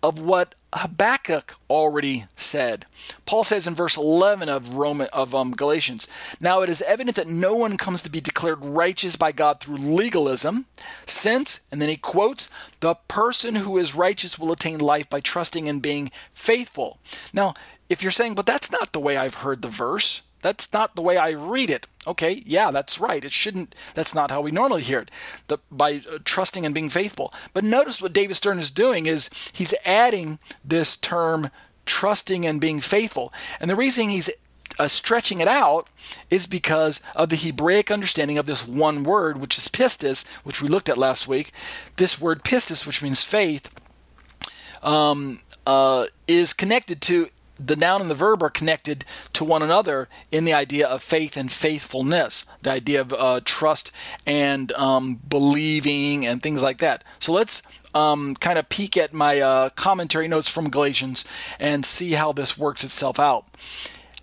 of 0.03 0.19
what 0.19 0.55
Habakkuk 0.73 1.57
already 1.69 2.27
said. 2.37 2.87
Paul 3.27 3.43
says 3.45 3.67
in 3.67 3.75
verse 3.75 3.97
11 3.97 4.49
of 4.49 4.75
Roman 4.75 5.09
of 5.13 5.35
um, 5.35 5.53
Galatians, 5.53 6.07
"Now 6.39 6.63
it 6.63 6.69
is 6.69 6.83
evident 6.83 7.17
that 7.17 7.27
no 7.27 7.55
one 7.55 7.77
comes 7.77 8.03
to 8.03 8.11
be 8.11 8.21
declared 8.21 8.65
righteous 8.65 9.17
by 9.17 9.33
God 9.33 9.61
through 9.61 9.79
legalism, 9.79 10.67
since 11.07 11.61
and 11.73 11.83
then 11.83 11.89
he 11.89 11.97
quotes, 11.97 12.49
"The 12.81 12.95
person 13.09 13.57
who 13.57 13.79
is 13.79 13.95
righteous 13.95 14.39
will 14.39 14.53
attain 14.53 14.79
life 14.79 15.09
by 15.09 15.21
trusting 15.21 15.69
and 15.69 15.83
being 15.83 16.11
faithful." 16.33 16.99
Now, 17.33 17.55
if 17.89 18.03
you're 18.03 18.13
saying, 18.13 18.35
"But 18.35 18.47
that's 18.47 18.71
not 18.71 18.93
the 18.93 19.01
way 19.01 19.17
I've 19.17 19.43
heard 19.43 19.63
the 19.63 19.69
verse," 19.69 20.23
That's 20.43 20.73
not 20.73 20.95
the 20.95 21.03
way 21.03 21.17
I 21.17 21.31
read 21.31 21.71
it. 21.71 21.87
Okay, 22.07 22.43
yeah, 22.47 22.71
that's 22.71 22.99
right. 22.99 23.25
It 23.25 23.33
shouldn't. 23.33 23.75
That's 23.95 24.15
not 24.15 24.31
how 24.31 24.41
we 24.41 24.51
normally 24.51 24.83
hear 24.83 25.01
it. 25.01 25.11
The, 25.49 25.59
by 25.71 25.97
uh, 26.11 26.19
trusting 26.25 26.65
and 26.65 26.75
being 26.75 26.89
faithful. 26.89 27.33
But 27.53 27.65
notice 27.65 28.01
what 28.01 28.13
David 28.13 28.37
Stern 28.37 28.59
is 28.59 28.71
doing 28.71 29.07
is 29.07 29.29
he's 29.53 29.75
adding 29.85 30.39
this 30.65 30.97
term 30.97 31.51
trusting 31.85 32.47
and 32.47 32.61
being 32.61 32.81
faithful. 32.81 33.33
And 33.61 33.71
the 33.71 33.77
reason 33.77 34.09
he's 34.09 34.31
uh, 34.79 34.89
stretching 34.89 35.41
it 35.41 35.49
out 35.49 35.91
is 36.31 36.47
because 36.47 37.03
of 37.15 37.29
the 37.29 37.37
Hebraic 37.37 37.91
understanding 37.91 38.39
of 38.39 38.47
this 38.47 38.67
one 38.67 39.05
word, 39.05 39.39
which 39.39 39.59
is 39.59 39.69
pistis, 39.69 40.27
which 40.45 40.63
we 40.63 40.69
looked 40.69 40.89
at 40.89 40.97
last 40.97 41.29
week. 41.29 41.53
This 41.97 42.21
word 42.21 42.45
pistis, 42.45 42.87
which 42.87 43.03
means 43.03 43.23
faith, 43.23 43.71
um, 44.83 45.41
uh, 45.67 46.07
is 46.27 46.53
connected 46.53 47.03
to 47.03 47.29
the 47.65 47.77
noun 47.77 48.01
and 48.01 48.11
the 48.11 48.15
verb 48.15 48.43
are 48.43 48.51
connected 48.51 49.05
to 49.35 49.45
one 49.45 49.63
another 49.63 50.09
in 50.31 50.45
the 50.45 50.53
idea 50.53 50.87
of 50.87 51.03
faith 51.03 51.37
and 51.37 51.51
faithfulness, 51.51 52.45
the 52.63 52.71
idea 52.71 53.01
of 53.01 53.13
uh, 53.13 53.41
trust 53.45 53.93
and 54.27 54.73
um, 54.73 55.21
believing 55.29 56.27
and 56.27 56.43
things 56.43 56.63
like 56.63 56.79
that. 56.79 57.05
So 57.19 57.33
let's 57.33 57.63
um, 57.95 58.35
kind 58.37 58.59
of 58.59 58.69
peek 58.69 58.97
at 58.97 59.13
my 59.13 59.41
uh, 59.41 59.71
commentary 59.71 60.29
notes 60.29 60.49
from 60.49 60.71
Galatians 60.71 61.25
and 61.59 61.85
see 61.85 62.13
how 62.13 62.33
this 62.33 62.57
works 62.57 62.85
itself 62.85 63.19
out. 63.19 63.47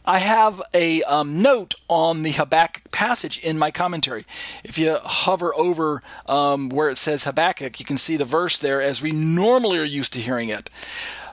I 0.07 0.19
have 0.19 0.61
a 0.73 1.03
um, 1.03 1.41
note 1.41 1.75
on 1.89 2.23
the 2.23 2.31
Habakkuk 2.31 2.91
passage 2.91 3.39
in 3.39 3.59
my 3.59 3.71
commentary. 3.71 4.25
If 4.63 4.77
you 4.77 4.99
hover 5.03 5.53
over 5.53 6.01
um, 6.27 6.69
where 6.69 6.89
it 6.89 6.97
says 6.97 7.25
Habakkuk, 7.25 7.77
you 7.81 7.85
can 7.85 7.97
see 7.97 8.15
the 8.15 8.23
verse 8.23 8.57
there 8.57 8.81
as 8.81 9.01
we 9.01 9.11
normally 9.11 9.77
are 9.79 9.83
used 9.83 10.13
to 10.13 10.21
hearing 10.21 10.47
it. 10.47 10.69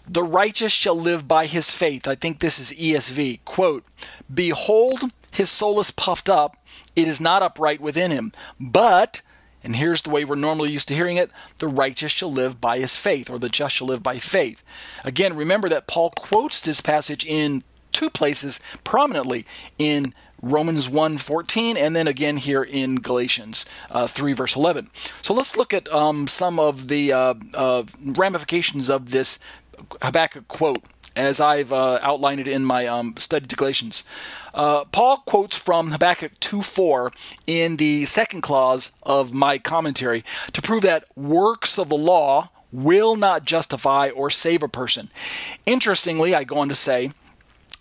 The 0.07 0.23
righteous 0.23 0.73
shall 0.73 0.99
live 0.99 1.27
by 1.27 1.47
his 1.47 1.71
faith. 1.71 2.07
I 2.07 2.15
think 2.15 2.39
this 2.39 2.59
is 2.59 2.73
ESV. 2.73 3.41
Quote, 3.45 3.85
Behold, 4.33 5.05
his 5.33 5.51
soul 5.51 5.81
is 5.81 5.91
puffed 5.91 6.29
up, 6.29 6.57
it 6.95 7.09
is 7.09 7.21
not 7.21 7.43
upright 7.43 7.81
within 7.81 8.11
him. 8.11 8.33
But, 8.61 9.23
and 9.63 9.77
here's 9.77 10.03
the 10.03 10.11
way 10.11 10.25
we're 10.25 10.37
normally 10.37 10.71
used 10.73 10.89
to 10.89 10.95
hearing 10.95 11.17
it 11.17 11.31
the 11.59 11.69
righteous 11.69 12.13
shall 12.13 12.31
live 12.31 12.61
by 12.61 12.79
his 12.79 12.97
faith, 12.97 13.31
or 13.31 13.39
the 13.39 13.49
just 13.49 13.77
shall 13.77 13.87
live 13.87 14.03
by 14.03 14.19
faith. 14.19 14.63
Again, 15.05 15.35
remember 15.35 15.69
that 15.71 15.87
Paul 15.87 16.11
quotes 16.11 16.61
this 16.61 16.81
passage 16.81 17.25
in 17.25 17.65
two 17.93 18.11
places 18.11 18.61
prominently 18.83 19.47
in 19.79 20.13
Romans 20.45 20.89
1:14, 20.89 21.77
and 21.77 21.97
then 21.97 22.07
again 22.07 22.37
here 22.37 22.63
in 22.63 22.97
Galatians 22.97 23.65
uh, 23.91 24.07
3 24.07 24.35
verse 24.35 24.55
11. 24.55 24.91
So 25.23 25.33
let's 25.33 25.57
look 25.57 25.73
at 25.73 25.91
um, 25.93 26.27
some 26.27 26.59
of 26.59 26.89
the 26.89 27.13
uh, 27.13 27.35
uh, 27.55 27.85
ramifications 27.99 28.91
of 28.91 29.11
this 29.11 29.39
Habakkuk 30.03 30.47
quote 30.49 30.83
as 31.17 31.41
I've 31.41 31.73
uh, 31.73 31.99
outlined 32.03 32.41
it 32.41 32.49
in 32.49 32.65
my 32.65 32.87
um, 32.87 33.15
study 33.19 33.47
to 33.47 33.57
Galatians. 33.57 34.05
Uh, 34.53 34.85
Paul 34.85 35.19
quotes 35.19 35.57
from 35.57 35.93
Habakkuk 35.93 36.39
2:4 36.41 37.13
in 37.47 37.77
the 37.77 38.05
second 38.05 38.43
clause 38.43 38.93
of 39.03 39.33
my 39.33 39.59
commentary 39.59 40.25
to 40.53 40.61
prove 40.61 40.83
that 40.83 41.05
works 41.17 41.79
of 41.79 41.89
the 41.89 41.97
law 41.97 42.51
will 42.71 43.15
not 43.17 43.45
justify 43.45 44.11
or 44.11 44.29
save 44.31 44.63
a 44.63 44.69
person. 44.69 45.11
Interestingly, 45.65 46.35
I 46.35 46.45
go 46.45 46.59
on 46.59 46.69
to 46.69 46.75
say 46.75 47.13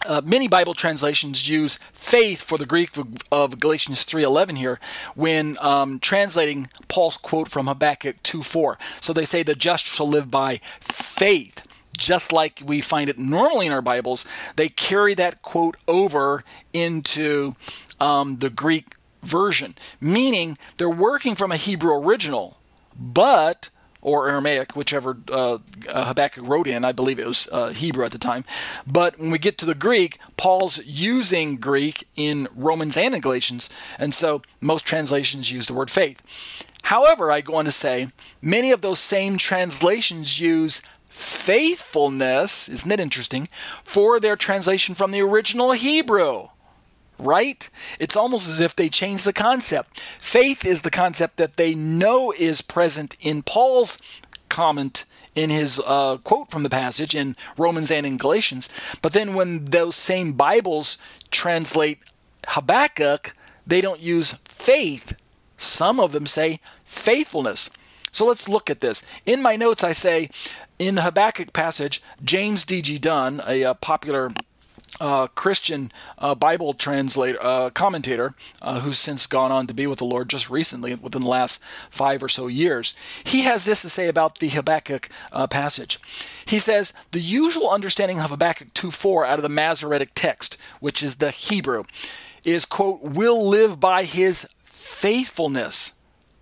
uh, 0.06 0.22
many 0.24 0.47
Bible 0.47 0.74
translations 0.74 1.49
use 1.49 1.80
faith 1.91 2.41
for 2.41 2.58
the 2.58 2.66
Greek 2.66 2.91
of, 3.32 3.60
Galatians 3.60 4.06
3:11 4.06 4.58
here 4.58 4.80
when 5.16 5.58
um, 5.62 5.99
translating 5.99 6.70
Paul's 6.88 7.18
quote 7.18 7.49
from 7.49 7.68
Habakkuk 7.68 8.22
2:4. 8.24 8.78
So 9.01 9.14
they 9.14 9.26
say 9.26 9.43
the 9.43 9.56
just 9.56 9.86
shall 9.86 10.08
live 10.08 10.30
by 10.32 10.62
faith 10.80 11.68
just 11.97 12.34
like 12.34 12.62
we 12.66 12.82
find 12.82 13.10
it 13.10 13.20
normally 13.20 13.68
in 13.68 13.72
our 13.72 13.82
Bibles, 13.82 14.26
they 14.56 14.68
carry 14.68 15.14
that 15.14 15.41
quote 15.41 15.78
over 15.88 16.43
into 16.74 17.56
um, 17.99 18.39
the 18.39 18.49
Greek 18.49 18.95
version, 19.22 19.76
meaning 20.01 20.58
they're 20.78 20.89
working 20.89 21.36
from 21.36 21.51
a 21.51 21.58
Hebrew 21.58 21.93
original, 21.93 22.58
but 22.99 23.70
or 24.04 24.30
Aramaic, 24.30 24.76
whichever 24.76 25.18
uh, 25.32 25.58
Habakkuk 25.88 26.47
wrote 26.47 26.68
in. 26.68 26.86
I 26.86 26.91
believe 26.91 27.18
it 27.18 27.26
was 27.26 27.47
uh, 27.51 27.70
Hebrew 27.70 28.06
at 28.06 28.12
the 28.12 28.18
time. 28.20 28.45
But 28.86 29.18
when 29.18 29.32
we 29.32 29.39
get 29.39 29.58
to 29.60 29.66
the 29.66 29.74
Greek, 29.74 30.20
Paul's 30.38 30.84
using 30.86 31.56
Greek 31.56 32.08
in 32.16 32.47
Romans 32.56 32.97
and 32.97 33.16
in 33.16 33.22
Galatians, 33.22 33.70
and 33.97 34.14
so 34.14 34.41
most 34.62 34.86
translations 34.86 35.51
use 35.51 35.66
the 35.66 35.74
word 35.74 35.89
faith. 35.89 36.22
However, 36.84 37.32
I 37.32 37.41
go 37.41 37.56
on 37.56 37.66
to 37.66 37.72
say 37.72 38.10
many 38.41 38.72
of 38.72 38.82
those 38.82 38.99
same 38.99 39.38
translations 39.38 40.39
use 40.39 40.82
faithfulness, 41.08 42.68
isn't 42.68 42.91
it 42.91 42.99
interesting, 42.99 43.47
for 43.84 44.20
their 44.20 44.36
translation 44.36 44.95
from 44.95 45.12
the 45.12 45.22
original 45.22 45.72
Hebrew. 45.72 46.49
Right? 47.20 47.70
It's 47.99 48.16
almost 48.16 48.47
as 48.47 48.59
if 48.59 48.76
they 48.76 48.89
changed 48.89 49.26
the 49.26 49.34
concept. 49.34 50.01
Faith 50.20 50.66
is 50.66 50.82
the 50.82 50.91
concept 50.91 51.38
that 51.38 51.57
they 51.57 51.76
know 51.76 52.34
is 52.38 52.61
present 52.61 53.16
in 53.20 53.43
Paul's 53.43 53.97
comment 54.49 55.05
in 55.36 55.49
his 55.49 55.82
uh, 55.86 56.18
quote 56.18 56.51
from 56.51 56.64
the 56.64 56.70
passage 56.70 57.16
in 57.16 57.36
Romans 57.57 57.91
and 57.91 58.05
in 58.05 58.18
Galatians. 58.18 58.70
But 59.01 59.14
then 59.14 59.34
when 59.34 59.66
those 59.66 59.95
same 59.95 60.34
Bibles 60.34 60.97
translate 61.32 61.99
Habakkuk, 62.47 63.36
they 63.66 63.82
don't 63.82 63.99
use 63.99 64.36
faith. 64.45 65.14
Some 65.57 65.99
of 65.99 66.11
them 66.11 66.26
say 66.28 66.59
faithfulness. 66.84 67.70
So 68.11 68.26
let's 68.26 68.47
look 68.47 68.70
at 68.70 68.82
this. 68.82 69.01
In 69.26 69.41
my 69.41 69.55
notes, 69.55 69.84
I 69.84 69.91
say 69.91 70.30
in 70.78 70.95
the 70.95 71.01
Habakkuk 71.01 71.53
passage, 71.53 72.01
James 72.24 72.64
D.G. 72.64 72.99
Dunn, 72.99 73.41
a, 73.47 73.61
a 73.64 73.72
uh, 73.72 73.74
popular 73.74 74.30
uh, 74.99 75.27
Christian 75.27 75.91
uh, 76.17 76.35
Bible 76.35 76.73
translator, 76.73 77.37
uh, 77.41 77.69
commentator, 77.71 78.35
uh, 78.61 78.81
who's 78.81 78.99
since 78.99 79.27
gone 79.27 79.51
on 79.51 79.67
to 79.67 79.73
be 79.73 79.87
with 79.87 79.99
the 79.99 80.05
Lord 80.05 80.29
just 80.29 80.49
recently, 80.49 80.95
within 80.95 81.23
the 81.23 81.27
last 81.27 81.61
five 81.89 82.23
or 82.23 82.29
so 82.29 82.47
years, 82.47 82.93
he 83.23 83.41
has 83.41 83.65
this 83.65 83.81
to 83.81 83.89
say 83.89 84.07
about 84.07 84.39
the 84.39 84.49
Habakkuk 84.49 85.09
uh, 85.31 85.47
passage. 85.47 85.99
He 86.45 86.59
says, 86.59 86.93
The 87.11 87.19
usual 87.19 87.69
understanding 87.69 88.19
of 88.19 88.29
Habakkuk 88.29 88.73
2.4 88.73 89.27
out 89.27 89.39
of 89.39 89.43
the 89.43 89.49
Masoretic 89.49 90.11
text, 90.13 90.57
which 90.79 91.01
is 91.01 91.15
the 91.15 91.31
Hebrew, 91.31 91.83
is, 92.45 92.65
quote, 92.65 93.01
will 93.01 93.47
live 93.47 93.79
by 93.79 94.03
his 94.03 94.47
faithfulness 94.63 95.93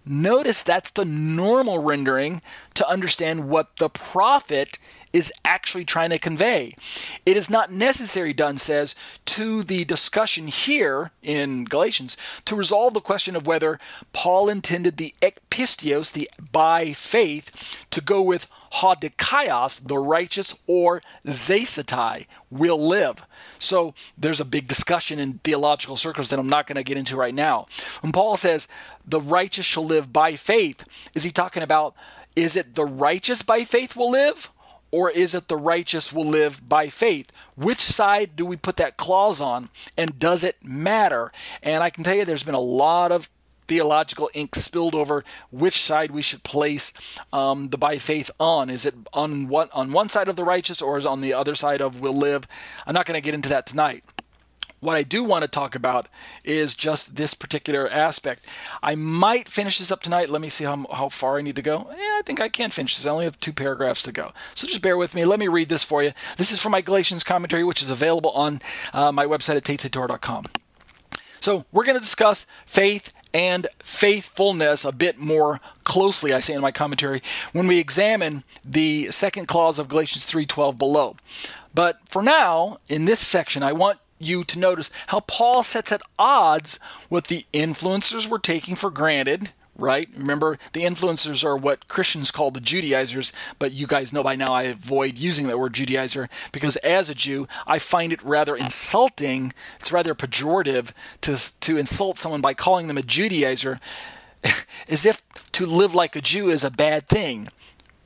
Notice 0.05 0.63
that's 0.63 0.89
the 0.89 1.05
normal 1.05 1.79
rendering 1.79 2.41
to 2.73 2.87
understand 2.87 3.47
what 3.47 3.77
the 3.77 3.89
prophet 3.89 4.79
is 5.13 5.31
actually 5.45 5.85
trying 5.85 6.09
to 6.09 6.19
convey. 6.19 6.75
It 7.25 7.37
is 7.37 7.49
not 7.49 7.71
necessary, 7.71 8.33
Dunn 8.33 8.57
says, 8.57 8.95
to 9.25 9.63
the 9.63 9.85
discussion 9.85 10.47
here 10.47 11.11
in 11.21 11.65
Galatians 11.65 12.17
to 12.45 12.55
resolve 12.55 12.93
the 12.93 13.01
question 13.01 13.35
of 13.35 13.47
whether 13.47 13.79
Paul 14.13 14.49
intended 14.49 14.97
the 14.97 15.13
ekpistios, 15.21 16.11
the 16.11 16.29
by 16.51 16.93
faith, 16.93 17.85
to 17.91 18.01
go 18.01 18.21
with 18.21 18.47
hadikaios, 18.75 19.85
the 19.85 19.97
righteous, 19.97 20.55
or 20.65 21.01
zesatai, 21.25 22.25
will 22.49 22.79
live. 22.79 23.23
So 23.59 23.93
there's 24.17 24.39
a 24.39 24.45
big 24.45 24.67
discussion 24.67 25.19
in 25.19 25.39
theological 25.39 25.97
circles 25.97 26.29
that 26.29 26.39
I'm 26.39 26.49
not 26.49 26.67
going 26.67 26.77
to 26.77 26.83
get 26.83 26.97
into 26.97 27.17
right 27.17 27.33
now. 27.33 27.67
When 28.01 28.11
Paul 28.13 28.37
says 28.37 28.67
the 29.05 29.21
righteous 29.21 29.65
shall 29.65 29.85
live 29.85 30.13
by 30.13 30.35
faith, 30.35 30.85
is 31.13 31.23
he 31.23 31.31
talking 31.31 31.63
about 31.63 31.95
is 32.33 32.55
it 32.55 32.75
the 32.75 32.85
righteous 32.85 33.41
by 33.41 33.65
faith 33.65 33.95
will 33.95 34.09
live? 34.09 34.49
Or 34.91 35.09
is 35.09 35.33
it 35.33 35.47
the 35.47 35.57
righteous 35.57 36.11
will 36.11 36.25
live 36.25 36.67
by 36.67 36.89
faith? 36.89 37.31
Which 37.55 37.79
side 37.79 38.35
do 38.35 38.45
we 38.45 38.57
put 38.57 38.77
that 38.77 38.97
clause 38.97 39.41
on? 39.41 39.69
And 39.97 40.19
does 40.19 40.43
it 40.43 40.57
matter? 40.63 41.31
And 41.63 41.83
I 41.83 41.89
can 41.89 42.03
tell 42.03 42.15
you 42.15 42.25
there's 42.25 42.43
been 42.43 42.55
a 42.55 42.59
lot 42.59 43.11
of 43.11 43.29
theological 43.67 44.29
ink 44.33 44.53
spilled 44.53 44.93
over 44.93 45.23
which 45.49 45.81
side 45.81 46.11
we 46.11 46.21
should 46.21 46.43
place 46.43 46.91
um, 47.31 47.69
the 47.69 47.77
by 47.77 47.97
faith 47.97 48.29
on. 48.37 48.69
Is 48.69 48.85
it 48.85 48.95
on 49.13 49.47
what 49.47 49.69
on 49.71 49.93
one 49.93 50.09
side 50.09 50.27
of 50.27 50.35
the 50.35 50.43
righteous 50.43 50.81
or 50.81 50.97
is 50.97 51.05
it 51.05 51.07
on 51.07 51.21
the 51.21 51.33
other 51.33 51.55
side 51.55 51.79
of 51.79 52.01
will 52.01 52.13
live? 52.13 52.47
I'm 52.85 52.93
not 52.93 53.05
going 53.05 53.17
to 53.17 53.21
get 53.21 53.33
into 53.33 53.49
that 53.49 53.65
tonight. 53.65 54.03
What 54.81 54.97
I 54.97 55.03
do 55.03 55.23
want 55.23 55.43
to 55.43 55.47
talk 55.47 55.75
about 55.75 56.07
is 56.43 56.73
just 56.73 57.15
this 57.15 57.35
particular 57.35 57.87
aspect. 57.87 58.47
I 58.81 58.95
might 58.95 59.47
finish 59.47 59.77
this 59.77 59.91
up 59.91 60.01
tonight. 60.01 60.29
Let 60.29 60.41
me 60.41 60.49
see 60.49 60.63
how, 60.63 60.87
how 60.91 61.07
far 61.07 61.37
I 61.37 61.41
need 61.43 61.55
to 61.57 61.61
go. 61.61 61.87
Yeah, 61.91 62.17
I 62.17 62.23
think 62.25 62.41
I 62.41 62.49
can 62.49 62.71
finish 62.71 62.95
this. 62.95 63.05
I 63.05 63.11
only 63.11 63.25
have 63.25 63.39
two 63.39 63.53
paragraphs 63.53 64.01
to 64.03 64.11
go. 64.11 64.31
So 64.55 64.65
just 64.65 64.81
bear 64.81 64.97
with 64.97 65.13
me. 65.13 65.23
Let 65.23 65.39
me 65.39 65.47
read 65.47 65.69
this 65.69 65.83
for 65.83 66.01
you. 66.01 66.13
This 66.37 66.51
is 66.51 66.59
from 66.59 66.71
my 66.71 66.81
Galatians 66.81 67.23
commentary, 67.23 67.63
which 67.63 67.83
is 67.83 67.91
available 67.91 68.31
on 68.31 68.59
uh, 68.91 69.11
my 69.11 69.25
website 69.25 69.55
at 69.55 69.63
tatesatorah.com. 69.63 70.45
So 71.41 71.65
we're 71.71 71.85
going 71.85 71.97
to 71.97 72.01
discuss 72.01 72.47
faith 72.65 73.13
and 73.35 73.67
faithfulness 73.79 74.83
a 74.83 74.91
bit 74.91 75.19
more 75.19 75.61
closely, 75.83 76.33
I 76.33 76.39
say 76.39 76.53
in 76.53 76.61
my 76.61 76.71
commentary, 76.71 77.21
when 77.53 77.67
we 77.67 77.77
examine 77.77 78.43
the 78.65 79.11
second 79.11 79.47
clause 79.47 79.77
of 79.79 79.87
Galatians 79.87 80.25
3:12 80.25 80.77
below. 80.77 81.15
But 81.73 81.99
for 82.07 82.21
now, 82.21 82.79
in 82.89 83.05
this 83.05 83.19
section, 83.19 83.63
I 83.63 83.71
want 83.71 83.99
you 84.23 84.43
to 84.45 84.59
notice 84.59 84.89
how 85.07 85.21
Paul 85.21 85.63
sets 85.63 85.91
at 85.91 86.01
odds 86.17 86.79
what 87.09 87.27
the 87.27 87.45
influencers 87.53 88.27
were 88.27 88.39
taking 88.39 88.75
for 88.75 88.89
granted 88.89 89.51
right? 89.81 90.07
Remember, 90.15 90.57
the 90.73 90.83
influencers 90.83 91.43
are 91.43 91.57
what 91.57 91.87
Christians 91.87 92.29
call 92.31 92.51
the 92.51 92.61
Judaizers, 92.61 93.33
but 93.57 93.71
you 93.71 93.87
guys 93.87 94.13
know 94.13 94.23
by 94.23 94.35
now 94.35 94.53
I 94.53 94.63
avoid 94.63 95.17
using 95.17 95.47
that 95.47 95.57
word 95.57 95.73
Judaizer 95.73 96.29
because 96.51 96.75
as 96.77 97.09
a 97.09 97.15
Jew, 97.15 97.47
I 97.65 97.79
find 97.79 98.13
it 98.13 98.21
rather 98.23 98.55
insulting. 98.55 99.53
It's 99.79 99.91
rather 99.91 100.13
pejorative 100.13 100.91
to, 101.21 101.59
to 101.61 101.77
insult 101.77 102.19
someone 102.19 102.41
by 102.41 102.53
calling 102.53 102.87
them 102.87 102.97
a 102.97 103.01
Judaizer 103.01 103.79
as 104.87 105.05
if 105.05 105.23
to 105.53 105.65
live 105.65 105.95
like 105.95 106.15
a 106.15 106.21
Jew 106.21 106.49
is 106.49 106.63
a 106.63 106.71
bad 106.71 107.07
thing 107.07 107.49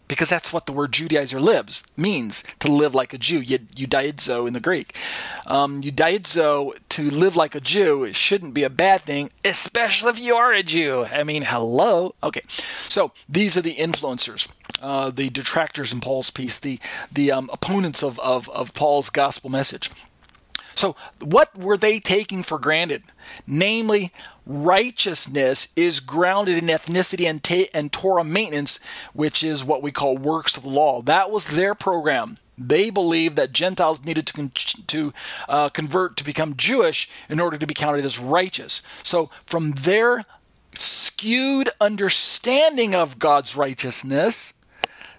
because 0.08 0.30
that's 0.30 0.54
what 0.54 0.66
the 0.66 0.72
word 0.72 0.92
Judaizer 0.92 1.42
lives 1.42 1.84
means 1.98 2.44
to 2.60 2.72
live 2.72 2.94
like 2.94 3.14
a 3.14 3.18
Jew. 3.18 3.44
Judaizo 3.44 4.48
in 4.48 4.54
the 4.54 4.60
Greek. 4.60 4.96
Um, 5.48 5.82
Judaizo 5.82 6.74
to 6.90 7.10
live 7.10 7.36
like 7.36 7.56
a 7.56 7.60
Jew 7.60 8.04
it 8.04 8.16
shouldn't 8.16 8.54
be 8.54 8.64
a 8.64 8.70
bad 8.70 9.02
thing, 9.02 9.32
especially 9.44 10.10
if 10.10 10.20
you 10.20 10.36
are 10.36 10.54
a 10.54 10.64
Jew. 10.64 11.06
I 11.06 11.24
mean, 11.24 11.44
hello. 11.44 12.16
Okay, 12.24 12.44
so 12.88 13.12
these 13.28 13.58
are 13.58 13.62
the 13.62 13.76
influencers. 13.76 14.48
Uh, 14.82 15.10
the 15.10 15.30
detractors 15.30 15.94
in 15.94 16.02
Paul's 16.02 16.30
piece, 16.30 16.60
the 16.60 16.80
the 17.12 17.32
um, 17.32 17.50
opponents 17.52 18.04
of, 18.04 18.20
of, 18.20 18.50
of 18.50 18.74
Paul's 18.74 19.10
gospel 19.10 19.50
message. 19.50 19.90
So, 20.76 20.96
what 21.20 21.58
were 21.58 21.78
they 21.78 22.00
taking 22.00 22.44
for 22.44 22.60
granted? 22.60 23.04
Namely, 23.48 24.12
righteousness 24.46 25.70
is 25.76 26.00
grounded 26.00 26.58
in 26.58 26.66
ethnicity 26.66 27.28
and, 27.28 27.42
ta- 27.42 27.70
and 27.74 27.92
Torah 27.92 28.24
maintenance, 28.24 28.80
which 29.14 29.44
is 29.44 29.64
what 29.64 29.82
we 29.82 29.92
call 29.92 30.18
works 30.18 30.58
of 30.58 30.64
the 30.64 30.70
law. 30.70 31.02
That 31.02 31.32
was 31.32 31.48
their 31.48 31.74
program. 31.74 32.38
They 32.58 32.90
believed 32.90 33.36
that 33.38 33.52
Gentiles 33.52 34.04
needed 34.06 34.28
to, 34.28 34.34
con- 34.34 34.52
to 34.88 35.14
uh, 35.50 35.70
convert 35.70 36.16
to 36.18 36.24
become 36.24 36.56
Jewish 36.56 37.10
in 37.30 37.40
order 37.40 37.58
to 37.58 37.68
be 37.68 37.74
counted 37.74 38.06
as 38.06 38.20
righteous. 38.20 38.82
So, 39.04 39.30
from 39.46 39.72
their 39.72 40.26
skewed 40.74 41.70
understanding 41.80 42.94
of 42.94 43.18
God's 43.20 43.56
righteousness, 43.56 44.54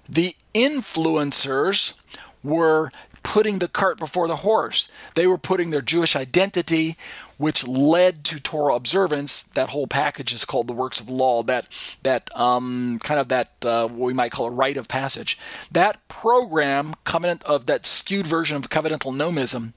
the 0.08 0.36
influencers 0.54 1.94
were 2.42 2.90
putting 3.26 3.58
the 3.58 3.66
cart 3.66 3.98
before 3.98 4.28
the 4.28 4.36
horse. 4.36 4.86
They 5.16 5.26
were 5.26 5.36
putting 5.36 5.70
their 5.70 5.82
Jewish 5.82 6.14
identity, 6.14 6.94
which 7.38 7.66
led 7.66 8.22
to 8.26 8.38
Torah 8.38 8.76
observance. 8.76 9.42
That 9.54 9.70
whole 9.70 9.88
package 9.88 10.32
is 10.32 10.44
called 10.44 10.68
the 10.68 10.72
works 10.72 11.00
of 11.00 11.08
the 11.08 11.12
law. 11.12 11.42
That 11.42 11.66
that 12.04 12.30
um, 12.38 13.00
kind 13.02 13.18
of 13.18 13.26
that 13.28 13.50
uh, 13.64 13.88
what 13.88 14.06
we 14.06 14.12
might 14.12 14.30
call 14.30 14.46
a 14.46 14.50
rite 14.50 14.76
of 14.76 14.86
passage. 14.86 15.36
That 15.72 16.06
program, 16.06 16.94
covenant 17.02 17.42
of 17.42 17.66
that 17.66 17.84
skewed 17.84 18.28
version 18.28 18.56
of 18.56 18.70
covenantal 18.70 19.12
nomism, 19.12 19.72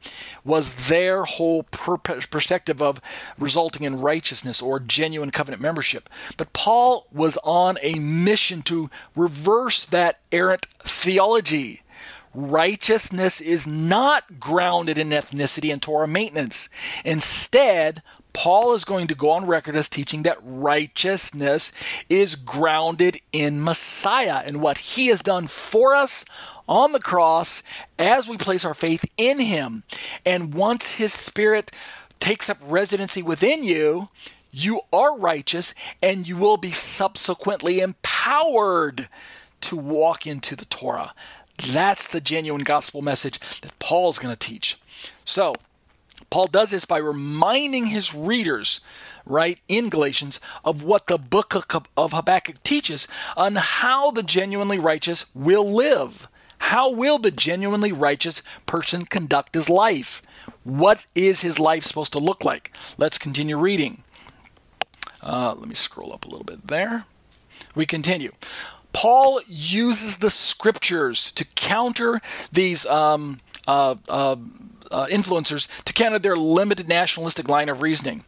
was 0.46 0.88
their 0.88 1.24
whole 1.24 1.64
per- 1.64 1.98
perspective 1.98 2.84
of 2.84 3.02
resulting 3.40 3.84
in 3.84 4.00
righteousness 4.00 4.62
or 4.62 4.80
genuine 4.80 5.32
covenant 5.32 5.60
membership. 5.60 6.08
But 6.38 6.54
Paul 6.54 7.08
was 7.12 7.36
on 7.44 7.80
a 7.82 7.96
mission 7.96 8.62
to 8.64 8.92
reverse 9.16 9.86
that 9.86 10.20
errant 10.32 10.68
theology 10.84 11.82
righteousness 12.34 13.42
is 13.42 13.66
not 13.66 14.40
grounded 14.40 14.98
in 14.98 15.10
ethnicity 15.10 15.72
and 15.72 15.82
Torah 15.82 16.08
maintenance. 16.08 16.70
Instead, 17.04 18.02
Paul 18.34 18.74
is 18.74 18.86
going 18.86 19.08
to 19.08 19.16
go 19.16 19.32
on 19.32 19.48
record 19.48 19.76
as 19.76 19.90
teaching 19.90 20.24
that 20.24 20.38
righteousness 20.42 21.72
is 22.10 22.36
grounded 22.36 23.20
in 23.34 23.64
Messiah 23.64 24.44
and 24.46 24.62
what 24.62 24.78
he 24.78 25.08
has 25.08 25.22
done 25.22 25.48
for 25.48 25.96
us 25.96 26.24
on 26.68 26.92
the 26.92 27.00
cross 27.00 27.64
as 27.98 28.28
we 28.28 28.38
place 28.38 28.64
our 28.64 28.76
faith 28.76 29.04
in 29.18 29.40
him. 29.40 29.84
And 30.26 30.54
once 30.54 30.94
his 30.94 31.12
spirit 31.12 31.72
takes 32.20 32.50
up 32.50 32.58
residency 32.62 33.24
within 33.24 33.64
you, 33.64 34.10
you 34.52 34.82
are 34.94 35.18
righteous 35.18 35.74
and 36.02 36.28
you 36.28 36.38
will 36.38 36.58
be 36.58 36.72
subsequently 36.72 37.80
empowered 37.80 39.10
to 39.62 39.76
walk 39.76 40.26
into 40.26 40.56
the 40.56 40.66
Torah. 40.66 41.14
That's 41.68 42.08
the 42.08 42.22
genuine 42.22 42.64
gospel 42.64 43.02
message 43.02 43.40
that 43.62 43.78
Paul's 43.80 44.20
going 44.20 44.36
to 44.36 44.40
teach. 44.48 44.78
So, 45.26 45.54
Paul 46.30 46.48
does 46.48 46.72
this 46.72 46.86
by 46.86 46.98
reminding 46.98 47.88
his 47.88 48.14
readers, 48.14 48.82
right, 49.26 49.60
in 49.68 49.90
Galatians, 49.90 50.40
of 50.64 50.84
what 50.84 51.08
the 51.08 51.18
book 51.18 51.56
of 51.56 52.12
Habakkuk 52.12 52.64
teaches 52.64 53.08
on 53.36 53.56
how 53.56 54.12
the 54.12 54.24
genuinely 54.24 54.80
righteous 54.80 55.26
will 55.34 55.70
live. 55.70 56.28
How 56.60 56.92
will 56.92 57.18
the 57.18 57.32
genuinely 57.32 57.92
righteous 57.92 58.44
person 58.66 59.06
conduct 59.06 59.56
his 59.56 59.70
life? 59.70 60.22
What 60.64 61.06
is 61.16 61.42
his 61.42 61.60
life 61.60 61.84
supposed 61.84 62.14
to 62.14 62.20
look 62.20 62.44
like? 62.44 62.76
Let's 62.98 63.18
continue 63.18 63.58
reading. 63.58 64.04
Uh, 65.24 65.56
let 65.58 65.68
me 65.68 65.76
scroll 65.76 66.14
up 66.14 66.26
a 66.26 66.30
little 66.30 66.44
bit 66.44 66.68
there. 66.68 67.06
We 67.76 67.86
continue. 67.86 68.34
Paul 68.94 69.42
uses 69.48 70.18
the 70.18 70.30
scriptures 70.30 71.32
to 71.34 71.46
counter 71.46 72.22
these 72.52 72.86
um, 72.86 73.40
uh, 73.68 73.96
uh, 74.08 74.36
uh, 74.92 75.06
influencers 75.08 75.68
to 75.84 75.94
counter 75.94 76.20
their 76.20 76.36
limited 76.36 76.88
nationalistic 76.88 77.48
line 77.48 77.70
of 77.70 77.82
reasoning. 77.82 78.24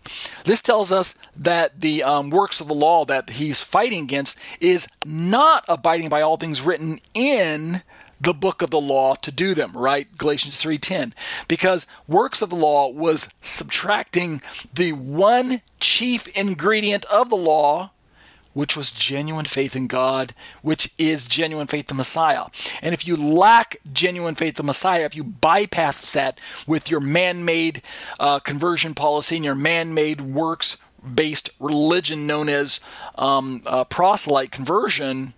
This 0.45 0.61
tells 0.61 0.91
us 0.91 1.15
that 1.35 1.81
the 1.81 2.03
um, 2.03 2.29
works 2.29 2.61
of 2.61 2.67
the 2.67 2.75
law 2.75 3.05
that 3.05 3.31
he's 3.31 3.59
fighting 3.59 4.03
against 4.03 4.37
is 4.59 4.87
not 5.05 5.65
abiding 5.67 6.09
by 6.09 6.21
all 6.21 6.37
things 6.37 6.61
written 6.61 6.99
in 7.13 7.81
the 8.19 8.33
book 8.33 8.61
of 8.61 8.69
the 8.69 8.79
law 8.79 9.15
to 9.15 9.31
do 9.31 9.55
them 9.55 9.71
right 9.73 10.15
galatians 10.15 10.61
3.10 10.61 11.11
because 11.47 11.87
works 12.07 12.43
of 12.43 12.51
the 12.51 12.55
law 12.55 12.87
was 12.87 13.27
subtracting 13.41 14.43
the 14.71 14.91
one 14.91 15.61
chief 15.79 16.27
ingredient 16.37 17.03
of 17.05 17.31
the 17.31 17.35
law 17.35 17.89
which 18.53 18.75
was 18.75 18.91
genuine 18.91 19.45
faith 19.45 19.75
in 19.75 19.87
God, 19.87 20.33
which 20.61 20.93
is 20.97 21.25
genuine 21.25 21.67
faith 21.67 21.89
in 21.89 21.97
Messiah. 21.97 22.45
And 22.81 22.93
if 22.93 23.07
you 23.07 23.15
lack 23.15 23.77
genuine 23.91 24.35
faith 24.35 24.59
in 24.59 24.65
Messiah, 24.65 25.05
if 25.05 25.15
you 25.15 25.23
bypass 25.23 26.13
that 26.13 26.39
with 26.67 26.89
your 26.89 26.99
man 26.99 27.45
made 27.45 27.81
uh, 28.19 28.39
conversion 28.39 28.93
policy 28.93 29.37
and 29.37 29.45
your 29.45 29.55
man 29.55 29.93
made 29.93 30.21
works 30.21 30.77
based 31.01 31.49
religion 31.59 32.27
known 32.27 32.49
as 32.49 32.79
um, 33.17 33.61
uh, 33.65 33.83
proselyte 33.85 34.51
conversion, 34.51 35.33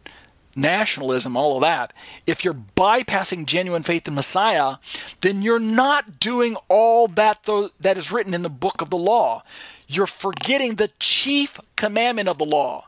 nationalism, 0.56 1.38
all 1.38 1.56
of 1.56 1.62
that, 1.62 1.94
if 2.28 2.44
you're 2.44 2.54
bypassing 2.54 3.46
genuine 3.46 3.84
faith 3.84 4.08
in 4.08 4.16
Messiah, 4.16 4.76
then 5.22 5.42
you're 5.42 5.60
not 5.60 6.20
doing 6.20 6.56
all 6.68 7.08
that 7.08 7.44
th- 7.44 7.72
that 7.80 7.98
is 7.98 8.12
written 8.12 8.34
in 8.34 8.42
the 8.42 8.50
book 8.50 8.82
of 8.82 8.90
the 8.90 8.98
law. 8.98 9.44
You're 9.88 10.08
forgetting 10.08 10.76
the 10.76 10.92
chief 11.00 11.60
commandment 11.76 12.28
of 12.28 12.38
the 12.38 12.46
law 12.46 12.88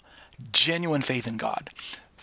genuine 0.51 1.01
faith 1.01 1.27
in 1.27 1.37
God. 1.37 1.69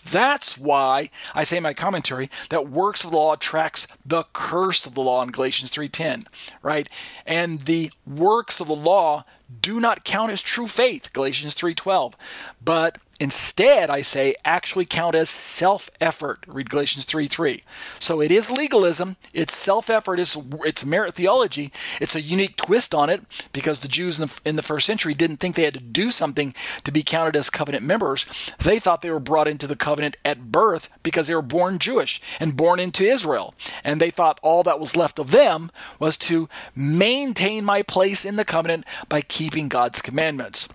That's 0.09 0.57
why 0.57 1.09
I 1.33 1.43
say 1.43 1.57
in 1.57 1.63
my 1.63 1.73
commentary 1.73 2.29
that 2.49 2.69
works 2.69 3.03
of 3.03 3.11
the 3.11 3.17
law 3.17 3.33
attracts 3.33 3.87
the 4.05 4.23
curse 4.33 4.85
of 4.85 4.95
the 4.95 5.01
law 5.01 5.21
in 5.23 5.31
Galatians 5.31 5.71
3:10, 5.71 6.27
right? 6.61 6.89
And 7.25 7.65
the 7.65 7.91
works 8.05 8.59
of 8.59 8.67
the 8.67 8.75
law 8.75 9.23
do 9.61 9.79
not 9.79 10.03
count 10.03 10.31
as 10.31 10.41
true 10.41 10.67
faith, 10.67 11.13
Galatians 11.13 11.53
3:12, 11.53 12.15
but 12.63 12.97
Instead, 13.23 13.89
I 13.89 14.01
say, 14.01 14.35
actually 14.43 14.83
count 14.83 15.15
as 15.15 15.29
self 15.29 15.89
effort. 16.01 16.43
Read 16.45 16.69
Galatians 16.69 17.05
3 17.05 17.25
3. 17.25 17.63
So 17.97 18.19
it 18.19 18.29
is 18.29 18.51
legalism, 18.51 19.15
it's 19.33 19.55
self 19.55 19.89
effort, 19.89 20.19
it's, 20.19 20.37
it's 20.65 20.83
merit 20.83 21.15
theology. 21.15 21.71
It's 22.01 22.17
a 22.17 22.21
unique 22.21 22.57
twist 22.57 22.93
on 22.93 23.09
it 23.09 23.21
because 23.53 23.79
the 23.79 23.87
Jews 23.87 24.19
in 24.19 24.27
the, 24.27 24.39
in 24.43 24.55
the 24.57 24.61
first 24.61 24.85
century 24.85 25.13
didn't 25.13 25.37
think 25.37 25.55
they 25.55 25.63
had 25.63 25.73
to 25.75 25.79
do 25.79 26.11
something 26.11 26.53
to 26.83 26.91
be 26.91 27.01
counted 27.01 27.37
as 27.37 27.49
covenant 27.49 27.85
members. 27.85 28.25
They 28.59 28.77
thought 28.77 29.01
they 29.01 29.09
were 29.09 29.21
brought 29.21 29.47
into 29.47 29.67
the 29.67 29.77
covenant 29.77 30.17
at 30.25 30.51
birth 30.51 30.91
because 31.01 31.27
they 31.27 31.35
were 31.35 31.41
born 31.41 31.79
Jewish 31.79 32.21
and 32.41 32.57
born 32.57 32.77
into 32.77 33.05
Israel. 33.05 33.55
And 33.85 34.01
they 34.01 34.11
thought 34.11 34.41
all 34.43 34.63
that 34.63 34.81
was 34.81 34.97
left 34.97 35.17
of 35.17 35.31
them 35.31 35.71
was 35.97 36.17
to 36.17 36.49
maintain 36.75 37.63
my 37.63 37.83
place 37.83 38.25
in 38.25 38.35
the 38.35 38.43
covenant 38.43 38.83
by 39.07 39.21
keeping 39.21 39.69
God's 39.69 40.01
commandments. 40.01 40.67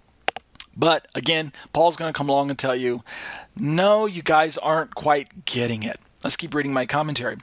But 0.78 1.08
again, 1.14 1.52
Paul's 1.72 1.96
going 1.96 2.12
to 2.12 2.16
come 2.16 2.28
along 2.28 2.50
and 2.50 2.58
tell 2.58 2.76
you, 2.76 3.02
no, 3.56 4.06
you 4.06 4.22
guys 4.22 4.56
aren't 4.56 4.94
quite 4.94 5.44
getting 5.44 5.82
it. 5.82 5.98
Let's 6.24 6.36
keep 6.36 6.54
reading 6.54 6.72
my 6.72 6.86
commentary. 6.86 7.36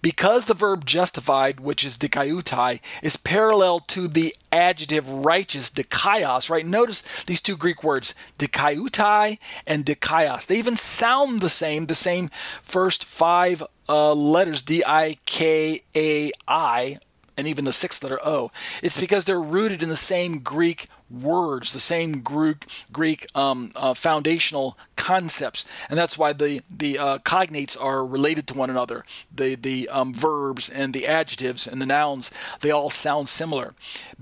Because 0.00 0.44
the 0.44 0.54
verb 0.54 0.84
justified, 0.86 1.60
which 1.60 1.84
is 1.84 1.98
dikaiutai, 1.98 2.80
is 3.02 3.16
parallel 3.16 3.80
to 3.80 4.08
the 4.08 4.34
adjective 4.50 5.10
righteous, 5.10 5.70
dikaios, 5.70 6.48
right? 6.50 6.64
Notice 6.64 7.02
these 7.24 7.40
two 7.40 7.56
Greek 7.56 7.82
words, 7.82 8.14
dikaiutai 8.38 9.38
and 9.66 9.84
dikaios. 9.84 10.46
They 10.46 10.58
even 10.58 10.76
sound 10.76 11.40
the 11.40 11.50
same, 11.50 11.86
the 11.86 11.94
same 11.94 12.30
first 12.62 13.04
five 13.04 13.62
uh, 13.88 14.12
letters, 14.12 14.62
D 14.62 14.82
I 14.86 15.18
K 15.26 15.82
A 15.94 16.32
I, 16.48 16.98
and 17.36 17.46
even 17.46 17.64
the 17.64 17.72
sixth 17.72 18.02
letter 18.02 18.20
O. 18.24 18.50
It's 18.82 19.00
because 19.00 19.24
they're 19.24 19.40
rooted 19.40 19.82
in 19.82 19.90
the 19.90 19.96
same 19.96 20.38
Greek 20.38 20.86
words, 21.10 21.72
the 21.72 21.80
same 21.80 22.20
Greek 22.20 22.66
Greek 22.92 23.26
um, 23.34 23.70
uh, 23.76 23.94
foundational 23.94 24.76
concepts, 24.96 25.66
and 25.88 25.98
that's 25.98 26.16
why 26.16 26.32
the 26.32 26.62
the 26.70 26.98
uh, 26.98 27.18
cognates 27.18 27.76
are 27.80 28.04
related 28.06 28.46
to 28.48 28.54
one 28.54 28.70
another. 28.70 29.04
The 29.34 29.54
the 29.54 29.88
um, 29.90 30.14
verbs 30.14 30.68
and 30.68 30.94
the 30.94 31.06
adjectives 31.06 31.66
and 31.66 31.80
the 31.80 31.86
nouns 31.86 32.30
they 32.60 32.70
all 32.70 32.90
sound 32.90 33.28
similar. 33.28 33.74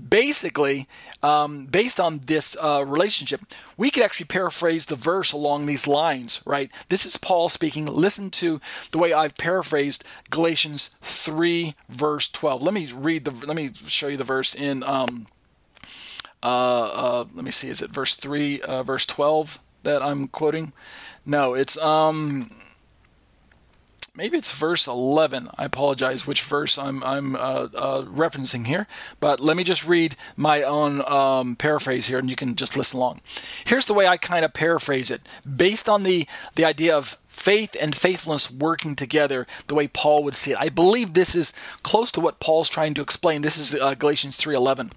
Basically, 0.09 0.87
um, 1.21 1.65
based 1.65 1.99
on 1.99 2.21
this 2.25 2.57
uh, 2.61 2.83
relationship, 2.85 3.41
we 3.77 3.89
could 3.89 4.03
actually 4.03 4.25
paraphrase 4.25 4.85
the 4.85 4.95
verse 4.95 5.31
along 5.31 5.65
these 5.65 5.87
lines. 5.87 6.41
Right? 6.45 6.69
This 6.89 7.05
is 7.05 7.17
Paul 7.17 7.49
speaking. 7.49 7.85
Listen 7.85 8.29
to 8.31 8.59
the 8.91 8.97
way 8.97 9.13
I've 9.13 9.37
paraphrased 9.37 10.03
Galatians 10.29 10.91
three 11.01 11.75
verse 11.87 12.27
twelve. 12.27 12.61
Let 12.61 12.73
me 12.73 12.91
read 12.91 13.25
the. 13.25 13.31
Let 13.31 13.55
me 13.55 13.71
show 13.87 14.09
you 14.09 14.17
the 14.17 14.23
verse 14.23 14.53
in. 14.53 14.83
Um, 14.83 15.27
uh, 16.43 16.45
uh, 16.45 17.25
let 17.33 17.45
me 17.45 17.51
see, 17.51 17.69
is 17.69 17.81
it 17.81 17.91
verse 17.91 18.15
3, 18.15 18.61
uh, 18.61 18.83
verse 18.83 19.05
12 19.05 19.59
that 19.83 20.01
I'm 20.01 20.27
quoting? 20.27 20.73
No, 21.25 21.53
it's, 21.53 21.77
um, 21.77 22.51
maybe 24.13 24.37
it's 24.37 24.51
verse 24.51 24.85
11. 24.85 25.49
I 25.57 25.63
apologize 25.63 26.27
which 26.27 26.41
verse 26.41 26.77
I'm, 26.77 27.01
I'm 27.01 27.37
uh, 27.37 27.69
uh, 27.73 28.01
referencing 28.03 28.67
here, 28.67 28.87
but 29.21 29.39
let 29.39 29.55
me 29.55 29.63
just 29.63 29.87
read 29.87 30.17
my 30.35 30.63
own 30.63 31.01
um, 31.09 31.55
paraphrase 31.55 32.07
here 32.07 32.19
and 32.19 32.29
you 32.29 32.35
can 32.35 32.57
just 32.57 32.75
listen 32.75 32.97
along. 32.97 33.21
Here's 33.63 33.85
the 33.85 33.93
way 33.93 34.05
I 34.05 34.17
kind 34.17 34.43
of 34.43 34.53
paraphrase 34.53 35.09
it 35.09 35.21
based 35.55 35.87
on 35.87 36.03
the, 36.03 36.27
the 36.55 36.65
idea 36.65 36.95
of 36.95 37.17
faith 37.29 37.75
and 37.79 37.95
faithfulness 37.95 38.51
working 38.51 38.95
together 38.95 39.47
the 39.67 39.75
way 39.75 39.87
Paul 39.87 40.23
would 40.25 40.35
see 40.35 40.51
it. 40.51 40.57
I 40.59 40.67
believe 40.67 41.13
this 41.13 41.35
is 41.35 41.53
close 41.83 42.11
to 42.11 42.19
what 42.19 42.39
Paul's 42.39 42.69
trying 42.69 42.93
to 42.95 43.01
explain. 43.01 43.41
This 43.41 43.57
is 43.57 43.73
uh, 43.73 43.95
Galatians 43.95 44.37
3:11. 44.37 44.91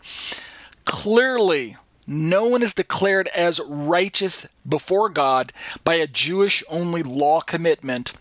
Clearly, 0.86 1.76
no 2.06 2.46
one 2.46 2.62
is 2.62 2.72
declared 2.72 3.28
as 3.28 3.60
righteous 3.60 4.46
before 4.66 5.10
God 5.10 5.52
by 5.84 5.94
a 5.94 6.06
Jewish 6.06 6.64
only 6.68 7.02
law 7.02 7.40
commitment 7.40 8.14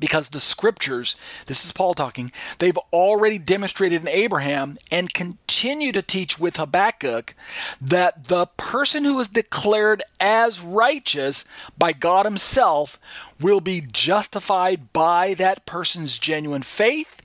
because 0.00 0.28
the 0.28 0.38
scriptures, 0.38 1.16
this 1.46 1.64
is 1.64 1.72
Paul 1.72 1.92
talking, 1.92 2.30
they've 2.58 2.78
already 2.92 3.36
demonstrated 3.36 4.00
in 4.00 4.08
Abraham 4.08 4.78
and 4.92 5.12
continue 5.12 5.90
to 5.90 6.02
teach 6.02 6.38
with 6.38 6.56
Habakkuk 6.56 7.34
that 7.80 8.28
the 8.28 8.46
person 8.46 9.02
who 9.02 9.18
is 9.18 9.26
declared 9.26 10.04
as 10.20 10.60
righteous 10.60 11.44
by 11.76 11.92
God 11.92 12.26
Himself 12.26 12.98
will 13.40 13.60
be 13.60 13.80
justified 13.80 14.92
by 14.92 15.34
that 15.34 15.66
person's 15.66 16.16
genuine 16.16 16.62
faith 16.62 17.20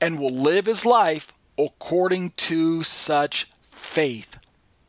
and 0.00 0.18
will 0.18 0.34
live 0.34 0.66
his 0.66 0.86
life 0.86 1.32
according 1.58 2.30
to 2.30 2.82
such 2.82 3.48
faith. 3.92 4.38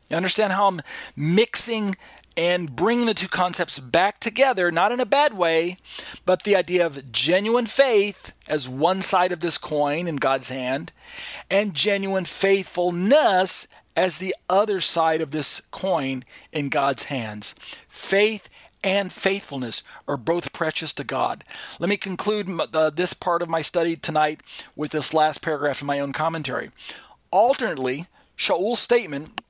You 0.08 0.16
understand 0.16 0.52
how 0.52 0.68
I'm 0.68 0.80
mixing 1.14 1.96
and 2.36 2.74
bringing 2.74 3.06
the 3.06 3.14
two 3.14 3.28
concepts 3.28 3.78
back 3.78 4.18
together, 4.18 4.70
not 4.70 4.92
in 4.92 4.98
a 4.98 5.06
bad 5.06 5.34
way, 5.34 5.76
but 6.24 6.42
the 6.42 6.56
idea 6.56 6.84
of 6.84 7.12
genuine 7.12 7.66
faith 7.66 8.32
as 8.48 8.68
one 8.68 9.02
side 9.02 9.30
of 9.30 9.40
this 9.40 9.58
coin 9.58 10.08
in 10.08 10.16
God's 10.16 10.48
hand, 10.48 10.92
and 11.50 11.74
genuine 11.74 12.24
faithfulness 12.24 13.68
as 13.96 14.18
the 14.18 14.34
other 14.48 14.80
side 14.80 15.20
of 15.20 15.30
this 15.30 15.60
coin 15.70 16.24
in 16.52 16.68
God's 16.68 17.04
hands. 17.04 17.54
Faith 17.86 18.48
and 18.82 19.12
faithfulness 19.12 19.82
are 20.08 20.16
both 20.16 20.52
precious 20.52 20.92
to 20.94 21.04
God. 21.04 21.44
Let 21.78 21.88
me 21.88 21.96
conclude 21.96 22.50
uh, 22.50 22.90
this 22.90 23.14
part 23.14 23.42
of 23.42 23.48
my 23.48 23.62
study 23.62 23.96
tonight 23.96 24.40
with 24.74 24.90
this 24.90 25.14
last 25.14 25.40
paragraph 25.40 25.80
in 25.80 25.86
my 25.86 26.00
own 26.00 26.12
commentary. 26.12 26.70
Alternately, 27.30 28.06
Shaul's 28.36 28.80
statement, 28.80 29.40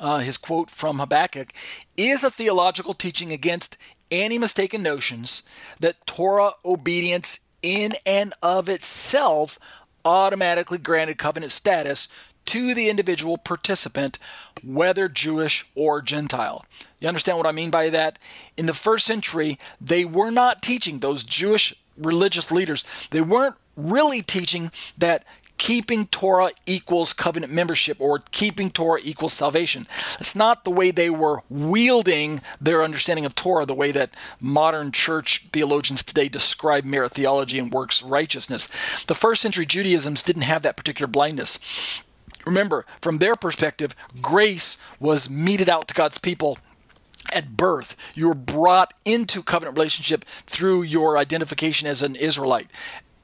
uh, 0.00 0.18
his 0.18 0.36
quote 0.36 0.70
from 0.70 0.98
Habakkuk, 0.98 1.52
is 1.96 2.24
a 2.24 2.30
theological 2.30 2.94
teaching 2.94 3.32
against 3.32 3.76
any 4.10 4.38
mistaken 4.38 4.82
notions 4.82 5.42
that 5.80 6.06
Torah 6.06 6.52
obedience 6.64 7.40
in 7.62 7.92
and 8.04 8.34
of 8.42 8.68
itself 8.68 9.58
automatically 10.04 10.78
granted 10.78 11.18
covenant 11.18 11.52
status 11.52 12.08
to 12.46 12.74
the 12.74 12.90
individual 12.90 13.38
participant, 13.38 14.18
whether 14.62 15.08
Jewish 15.08 15.66
or 15.74 16.02
Gentile. 16.02 16.64
You 17.00 17.08
understand 17.08 17.38
what 17.38 17.46
I 17.46 17.52
mean 17.52 17.70
by 17.70 17.88
that? 17.90 18.18
In 18.56 18.66
the 18.66 18.74
first 18.74 19.06
century, 19.06 19.58
they 19.80 20.04
were 20.04 20.30
not 20.30 20.62
teaching, 20.62 20.98
those 20.98 21.24
Jewish 21.24 21.74
religious 21.96 22.50
leaders, 22.50 22.84
they 23.10 23.22
weren't 23.22 23.56
really 23.76 24.22
teaching 24.22 24.70
that 24.98 25.24
keeping 25.58 26.06
Torah 26.06 26.50
equals 26.66 27.12
covenant 27.12 27.52
membership 27.52 27.96
or 28.00 28.22
keeping 28.30 28.70
Torah 28.70 29.00
equals 29.02 29.32
salvation. 29.32 29.86
That's 30.18 30.34
not 30.34 30.64
the 30.64 30.70
way 30.70 30.90
they 30.90 31.10
were 31.10 31.42
wielding 31.48 32.40
their 32.60 32.82
understanding 32.82 33.24
of 33.24 33.34
Torah, 33.34 33.66
the 33.66 33.74
way 33.74 33.90
that 33.92 34.10
modern 34.40 34.92
church 34.92 35.46
theologians 35.52 36.02
today 36.02 36.28
describe 36.28 36.84
merit 36.84 37.12
theology 37.12 37.58
and 37.58 37.72
works 37.72 38.02
righteousness. 38.02 38.68
The 39.06 39.14
first 39.14 39.42
century 39.42 39.66
Judaisms 39.66 40.22
didn't 40.22 40.42
have 40.42 40.62
that 40.62 40.76
particular 40.76 41.06
blindness. 41.06 42.02
Remember, 42.44 42.84
from 43.00 43.18
their 43.18 43.36
perspective, 43.36 43.94
grace 44.20 44.76
was 45.00 45.30
meted 45.30 45.68
out 45.68 45.88
to 45.88 45.94
God's 45.94 46.18
people 46.18 46.58
at 47.32 47.56
birth. 47.56 47.96
You 48.14 48.28
were 48.28 48.34
brought 48.34 48.92
into 49.04 49.42
covenant 49.42 49.76
relationship 49.76 50.24
through 50.24 50.82
your 50.82 51.16
identification 51.16 51.88
as 51.88 52.02
an 52.02 52.16
Israelite 52.16 52.70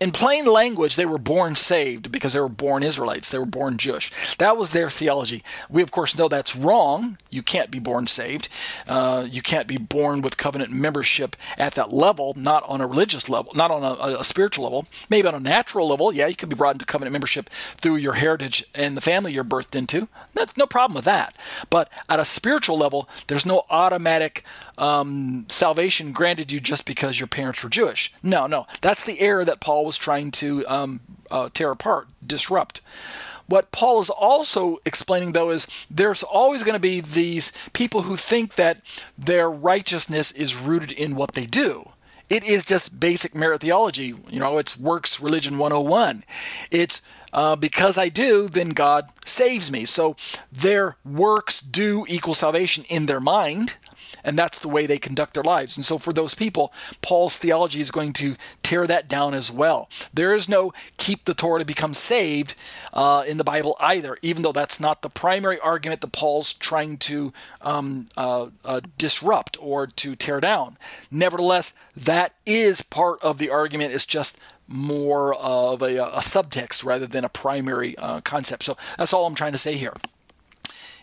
in 0.01 0.13
plain 0.13 0.47
language, 0.47 0.97
they 0.97 1.05
were 1.05 1.19
born 1.19 1.55
saved 1.55 2.11
because 2.11 2.33
they 2.33 2.41
were 2.41 2.49
born 2.49 2.83
Israelites. 2.83 3.31
They 3.31 3.39
were 3.39 3.45
born 3.45 3.77
Jewish. 3.77 4.11
That 4.39 4.57
was 4.57 4.73
their 4.73 4.89
theology. 4.89 5.43
We, 5.69 5.83
of 5.83 5.91
course, 5.91 6.17
know 6.17 6.27
that's 6.27 6.57
wrong. 6.57 7.19
You 7.29 7.43
can't 7.43 7.71
be 7.71 7.79
born 7.79 8.07
saved. 8.07 8.49
Uh, 8.89 9.27
you 9.31 9.43
can't 9.43 9.67
be 9.67 9.77
born 9.77 10.23
with 10.23 10.39
covenant 10.39 10.73
membership 10.73 11.37
at 11.59 11.75
that 11.75 11.93
level, 11.93 12.33
not 12.35 12.65
on 12.67 12.81
a 12.81 12.87
religious 12.87 13.29
level, 13.29 13.53
not 13.55 13.71
on 13.71 13.85
a, 13.85 14.19
a, 14.19 14.25
spiritual 14.25 14.65
level. 14.65 14.87
Maybe 15.11 15.29
on 15.29 15.35
a 15.35 15.41
natural 15.41 15.87
level, 15.87 16.15
yeah, 16.15 16.29
you 16.29 16.35
could 16.35 16.49
be 16.49 16.57
brought 16.57 16.77
into 16.77 16.87
covenant 16.87 17.13
membership 17.13 17.51
through 17.51 17.97
your 17.97 18.15
heritage 18.15 18.65
and 18.75 18.97
the 18.97 19.03
family 19.03 19.35
you're 19.35 19.45
birthed 19.45 19.77
into. 19.77 20.09
That's 20.33 20.57
no 20.57 20.67
problem 20.67 20.95
with 20.95 21.05
that. 21.05 21.37
But 21.69 21.91
at 22.09 22.19
a 22.19 22.25
spiritual 22.25 22.79
level, 22.79 23.07
there's 23.27 23.45
no 23.45 23.67
automatic 23.69 24.45
um, 24.81 25.45
salvation 25.49 26.13
granted 26.13 26.51
you 26.51 26.59
just 26.59 26.87
because 26.87 27.21
your 27.21 27.27
parents 27.27 27.63
were 27.63 27.69
Jewish. 27.69 28.13
No, 28.23 28.47
no. 28.47 28.67
That's 28.81 29.05
the 29.05 29.21
error 29.21 29.45
that 29.45 29.61
Paul 29.61 29.85
was 29.85 29.99
trying 29.99 30.31
to 30.33 30.67
um, 30.67 31.01
uh, 31.31 31.51
tear 31.53 31.71
apart, 31.71 32.09
disrupt. 32.27 32.81
What 33.47 33.73
Paul 33.73 34.01
is 34.01 34.11
also 34.11 34.79
explaining, 34.87 35.33
though, 35.33 35.51
is 35.51 35.67
there's 35.91 36.23
always 36.23 36.63
going 36.63 36.75
to 36.75 36.81
be 36.81 37.01
these 37.01 37.53
people 37.73 38.03
who 38.03 38.17
think 38.17 38.55
that 38.55 38.81
their 39.19 39.51
righteousness 39.51 40.33
is 40.33 40.57
rooted 40.57 40.93
in 40.93 41.15
what 41.15 41.35
they 41.35 41.47
do. 41.47 41.91
It 42.31 42.45
is 42.45 42.65
just 42.65 43.01
basic 43.01 43.35
merit 43.35 43.61
theology. 43.61 44.15
You 44.29 44.39
know, 44.39 44.59
it's 44.59 44.79
works 44.79 45.21
religion 45.21 45.59
101. 45.59 46.25
It's 46.71 47.03
uh, 47.33 47.57
because 47.57 47.99
I 47.99 48.09
do, 48.09 48.49
then 48.49 48.71
God 48.71 49.11
saves 49.25 49.71
me. 49.71 49.85
So 49.85 50.17
their 50.51 50.97
works 51.05 51.61
do 51.61 52.05
equal 52.09 52.35
salvation 52.35 52.85
in 52.89 53.07
their 53.07 53.21
mind 53.21 53.75
and 54.25 54.39
that's 54.39 54.59
the 54.59 54.69
way 54.69 54.87
they 54.87 54.99
conduct 54.99 55.35
their 55.35 55.43
lives. 55.43 55.77
And 55.77 55.85
so 55.85 55.99
for 55.99 56.13
those 56.13 56.35
people, 56.35 56.73
Paul's 57.03 57.39
theology 57.39 57.81
is 57.81 57.91
going 57.91 58.13
to 58.15 58.37
tear 58.63 58.87
that 58.87 59.09
down 59.09 59.35
as 59.35 59.51
well. 59.51 59.89
There 60.13 60.35
is 60.35 60.49
no 60.49 60.73
keep 60.97 61.25
the 61.25 61.35
Torah 61.35 61.61
to 61.61 61.65
become 61.65 61.95
saved 61.95 62.55
uh, 62.93 63.25
in 63.27 63.37
the 63.37 63.45
Bible 63.45 63.77
either, 63.81 64.19
even 64.23 64.43
though 64.43 64.53
that's 64.53 64.81
not 64.81 65.03
the 65.03 65.11
primary 65.11 65.59
argument 65.61 66.01
that 66.01 66.13
Paul's 66.13 66.53
trying 66.55 66.99
to 66.99 67.33
um, 67.63 68.07
uh, 68.17 68.49
uh, 68.65 68.81
disrupt 68.99 69.57
or 69.61 69.87
to 69.87 70.15
tear 70.15 70.41
down. 70.41 70.79
Nevertheless, 71.11 71.73
that 71.97 72.35
is 72.47 72.83
part 72.83 73.23
of 73.23 73.39
the 73.39 73.51
argument. 73.51 73.93
It's 73.93 74.07
just 74.07 74.37
more 74.67 75.35
of 75.35 75.83
a, 75.83 75.97
a 75.97 76.21
subtext 76.21 76.85
rather 76.85 77.07
than 77.07 77.25
a 77.25 77.29
primary 77.29 77.99
uh, 77.99 78.21
concept. 78.21 78.63
So 78.63 78.77
that's 78.97 79.13
all 79.13 79.27
I'm 79.27 79.35
trying 79.35 79.53
to 79.53 79.59
say 79.59 79.77
here. 79.77 79.93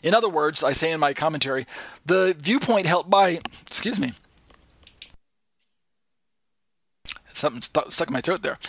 In 0.08 0.14
other 0.14 0.30
words, 0.30 0.64
I 0.64 0.72
say 0.72 0.94
in 0.94 1.02
my 1.02 1.14
commentary, 1.14 1.68
the 2.06 2.34
viewpoint 2.40 2.86
held 2.86 3.10
by, 3.10 3.42
excuse 3.70 4.00
me, 4.00 4.14
something 7.38 7.62
st- 7.62 7.94
stuck 7.94 8.08
in 8.08 8.14
my 8.14 8.22
throat 8.22 8.42
there. 8.42 8.60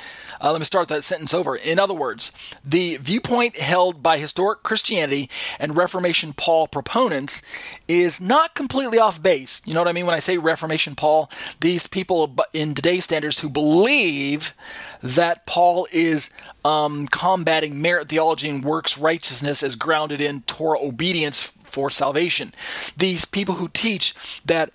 Uh, 0.40 0.52
let 0.52 0.58
me 0.58 0.64
start 0.64 0.88
that 0.88 1.04
sentence 1.04 1.34
over. 1.34 1.56
In 1.56 1.78
other 1.78 1.94
words, 1.94 2.32
the 2.64 2.96
viewpoint 2.98 3.56
held 3.56 4.02
by 4.02 4.18
historic 4.18 4.62
Christianity 4.62 5.28
and 5.58 5.76
Reformation 5.76 6.32
Paul 6.32 6.68
proponents 6.68 7.42
is 7.86 8.20
not 8.20 8.54
completely 8.54 8.98
off 8.98 9.22
base. 9.22 9.60
You 9.64 9.74
know 9.74 9.80
what 9.80 9.88
I 9.88 9.92
mean 9.92 10.06
when 10.06 10.14
I 10.14 10.20
say 10.20 10.38
Reformation 10.38 10.94
Paul? 10.94 11.30
These 11.60 11.86
people 11.86 12.36
in 12.52 12.74
today's 12.74 13.04
standards 13.04 13.40
who 13.40 13.48
believe 13.48 14.54
that 15.02 15.46
Paul 15.46 15.86
is 15.90 16.30
um, 16.64 17.08
combating 17.08 17.80
merit 17.80 18.08
theology 18.08 18.48
and 18.48 18.64
works 18.64 18.98
righteousness 18.98 19.62
as 19.62 19.76
grounded 19.76 20.20
in 20.20 20.42
Torah 20.42 20.80
obedience 20.80 21.42
for 21.42 21.90
salvation. 21.90 22.52
These 22.96 23.24
people 23.24 23.56
who 23.56 23.68
teach 23.68 24.14
that 24.44 24.72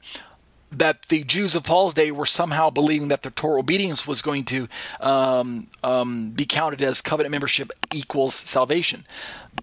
that 0.77 1.07
the 1.07 1.23
Jews 1.23 1.55
of 1.55 1.63
Paul's 1.63 1.93
day 1.93 2.11
were 2.11 2.25
somehow 2.25 2.69
believing 2.69 3.07
that 3.09 3.21
their 3.21 3.31
Torah 3.31 3.59
obedience 3.59 4.07
was 4.07 4.21
going 4.21 4.45
to 4.45 4.67
um, 4.99 5.67
um, 5.83 6.31
be 6.31 6.45
counted 6.45 6.81
as 6.81 7.01
covenant 7.01 7.31
membership 7.31 7.71
equals 7.93 8.35
salvation. 8.35 9.05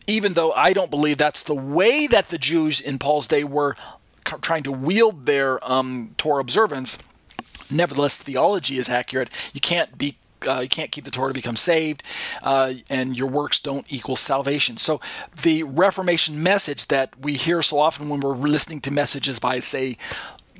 Even 0.06 0.34
though 0.34 0.52
I 0.52 0.72
don't 0.72 0.90
believe 0.90 1.18
that's 1.18 1.42
the 1.42 1.54
way 1.54 2.06
that 2.06 2.28
the 2.28 2.38
Jews 2.38 2.80
in 2.80 2.98
Paul's 2.98 3.26
day 3.26 3.44
were 3.44 3.76
trying 4.24 4.62
to 4.62 4.72
wield 4.72 5.26
their 5.26 5.62
um, 5.68 6.14
Torah 6.16 6.40
observance, 6.40 6.98
nevertheless, 7.70 8.16
theology 8.16 8.78
is 8.78 8.88
accurate. 8.88 9.30
You 9.52 9.60
can't 9.60 9.96
be 9.98 10.16
uh, 10.46 10.60
you 10.60 10.68
can't 10.68 10.90
keep 10.90 11.04
the 11.04 11.10
Torah 11.10 11.28
to 11.28 11.34
become 11.34 11.56
saved, 11.56 12.02
uh, 12.42 12.74
and 12.88 13.16
your 13.16 13.26
works 13.26 13.58
don't 13.58 13.86
equal 13.90 14.16
salvation. 14.16 14.78
So, 14.78 15.00
the 15.42 15.62
Reformation 15.64 16.42
message 16.42 16.86
that 16.86 17.18
we 17.20 17.34
hear 17.34 17.62
so 17.62 17.78
often 17.78 18.08
when 18.08 18.20
we're 18.20 18.34
listening 18.34 18.80
to 18.82 18.90
messages 18.90 19.38
by, 19.38 19.58
say, 19.60 19.98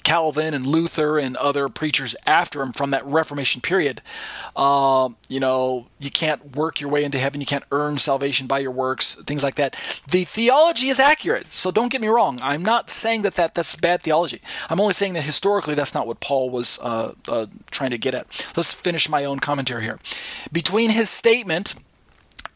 Calvin 0.02 0.54
and 0.54 0.66
Luther 0.66 1.18
and 1.18 1.36
other 1.36 1.68
preachers 1.68 2.16
after 2.26 2.62
him 2.62 2.72
from 2.72 2.90
that 2.90 3.04
Reformation 3.06 3.60
period. 3.60 4.02
Uh, 4.56 5.10
you 5.28 5.40
know, 5.40 5.86
you 5.98 6.10
can't 6.10 6.56
work 6.56 6.80
your 6.80 6.90
way 6.90 7.04
into 7.04 7.18
heaven. 7.18 7.40
You 7.40 7.46
can't 7.46 7.64
earn 7.70 7.98
salvation 7.98 8.46
by 8.46 8.58
your 8.58 8.70
works, 8.70 9.14
things 9.14 9.42
like 9.42 9.56
that. 9.56 9.76
The 10.10 10.24
theology 10.24 10.88
is 10.88 11.00
accurate, 11.00 11.46
so 11.48 11.70
don't 11.70 11.90
get 11.90 12.00
me 12.00 12.08
wrong. 12.08 12.38
I'm 12.42 12.62
not 12.62 12.90
saying 12.90 13.22
that, 13.22 13.34
that 13.36 13.54
that's 13.54 13.76
bad 13.76 14.02
theology. 14.02 14.40
I'm 14.68 14.80
only 14.80 14.94
saying 14.94 15.14
that 15.14 15.22
historically 15.22 15.74
that's 15.74 15.94
not 15.94 16.06
what 16.06 16.20
Paul 16.20 16.50
was 16.50 16.78
uh, 16.82 17.12
uh, 17.28 17.46
trying 17.70 17.90
to 17.90 17.98
get 17.98 18.14
at. 18.14 18.26
Let's 18.56 18.72
finish 18.72 19.08
my 19.08 19.24
own 19.24 19.40
commentary 19.40 19.82
here. 19.82 19.98
Between 20.52 20.90
his 20.90 21.10
statement 21.10 21.74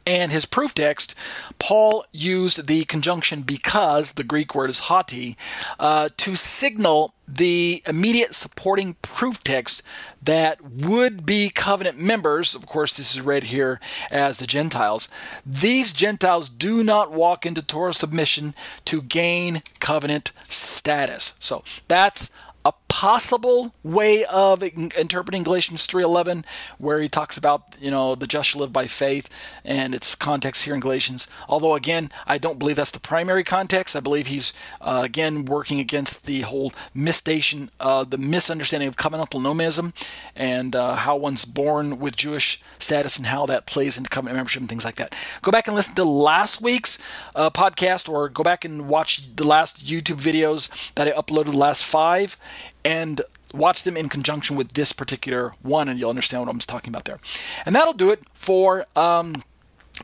and 0.06 0.30
his 0.30 0.44
proof 0.44 0.74
text, 0.74 1.14
Paul 1.58 2.04
used 2.12 2.66
the 2.66 2.84
conjunction 2.84 3.42
because, 3.42 4.12
the 4.12 4.24
Greek 4.24 4.54
word 4.54 4.70
is 4.70 4.80
hoti, 4.80 5.36
uh, 5.78 6.08
to 6.18 6.36
signal 6.36 7.14
the 7.26 7.82
immediate 7.86 8.34
supporting 8.34 8.94
proof 9.00 9.42
text 9.42 9.82
that 10.22 10.62
would 10.62 11.24
be 11.24 11.48
covenant 11.48 11.98
members. 11.98 12.54
Of 12.54 12.66
course, 12.66 12.96
this 12.96 13.14
is 13.14 13.20
read 13.22 13.44
here 13.44 13.80
as 14.10 14.38
the 14.38 14.46
Gentiles. 14.46 15.08
These 15.46 15.92
Gentiles 15.92 16.48
do 16.48 16.84
not 16.84 17.12
walk 17.12 17.46
into 17.46 17.62
Torah 17.62 17.94
submission 17.94 18.54
to 18.84 19.00
gain 19.00 19.62
covenant 19.80 20.32
status. 20.48 21.32
So 21.38 21.64
that's 21.88 22.30
a 22.64 22.72
possible 22.94 23.74
way 23.82 24.24
of 24.26 24.62
interpreting 24.62 25.42
Galatians 25.42 25.84
3:11 25.84 26.44
where 26.78 27.00
he 27.00 27.08
talks 27.08 27.36
about, 27.36 27.74
you 27.80 27.90
know, 27.90 28.14
the 28.14 28.24
just 28.24 28.50
shall 28.50 28.60
live 28.60 28.72
by 28.72 28.86
faith 28.86 29.28
and 29.64 29.96
its 29.96 30.14
context 30.14 30.62
here 30.62 30.74
in 30.74 30.80
Galatians. 30.80 31.26
Although 31.48 31.74
again, 31.74 32.08
I 32.24 32.38
don't 32.38 32.56
believe 32.56 32.76
that's 32.76 32.92
the 32.92 33.00
primary 33.00 33.42
context. 33.42 33.96
I 33.96 34.00
believe 34.00 34.28
he's 34.28 34.52
uh, 34.80 35.00
again 35.04 35.44
working 35.44 35.80
against 35.80 36.26
the 36.26 36.42
whole 36.42 36.72
misstation 36.94 37.68
uh, 37.80 38.04
the 38.04 38.16
misunderstanding 38.16 38.88
of 38.88 38.94
covenantal 38.94 39.42
nomism 39.42 39.92
and 40.36 40.76
uh, 40.76 40.94
how 40.94 41.16
one's 41.16 41.44
born 41.44 41.98
with 41.98 42.14
Jewish 42.14 42.62
status 42.78 43.16
and 43.16 43.26
how 43.26 43.44
that 43.46 43.66
plays 43.66 43.98
into 43.98 44.08
covenant 44.08 44.36
membership 44.36 44.60
and 44.60 44.68
things 44.68 44.84
like 44.84 44.94
that. 44.96 45.16
Go 45.42 45.50
back 45.50 45.66
and 45.66 45.74
listen 45.74 45.96
to 45.96 46.04
last 46.04 46.62
week's 46.62 47.00
uh, 47.34 47.50
podcast 47.50 48.08
or 48.08 48.28
go 48.28 48.44
back 48.44 48.64
and 48.64 48.86
watch 48.86 49.34
the 49.34 49.44
last 49.44 49.84
YouTube 49.84 50.20
videos 50.20 50.68
that 50.94 51.08
I 51.08 51.10
uploaded 51.10 51.50
the 51.50 51.58
last 51.58 51.84
5 51.84 52.38
and 52.84 53.22
watch 53.52 53.84
them 53.84 53.96
in 53.96 54.08
conjunction 54.08 54.56
with 54.56 54.72
this 54.72 54.92
particular 54.92 55.54
one, 55.62 55.88
and 55.88 55.98
you'll 55.98 56.10
understand 56.10 56.42
what 56.42 56.50
I'm 56.50 56.58
talking 56.58 56.90
about 56.90 57.04
there. 57.04 57.18
And 57.64 57.74
that'll 57.74 57.92
do 57.92 58.10
it 58.10 58.22
for 58.34 58.86
um, 58.96 59.42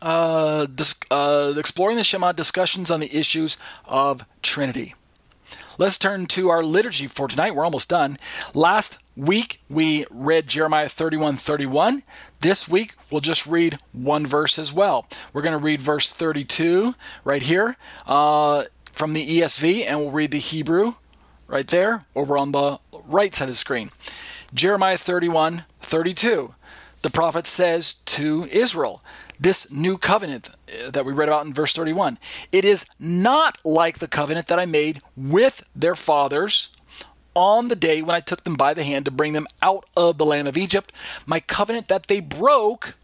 uh, 0.00 0.66
dis- 0.66 1.00
uh, 1.10 1.54
exploring 1.56 1.96
the 1.96 2.04
Shema 2.04 2.32
discussions 2.32 2.90
on 2.90 3.00
the 3.00 3.14
issues 3.14 3.58
of 3.86 4.24
Trinity. 4.42 4.94
Let's 5.78 5.98
turn 5.98 6.26
to 6.26 6.48
our 6.50 6.62
liturgy 6.62 7.06
for 7.06 7.26
tonight. 7.26 7.54
We're 7.54 7.64
almost 7.64 7.88
done. 7.88 8.18
Last 8.54 8.98
week 9.16 9.62
we 9.68 10.04
read 10.10 10.46
Jeremiah 10.46 10.88
31 10.88 11.36
31. 11.36 12.02
This 12.40 12.68
week 12.68 12.94
we'll 13.10 13.22
just 13.22 13.46
read 13.46 13.78
one 13.92 14.26
verse 14.26 14.58
as 14.58 14.72
well. 14.72 15.06
We're 15.32 15.42
going 15.42 15.58
to 15.58 15.64
read 15.64 15.80
verse 15.80 16.10
32 16.10 16.94
right 17.24 17.42
here 17.42 17.76
uh, 18.06 18.64
from 18.92 19.14
the 19.14 19.40
ESV, 19.40 19.86
and 19.86 20.00
we'll 20.00 20.10
read 20.10 20.32
the 20.32 20.38
Hebrew 20.38 20.94
right 21.50 21.66
there 21.66 22.04
over 22.14 22.38
on 22.38 22.52
the 22.52 22.78
right 22.92 23.34
side 23.34 23.48
of 23.48 23.54
the 23.54 23.58
screen. 23.58 23.90
Jeremiah 24.54 24.98
31 24.98 25.64
32. 25.82 26.54
The 27.02 27.10
prophet 27.10 27.46
says 27.46 27.94
to 27.94 28.46
Israel, 28.50 29.02
this 29.38 29.70
new 29.70 29.96
covenant 29.96 30.50
uh, 30.68 30.90
that 30.90 31.04
we 31.06 31.12
read 31.12 31.28
about 31.28 31.46
in 31.46 31.54
verse 31.54 31.72
31, 31.72 32.18
it 32.52 32.64
is 32.64 32.84
not 32.98 33.58
like 33.64 33.98
the 33.98 34.06
covenant 34.06 34.48
that 34.48 34.58
I 34.58 34.66
made 34.66 35.00
with 35.16 35.64
their 35.74 35.94
fathers 35.94 36.68
on 37.34 37.68
the 37.68 37.76
day 37.76 38.02
when 38.02 38.14
I 38.14 38.20
took 38.20 38.44
them 38.44 38.54
by 38.54 38.74
the 38.74 38.84
hand 38.84 39.06
to 39.06 39.10
bring 39.10 39.32
them 39.32 39.46
out 39.62 39.86
of 39.96 40.18
the 40.18 40.26
land 40.26 40.46
of 40.46 40.58
Egypt, 40.58 40.92
my 41.24 41.40
covenant 41.40 41.88
that 41.88 42.06
they 42.06 42.20
broke, 42.20 42.94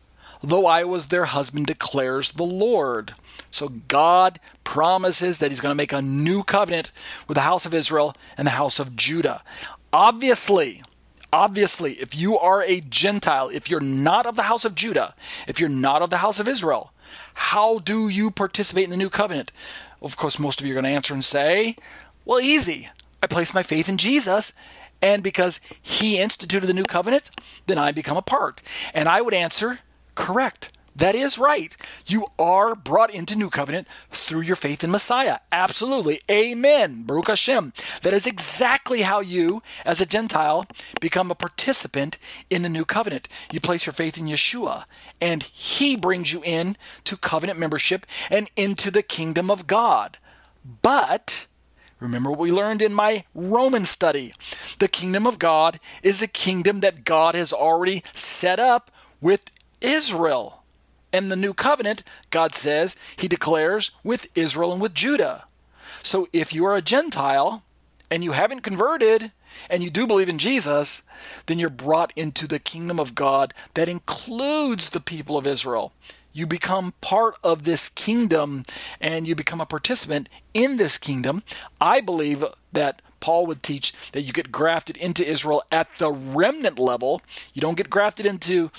though 0.42 0.66
I 0.66 0.84
was 0.84 1.06
their 1.06 1.26
husband, 1.26 1.66
declares 1.66 2.32
the 2.32 2.44
Lord. 2.44 3.14
So 3.50 3.68
God 3.68 4.40
promises 4.64 5.38
that 5.38 5.50
He's 5.50 5.60
going 5.60 5.70
to 5.70 5.76
make 5.76 5.92
a 5.92 6.02
new 6.02 6.42
covenant 6.42 6.92
with 7.28 7.36
the 7.36 7.42
house 7.42 7.66
of 7.66 7.74
Israel 7.74 8.14
and 8.36 8.46
the 8.46 8.52
house 8.52 8.78
of 8.78 8.96
Judah. 8.96 9.42
Obviously, 9.92 10.82
obviously, 11.32 11.94
if 11.94 12.14
you 12.14 12.38
are 12.38 12.62
a 12.62 12.80
Gentile, 12.80 13.48
if 13.48 13.70
you're 13.70 13.80
not 13.80 14.26
of 14.26 14.36
the 14.36 14.42
house 14.42 14.64
of 14.64 14.74
Judah, 14.74 15.14
if 15.46 15.58
you're 15.60 15.68
not 15.68 16.02
of 16.02 16.10
the 16.10 16.18
house 16.18 16.38
of 16.38 16.48
Israel, 16.48 16.92
how 17.34 17.78
do 17.78 18.08
you 18.08 18.30
participate 18.30 18.84
in 18.84 18.90
the 18.90 18.96
new 18.96 19.10
covenant? 19.10 19.52
Of 20.02 20.16
course, 20.16 20.38
most 20.38 20.60
of 20.60 20.66
you 20.66 20.72
are 20.72 20.80
going 20.80 20.84
to 20.84 20.90
answer 20.90 21.14
and 21.14 21.24
say, 21.24 21.76
well, 22.24 22.40
easy. 22.40 22.88
I 23.22 23.26
place 23.26 23.54
my 23.54 23.62
faith 23.62 23.88
in 23.88 23.96
Jesus, 23.96 24.52
and 25.00 25.22
because 25.22 25.60
he 25.80 26.18
instituted 26.18 26.66
the 26.66 26.74
new 26.74 26.86
covenant, 26.86 27.30
then 27.66 27.78
I 27.78 27.92
become 27.92 28.16
a 28.16 28.22
part. 28.22 28.62
And 28.94 29.08
I 29.08 29.20
would 29.20 29.34
answer, 29.34 29.80
correct. 30.16 30.72
That 30.96 31.14
is 31.14 31.38
right. 31.38 31.76
You 32.06 32.28
are 32.38 32.74
brought 32.74 33.12
into 33.12 33.36
New 33.36 33.50
Covenant 33.50 33.86
through 34.10 34.40
your 34.40 34.56
faith 34.56 34.82
in 34.82 34.90
Messiah. 34.90 35.40
Absolutely. 35.52 36.22
Amen. 36.30 37.02
Baruch 37.02 37.28
Hashem. 37.28 37.74
That 38.00 38.14
is 38.14 38.26
exactly 38.26 39.02
how 39.02 39.20
you, 39.20 39.62
as 39.84 40.00
a 40.00 40.06
Gentile, 40.06 40.64
become 40.98 41.30
a 41.30 41.34
participant 41.34 42.16
in 42.48 42.62
the 42.62 42.70
New 42.70 42.86
Covenant. 42.86 43.28
You 43.52 43.60
place 43.60 43.84
your 43.84 43.92
faith 43.92 44.16
in 44.16 44.24
Yeshua, 44.24 44.84
and 45.20 45.42
He 45.42 45.96
brings 45.96 46.32
you 46.32 46.42
in 46.42 46.78
to 47.04 47.18
covenant 47.18 47.58
membership 47.58 48.06
and 48.30 48.50
into 48.56 48.90
the 48.90 49.02
kingdom 49.02 49.50
of 49.50 49.66
God. 49.66 50.16
But 50.82 51.46
Remember 51.98 52.30
what 52.30 52.40
we 52.40 52.52
learned 52.52 52.82
in 52.82 52.92
my 52.92 53.24
Roman 53.34 53.86
study. 53.86 54.34
The 54.80 54.88
kingdom 54.88 55.26
of 55.26 55.38
God 55.38 55.80
is 56.02 56.20
a 56.20 56.26
kingdom 56.26 56.80
that 56.80 57.04
God 57.04 57.34
has 57.34 57.54
already 57.54 58.02
set 58.12 58.60
up 58.60 58.90
with 59.18 59.50
Israel. 59.80 60.62
And 61.12 61.30
the 61.30 61.36
new 61.36 61.54
covenant, 61.54 62.02
God 62.30 62.54
says, 62.54 62.96
He 63.16 63.28
declares 63.28 63.90
with 64.02 64.28
Israel 64.34 64.72
and 64.72 64.80
with 64.80 64.94
Judah. 64.94 65.44
So 66.02 66.28
if 66.32 66.52
you 66.52 66.64
are 66.66 66.76
a 66.76 66.82
Gentile 66.82 67.62
and 68.10 68.22
you 68.22 68.32
haven't 68.32 68.60
converted 68.60 69.32
and 69.70 69.82
you 69.82 69.90
do 69.90 70.06
believe 70.06 70.28
in 70.28 70.38
Jesus, 70.38 71.02
then 71.46 71.58
you're 71.58 71.70
brought 71.70 72.12
into 72.16 72.46
the 72.46 72.58
kingdom 72.58 73.00
of 73.00 73.14
God 73.14 73.54
that 73.74 73.88
includes 73.88 74.90
the 74.90 75.00
people 75.00 75.36
of 75.36 75.46
Israel. 75.46 75.92
You 76.32 76.46
become 76.46 76.92
part 77.00 77.36
of 77.42 77.64
this 77.64 77.88
kingdom 77.88 78.64
and 79.00 79.26
you 79.26 79.34
become 79.34 79.60
a 79.60 79.66
participant 79.66 80.28
in 80.52 80.76
this 80.76 80.98
kingdom. 80.98 81.42
I 81.80 82.02
believe 82.02 82.44
that 82.72 83.00
Paul 83.20 83.46
would 83.46 83.62
teach 83.62 83.94
that 84.12 84.22
you 84.22 84.32
get 84.32 84.52
grafted 84.52 84.96
into 84.98 85.26
Israel 85.26 85.62
at 85.72 85.88
the 85.98 86.12
remnant 86.12 86.78
level. 86.78 87.22
You 87.54 87.62
don't 87.62 87.76
get 87.76 87.88
grafted 87.88 88.26
into 88.26 88.70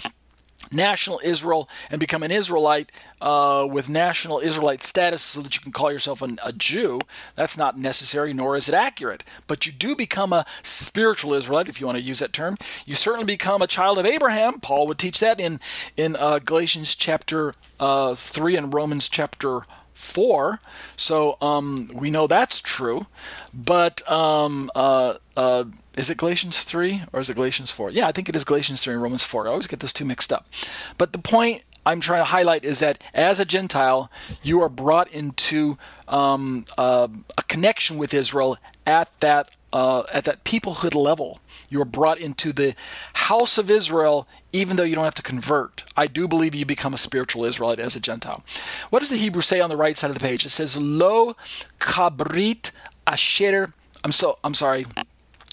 national 0.71 1.21
Israel 1.23 1.69
and 1.89 1.99
become 1.99 2.23
an 2.23 2.31
Israelite 2.31 2.91
uh, 3.21 3.67
with 3.69 3.89
national 3.89 4.39
Israelite 4.39 4.83
status 4.83 5.21
so 5.21 5.41
that 5.41 5.55
you 5.55 5.61
can 5.61 5.71
call 5.71 5.91
yourself 5.91 6.21
an, 6.21 6.39
a 6.43 6.53
Jew. 6.53 6.99
That's 7.35 7.57
not 7.57 7.77
necessary, 7.77 8.33
nor 8.33 8.55
is 8.55 8.69
it 8.69 8.75
accurate. 8.75 9.23
But 9.47 9.65
you 9.65 9.71
do 9.71 9.95
become 9.95 10.33
a 10.33 10.45
spiritual 10.61 11.33
Israelite, 11.33 11.69
if 11.69 11.79
you 11.79 11.87
want 11.87 11.97
to 11.97 12.03
use 12.03 12.19
that 12.19 12.33
term. 12.33 12.57
You 12.85 12.95
certainly 12.95 13.25
become 13.25 13.61
a 13.61 13.67
child 13.67 13.97
of 13.97 14.05
Abraham. 14.05 14.59
Paul 14.59 14.87
would 14.87 14.99
teach 14.99 15.19
that 15.19 15.39
in, 15.39 15.59
in 15.95 16.15
uh, 16.15 16.39
Galatians 16.39 16.95
chapter 16.95 17.55
uh, 17.79 18.15
3 18.15 18.55
and 18.55 18.73
Romans 18.73 19.09
chapter 19.09 19.61
4. 19.93 20.59
So 20.95 21.37
um, 21.41 21.89
we 21.93 22.11
know 22.11 22.27
that's 22.27 22.61
true. 22.61 23.07
But 23.53 24.09
um, 24.09 24.69
uh, 24.75 25.15
uh, 25.35 25.65
is 25.97 26.09
it 26.09 26.17
Galatians 26.17 26.63
3 26.63 27.03
or 27.11 27.19
is 27.19 27.29
it 27.29 27.35
Galatians 27.35 27.71
4? 27.71 27.89
Yeah, 27.89 28.07
I 28.07 28.11
think 28.11 28.29
it 28.29 28.35
is 28.35 28.43
Galatians 28.43 28.83
3 28.83 28.93
and 28.93 29.03
Romans 29.03 29.23
4. 29.23 29.47
I 29.47 29.51
always 29.51 29.67
get 29.67 29.79
those 29.79 29.91
two 29.91 30.05
mixed 30.05 30.31
up. 30.31 30.47
But 30.97 31.11
the 31.11 31.19
point 31.19 31.63
I'm 31.87 31.99
trying 32.01 32.21
to 32.21 32.25
highlight 32.25 32.63
is 32.63 32.79
that 32.79 33.03
as 33.13 33.39
a 33.39 33.45
Gentile, 33.45 34.11
you 34.43 34.61
are 34.61 34.69
brought 34.69 35.09
into 35.11 35.77
um, 36.07 36.65
uh, 36.77 37.07
a 37.37 37.43
connection 37.43 37.97
with 37.97 38.13
Israel 38.13 38.57
at 38.85 39.09
that 39.21 39.51
uh, 39.73 40.03
at 40.13 40.23
that 40.25 40.43
peoplehood 40.43 40.95
level. 40.95 41.39
You 41.69 41.81
are 41.81 41.85
brought 41.85 42.19
into 42.19 42.53
the 42.53 42.73
house 43.13 43.57
of 43.57 43.69
Israel, 43.69 44.27
even 44.53 44.77
though 44.77 44.83
you 44.83 44.95
don't 44.95 45.03
have 45.03 45.15
to 45.15 45.21
convert. 45.21 45.83
I 45.97 46.07
do 46.07 46.27
believe 46.27 46.55
you 46.55 46.65
become 46.65 46.93
a 46.93 46.97
spiritual 46.97 47.43
Israelite 47.43 47.79
as 47.79 47.95
a 47.95 47.99
Gentile. 47.99 48.43
What 48.89 48.99
does 48.99 49.09
the 49.09 49.17
Hebrew 49.17 49.41
say 49.41 49.59
on 49.59 49.69
the 49.69 49.75
right 49.75 49.97
side 49.97 50.09
of 50.09 50.13
the 50.13 50.21
page? 50.21 50.45
It 50.45 50.51
says, 50.51 50.77
"Lo 50.77 51.35
kabrit 51.79 52.71
asher." 53.05 53.73
I'm 54.03 54.11
so. 54.11 54.39
I'm 54.43 54.53
sorry. 54.53 54.85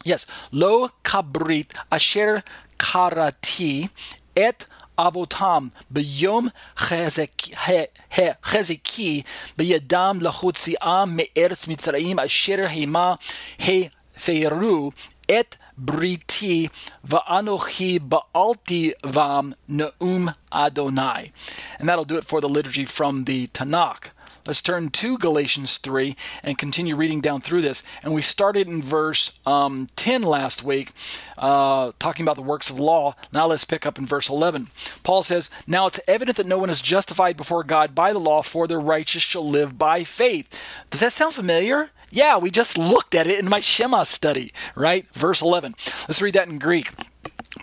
Yes, 0.05 0.27
lo 0.53 0.91
kabrit 1.03 1.73
asher 1.91 2.45
karati 2.79 3.89
et 4.37 4.67
avotam 4.99 5.71
b'yom 5.93 6.53
beyadam 6.77 9.25
b'yadam 9.57 10.21
lachutziam 10.21 11.15
me'eretz 11.15 11.67
mitzrayim 11.67 12.23
asher 12.23 12.69
hima 12.69 13.19
heferu 13.59 14.93
et 15.27 15.57
briti 15.79 16.71
va'anochi 17.07 17.99
ba'alti 17.99 18.93
vam 19.03 19.55
ne'um 19.69 20.35
Adonai. 20.53 21.33
And 21.79 21.89
that'll 21.89 22.05
do 22.05 22.17
it 22.17 22.25
for 22.25 22.41
the 22.41 22.49
liturgy 22.49 22.85
from 22.85 23.25
the 23.25 23.49
Tanakh. 23.49 24.11
Let's 24.47 24.61
turn 24.61 24.91
to 24.91 25.17
Galatians 25.17 25.79
3 25.79 26.15
and 26.43 26.59
continue 26.59 26.97
reading 26.97 27.23
down 27.23 27.41
through 27.41 27.63
this. 27.63 27.83
And 28.03 28.13
we 28.13 28.21
started 28.21 28.69
in 28.69 28.83
verse 28.83 29.39
um, 29.47 29.89
10 29.97 30.23
last 30.23 30.63
week, 30.63 30.93
uh, 31.39 31.93
talking 31.99 32.25
about 32.25 32.37
the 32.37 32.43
works 32.43 32.69
of 32.69 32.79
law. 32.79 33.15
Now 33.33 33.47
let's 33.47 33.65
pick 33.65 33.87
up 33.87 33.99
in 33.99 34.05
verse 34.05 34.29
11. 34.29 34.69
Paul 35.03 35.23
says, 35.23 35.49
Now 35.67 35.87
it's 35.87 36.01
evident 36.07 36.37
that 36.37 36.47
no 36.47 36.59
one 36.59 36.69
is 36.69 36.83
justified 36.83 37.39
before 37.39 37.65
God 37.65 37.95
by 37.95 38.13
the 38.13 38.21
law, 38.21 38.43
for 38.43 38.67
the 38.67 38.77
righteous 38.77 39.23
shall 39.23 39.49
live 39.49 39.79
by 39.79 40.05
faith. 40.05 40.61
Does 40.91 41.01
that 41.01 41.13
sound 41.13 41.33
familiar? 41.33 41.91
Yeah, 42.11 42.37
we 42.37 42.51
just 42.51 42.77
looked 42.77 43.15
at 43.15 43.27
it 43.27 43.41
in 43.41 43.49
my 43.49 43.61
Shema 43.61 44.03
study, 44.03 44.53
right? 44.77 45.13
Verse 45.15 45.41
11. 45.41 45.75
Let's 46.07 46.21
read 46.21 46.35
that 46.35 46.49
in 46.49 46.59
Greek. 46.59 46.91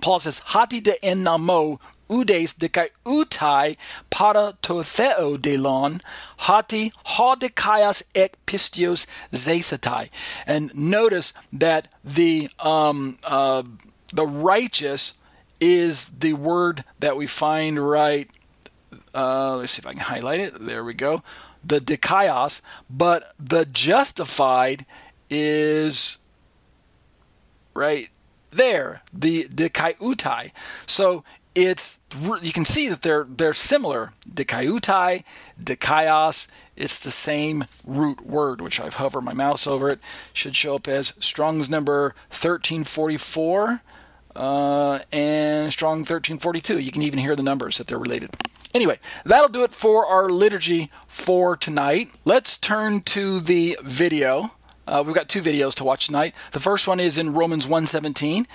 Paul 0.02 0.20
says, 0.20 0.40
Hati 0.40 0.80
de 0.80 0.96
enamo 1.04 1.80
udes 2.12 2.54
dekai 2.54 2.90
utai 3.06 3.78
para 4.10 4.54
to 4.62 4.84
theo 4.84 5.38
delon 5.38 6.02
hati 6.40 6.92
hodikaias 7.06 8.04
ek 8.14 8.38
pistios 8.46 9.08
zesatai. 9.32 10.10
And 10.46 10.74
notice 10.76 11.34
that 11.54 11.88
the 12.04 12.50
um, 12.60 13.18
uh, 13.24 13.64
the 14.14 14.28
righteous 14.28 15.14
is 15.60 16.06
the 16.08 16.34
word 16.34 16.84
that 17.00 17.16
we 17.16 17.28
find 17.28 17.80
right. 17.88 18.30
Uh, 19.14 19.58
let's 19.58 19.74
see 19.74 19.80
if 19.80 19.88
I 19.88 19.94
can 19.94 20.02
highlight 20.02 20.40
it. 20.40 20.66
There 20.66 20.84
we 20.84 20.94
go. 20.94 21.24
The 21.64 21.80
dikaios, 21.80 22.62
but 22.90 23.34
the 23.40 23.66
justified 23.66 24.86
is 25.30 26.18
right 27.74 28.10
there, 28.52 29.02
the 29.14 29.46
dikaiutai. 29.46 30.52
So 30.88 31.24
it's 31.56 31.98
you 32.42 32.54
can 32.54 32.66
see 32.66 32.88
that 32.90 33.02
they're 33.02 33.26
they're 33.28 33.54
similar. 33.54 34.14
Dikaiutai, 34.30 35.24
dikaios, 35.62 36.48
it's 36.76 37.00
the 37.00 37.12
same 37.12 37.66
root 37.86 38.26
word, 38.26 38.62
which 38.62 38.80
I've 38.80 38.96
hovered 38.96 39.22
my 39.22 39.34
mouse 39.34 39.68
over 39.68 39.90
it. 39.90 40.00
Should 40.34 40.56
show 40.56 40.76
up 40.76 40.88
as 40.88 41.14
Strong's 41.20 41.70
number 41.70 42.16
1344 42.30 43.82
uh, 44.36 45.00
and 45.12 45.72
Strong 45.72 46.00
1342. 46.00 46.80
You 46.80 46.92
can 46.92 47.02
even 47.02 47.20
hear 47.20 47.36
the 47.36 47.44
numbers 47.44 47.78
that 47.78 47.88
they're 47.88 48.00
related. 48.00 48.36
Anyway, 48.74 49.00
that'll 49.26 49.50
do 49.50 49.64
it 49.64 49.74
for 49.74 50.06
our 50.06 50.30
liturgy 50.30 50.90
for 51.06 51.58
tonight. 51.58 52.12
Let's 52.24 52.58
turn 52.58 53.02
to 53.02 53.42
the 53.42 53.78
video. 53.84 54.52
Uh, 54.88 55.04
we've 55.06 55.16
got 55.16 55.30
two 55.30 55.42
videos 55.42 55.74
to 55.76 55.84
watch 55.84 56.08
tonight. 56.08 56.36
The 56.52 56.60
first 56.60 56.88
one 56.88 57.00
is 57.00 57.18
in 57.18 57.34
Romans 57.34 57.68
1.17, 57.68 58.46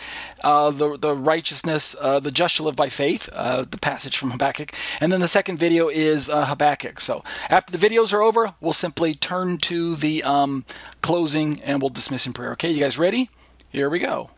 uh, 0.43 0.71
the, 0.71 0.97
the 0.97 1.15
righteousness, 1.15 1.95
uh, 2.01 2.21
the 2.21 2.31
just 2.31 2.55
shall 2.55 2.67
live 2.67 2.77
by 2.77 2.89
faith, 2.89 3.29
uh, 3.33 3.65
the 3.69 3.79
passage 3.79 4.17
from 4.17 4.31
Habakkuk. 4.31 4.73
And 5.01 5.13
then 5.13 5.21
the 5.21 5.29
second 5.29 5.59
video 5.59 5.89
is 5.89 6.29
uh, 6.29 6.47
Habakkuk. 6.47 7.01
So 7.01 7.23
after 7.49 7.77
the 7.77 7.89
videos 7.89 8.13
are 8.13 8.23
over, 8.23 8.55
we'll 8.61 8.73
simply 8.73 9.15
turn 9.15 9.59
to 9.59 9.97
the 9.97 10.23
um, 10.25 10.65
closing 11.03 11.61
and 11.63 11.81
we'll 11.81 11.91
dismiss 11.91 12.27
in 12.27 12.33
prayer. 12.33 12.53
Okay, 12.53 12.71
you 12.71 12.81
guys 12.81 12.99
ready? 12.99 13.31
Here 13.71 13.89
we 13.89 13.99
go. 13.99 14.31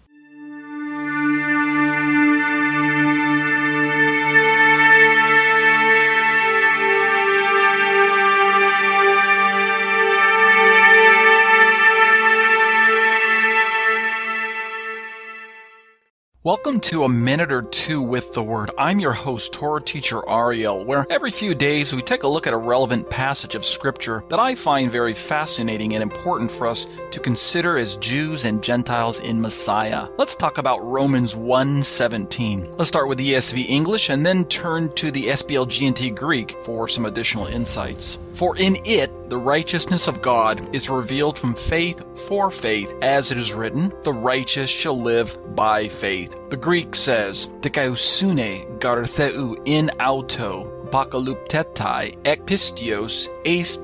Welcome 16.49 16.81
to 16.81 17.05
a 17.05 17.11
minute 17.11 17.53
or 17.53 17.61
two 17.61 18.01
with 18.01 18.33
the 18.33 18.43
Word. 18.43 18.71
I'm 18.79 19.01
your 19.01 19.13
host, 19.13 19.53
Torah 19.53 19.83
teacher 19.83 20.27
Ariel, 20.27 20.83
where 20.83 21.07
every 21.11 21.31
few 21.31 21.55
days 21.55 21.93
we 21.93 22.01
take 22.01 22.23
a 22.23 22.27
look 22.27 22.47
at 22.47 22.55
a 22.55 22.57
relevant 22.57 23.11
passage 23.11 23.55
of 23.55 23.67
Scripture 23.67 24.25
that 24.31 24.41
I 24.41 24.55
find 24.55 24.91
very 24.91 25.13
fascinating 25.13 25.93
and 25.93 26.03
important 26.03 26.51
for 26.51 26.67
us 26.67 26.87
to 27.11 27.21
consider 27.21 27.77
as 27.77 27.97
Jews 27.97 28.47
and 28.47 28.63
Gentiles 28.63 29.21
in 29.21 29.43
Messiah. 29.43 30.09
Let's 30.17 30.35
talk 30.35 30.57
about 30.57 30.83
Romans 30.83 31.37
1:17. 31.37 32.67
Let's 32.79 32.89
start 32.89 33.11
with 33.11 33.19
the 33.19 33.35
ESV 33.35 33.69
English 33.69 34.09
and 34.09 34.25
then 34.25 34.47
turn 34.47 34.91
to 34.95 35.11
the 35.11 35.29
SBLGNT 35.29 36.09
Greek 36.15 36.57
for 36.63 36.89
some 36.89 37.05
additional 37.05 37.45
insights. 37.45 38.17
For 38.39 38.57
in 38.57 38.77
it 38.85 39.31
the 39.31 39.37
righteousness 39.37 40.07
of 40.07 40.23
God 40.23 40.73
is 40.73 40.89
revealed 40.89 41.37
from 41.37 41.57
faith 41.57 42.01
for 42.17 42.53
faith, 42.53 42.95
as 43.03 43.33
it 43.33 43.37
is 43.37 43.53
written, 43.53 43.93
the 44.05 44.13
righteous 44.13 44.71
shall 44.71 44.97
live 44.97 45.37
by 45.57 45.89
faith. 45.89 46.39
The 46.49 46.57
Greek 46.57 46.95
says, 46.95 47.49
Dikausune 47.63 48.79
gartheu 48.79 49.61
in 49.65 49.91
auto, 49.99 50.71
bakaluptetai 50.93 52.17
ek 52.25 52.47
pistios 52.47 53.29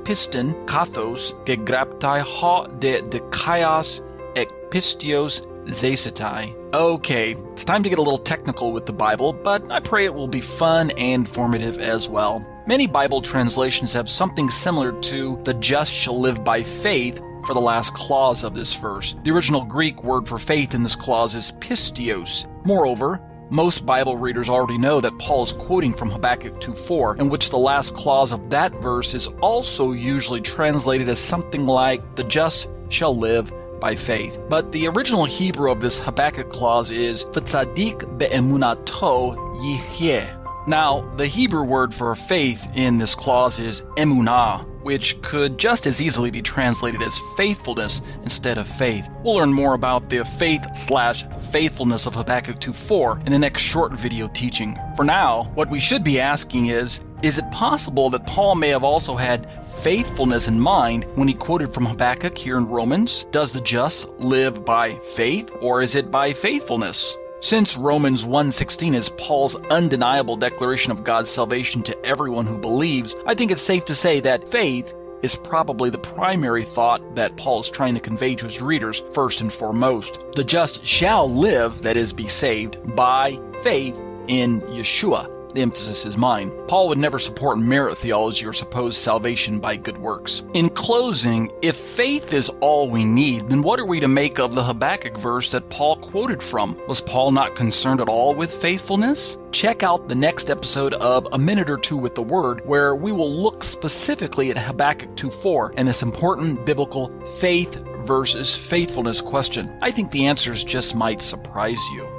piston 0.04 0.54
kathos 0.66 1.34
gegraptai 1.44 2.20
ha 2.20 2.66
de 2.78 3.02
dekaios 3.02 4.02
ek 4.36 4.70
pistios 4.70 5.44
zesetai. 5.66 6.54
Okay, 6.72 7.32
it's 7.52 7.64
time 7.64 7.82
to 7.82 7.88
get 7.88 7.98
a 7.98 8.02
little 8.02 8.18
technical 8.18 8.72
with 8.72 8.86
the 8.86 8.92
Bible, 8.92 9.32
but 9.32 9.68
I 9.72 9.80
pray 9.80 10.04
it 10.04 10.14
will 10.14 10.28
be 10.28 10.40
fun 10.40 10.92
and 10.92 11.28
formative 11.28 11.78
as 11.78 12.08
well. 12.08 12.48
Many 12.66 12.86
Bible 12.86 13.20
translations 13.20 13.92
have 13.92 14.08
something 14.08 14.48
similar 14.48 14.98
to 15.02 15.38
the 15.44 15.52
just 15.52 15.92
shall 15.92 16.18
live 16.18 16.42
by 16.42 16.62
faith 16.62 17.20
for 17.46 17.52
the 17.52 17.60
last 17.60 17.92
clause 17.92 18.42
of 18.42 18.54
this 18.54 18.72
verse. 18.72 19.14
The 19.22 19.32
original 19.32 19.66
Greek 19.66 20.02
word 20.02 20.26
for 20.26 20.38
faith 20.38 20.72
in 20.72 20.82
this 20.82 20.96
clause 20.96 21.34
is 21.34 21.52
pistios. 21.58 22.46
Moreover, 22.64 23.20
most 23.50 23.84
Bible 23.84 24.16
readers 24.16 24.48
already 24.48 24.78
know 24.78 24.98
that 25.02 25.18
Paul 25.18 25.42
is 25.42 25.52
quoting 25.52 25.92
from 25.92 26.10
Habakkuk 26.10 26.58
2:4, 26.58 27.16
in 27.20 27.28
which 27.28 27.50
the 27.50 27.58
last 27.58 27.94
clause 27.94 28.32
of 28.32 28.48
that 28.48 28.72
verse 28.80 29.12
is 29.12 29.26
also 29.42 29.92
usually 29.92 30.40
translated 30.40 31.10
as 31.10 31.18
something 31.18 31.66
like 31.66 32.16
the 32.16 32.24
just 32.24 32.70
shall 32.88 33.14
live 33.14 33.52
by 33.78 33.94
faith. 33.94 34.38
But 34.48 34.72
the 34.72 34.88
original 34.88 35.26
Hebrew 35.26 35.70
of 35.70 35.82
this 35.82 36.00
Habakkuk 36.00 36.48
clause 36.48 36.90
is 36.90 37.26
V'tzadik 37.26 38.16
be'emunato 38.16 39.36
yihyeh. 39.58 40.43
Now, 40.66 41.02
the 41.16 41.26
Hebrew 41.26 41.62
word 41.62 41.92
for 41.92 42.14
faith 42.14 42.70
in 42.74 42.96
this 42.96 43.14
clause 43.14 43.58
is 43.58 43.82
emunah, 43.98 44.64
which 44.82 45.20
could 45.20 45.58
just 45.58 45.86
as 45.86 46.00
easily 46.00 46.30
be 46.30 46.40
translated 46.40 47.02
as 47.02 47.20
faithfulness 47.36 48.00
instead 48.22 48.56
of 48.56 48.66
faith. 48.66 49.06
We'll 49.22 49.34
learn 49.34 49.52
more 49.52 49.74
about 49.74 50.08
the 50.08 50.24
faith 50.24 50.64
slash 50.74 51.26
faithfulness 51.50 52.06
of 52.06 52.14
Habakkuk 52.14 52.60
2.4 52.60 53.26
in 53.26 53.32
the 53.32 53.38
next 53.38 53.60
short 53.60 53.92
video 53.92 54.26
teaching. 54.28 54.78
For 54.96 55.04
now, 55.04 55.50
what 55.54 55.68
we 55.68 55.80
should 55.80 56.02
be 56.02 56.18
asking 56.18 56.66
is, 56.66 57.00
is 57.22 57.38
it 57.38 57.50
possible 57.50 58.08
that 58.10 58.26
Paul 58.26 58.54
may 58.54 58.68
have 58.68 58.84
also 58.84 59.16
had 59.16 59.46
faithfulness 59.66 60.48
in 60.48 60.58
mind 60.58 61.04
when 61.14 61.28
he 61.28 61.34
quoted 61.34 61.74
from 61.74 61.84
Habakkuk 61.84 62.38
here 62.38 62.56
in 62.56 62.66
Romans? 62.66 63.26
Does 63.32 63.52
the 63.52 63.60
just 63.60 64.08
live 64.18 64.64
by 64.64 64.94
faith 64.96 65.50
or 65.60 65.82
is 65.82 65.94
it 65.94 66.10
by 66.10 66.32
faithfulness? 66.32 67.18
Since 67.44 67.76
Romans 67.76 68.24
1:16 68.24 68.94
is 68.94 69.10
Paul's 69.10 69.54
undeniable 69.68 70.34
declaration 70.34 70.90
of 70.90 71.04
God's 71.04 71.28
salvation 71.28 71.82
to 71.82 72.02
everyone 72.02 72.46
who 72.46 72.56
believes, 72.56 73.14
I 73.26 73.34
think 73.34 73.50
it's 73.50 73.60
safe 73.60 73.84
to 73.84 73.94
say 73.94 74.18
that 74.20 74.48
faith 74.48 74.94
is 75.20 75.36
probably 75.36 75.90
the 75.90 75.98
primary 75.98 76.64
thought 76.64 77.02
that 77.16 77.36
Paul 77.36 77.60
is 77.60 77.68
trying 77.68 77.92
to 77.92 78.00
convey 78.00 78.34
to 78.36 78.46
his 78.46 78.62
readers 78.62 79.02
first 79.12 79.42
and 79.42 79.52
foremost. 79.52 80.20
The 80.34 80.42
just 80.42 80.86
shall 80.86 81.30
live, 81.30 81.82
that 81.82 81.98
is, 81.98 82.14
be 82.14 82.26
saved, 82.26 82.78
by 82.96 83.38
faith 83.62 84.00
in 84.26 84.62
Yeshua. 84.62 85.33
The 85.54 85.62
emphasis 85.62 86.04
is 86.04 86.16
mine. 86.16 86.50
Paul 86.66 86.88
would 86.88 86.98
never 86.98 87.20
support 87.20 87.58
merit 87.58 87.96
theology 87.96 88.44
or 88.44 88.52
supposed 88.52 88.96
salvation 88.96 89.60
by 89.60 89.76
good 89.76 89.98
works. 89.98 90.42
In 90.52 90.68
closing, 90.68 91.48
if 91.62 91.76
faith 91.76 92.32
is 92.32 92.48
all 92.60 92.90
we 92.90 93.04
need, 93.04 93.48
then 93.48 93.62
what 93.62 93.78
are 93.78 93.84
we 93.84 94.00
to 94.00 94.08
make 94.08 94.40
of 94.40 94.56
the 94.56 94.64
Habakkuk 94.64 95.16
verse 95.16 95.48
that 95.50 95.70
Paul 95.70 95.94
quoted 95.96 96.42
from? 96.42 96.76
Was 96.88 97.00
Paul 97.00 97.30
not 97.30 97.54
concerned 97.54 98.00
at 98.00 98.08
all 98.08 98.34
with 98.34 98.52
faithfulness? 98.52 99.38
Check 99.52 99.84
out 99.84 100.08
the 100.08 100.14
next 100.16 100.50
episode 100.50 100.94
of 100.94 101.28
A 101.30 101.38
Minute 101.38 101.70
or 101.70 101.78
Two 101.78 101.96
with 101.98 102.16
the 102.16 102.22
Word, 102.22 102.66
where 102.66 102.96
we 102.96 103.12
will 103.12 103.32
look 103.32 103.62
specifically 103.62 104.50
at 104.50 104.58
Habakkuk 104.58 105.14
2:4 105.14 105.72
and 105.76 105.86
this 105.86 106.02
important 106.02 106.66
biblical 106.66 107.12
faith 107.38 107.78
versus 108.04 108.52
faithfulness 108.52 109.20
question. 109.20 109.72
I 109.80 109.92
think 109.92 110.10
the 110.10 110.26
answers 110.26 110.64
just 110.64 110.96
might 110.96 111.22
surprise 111.22 111.78
you. 111.94 112.13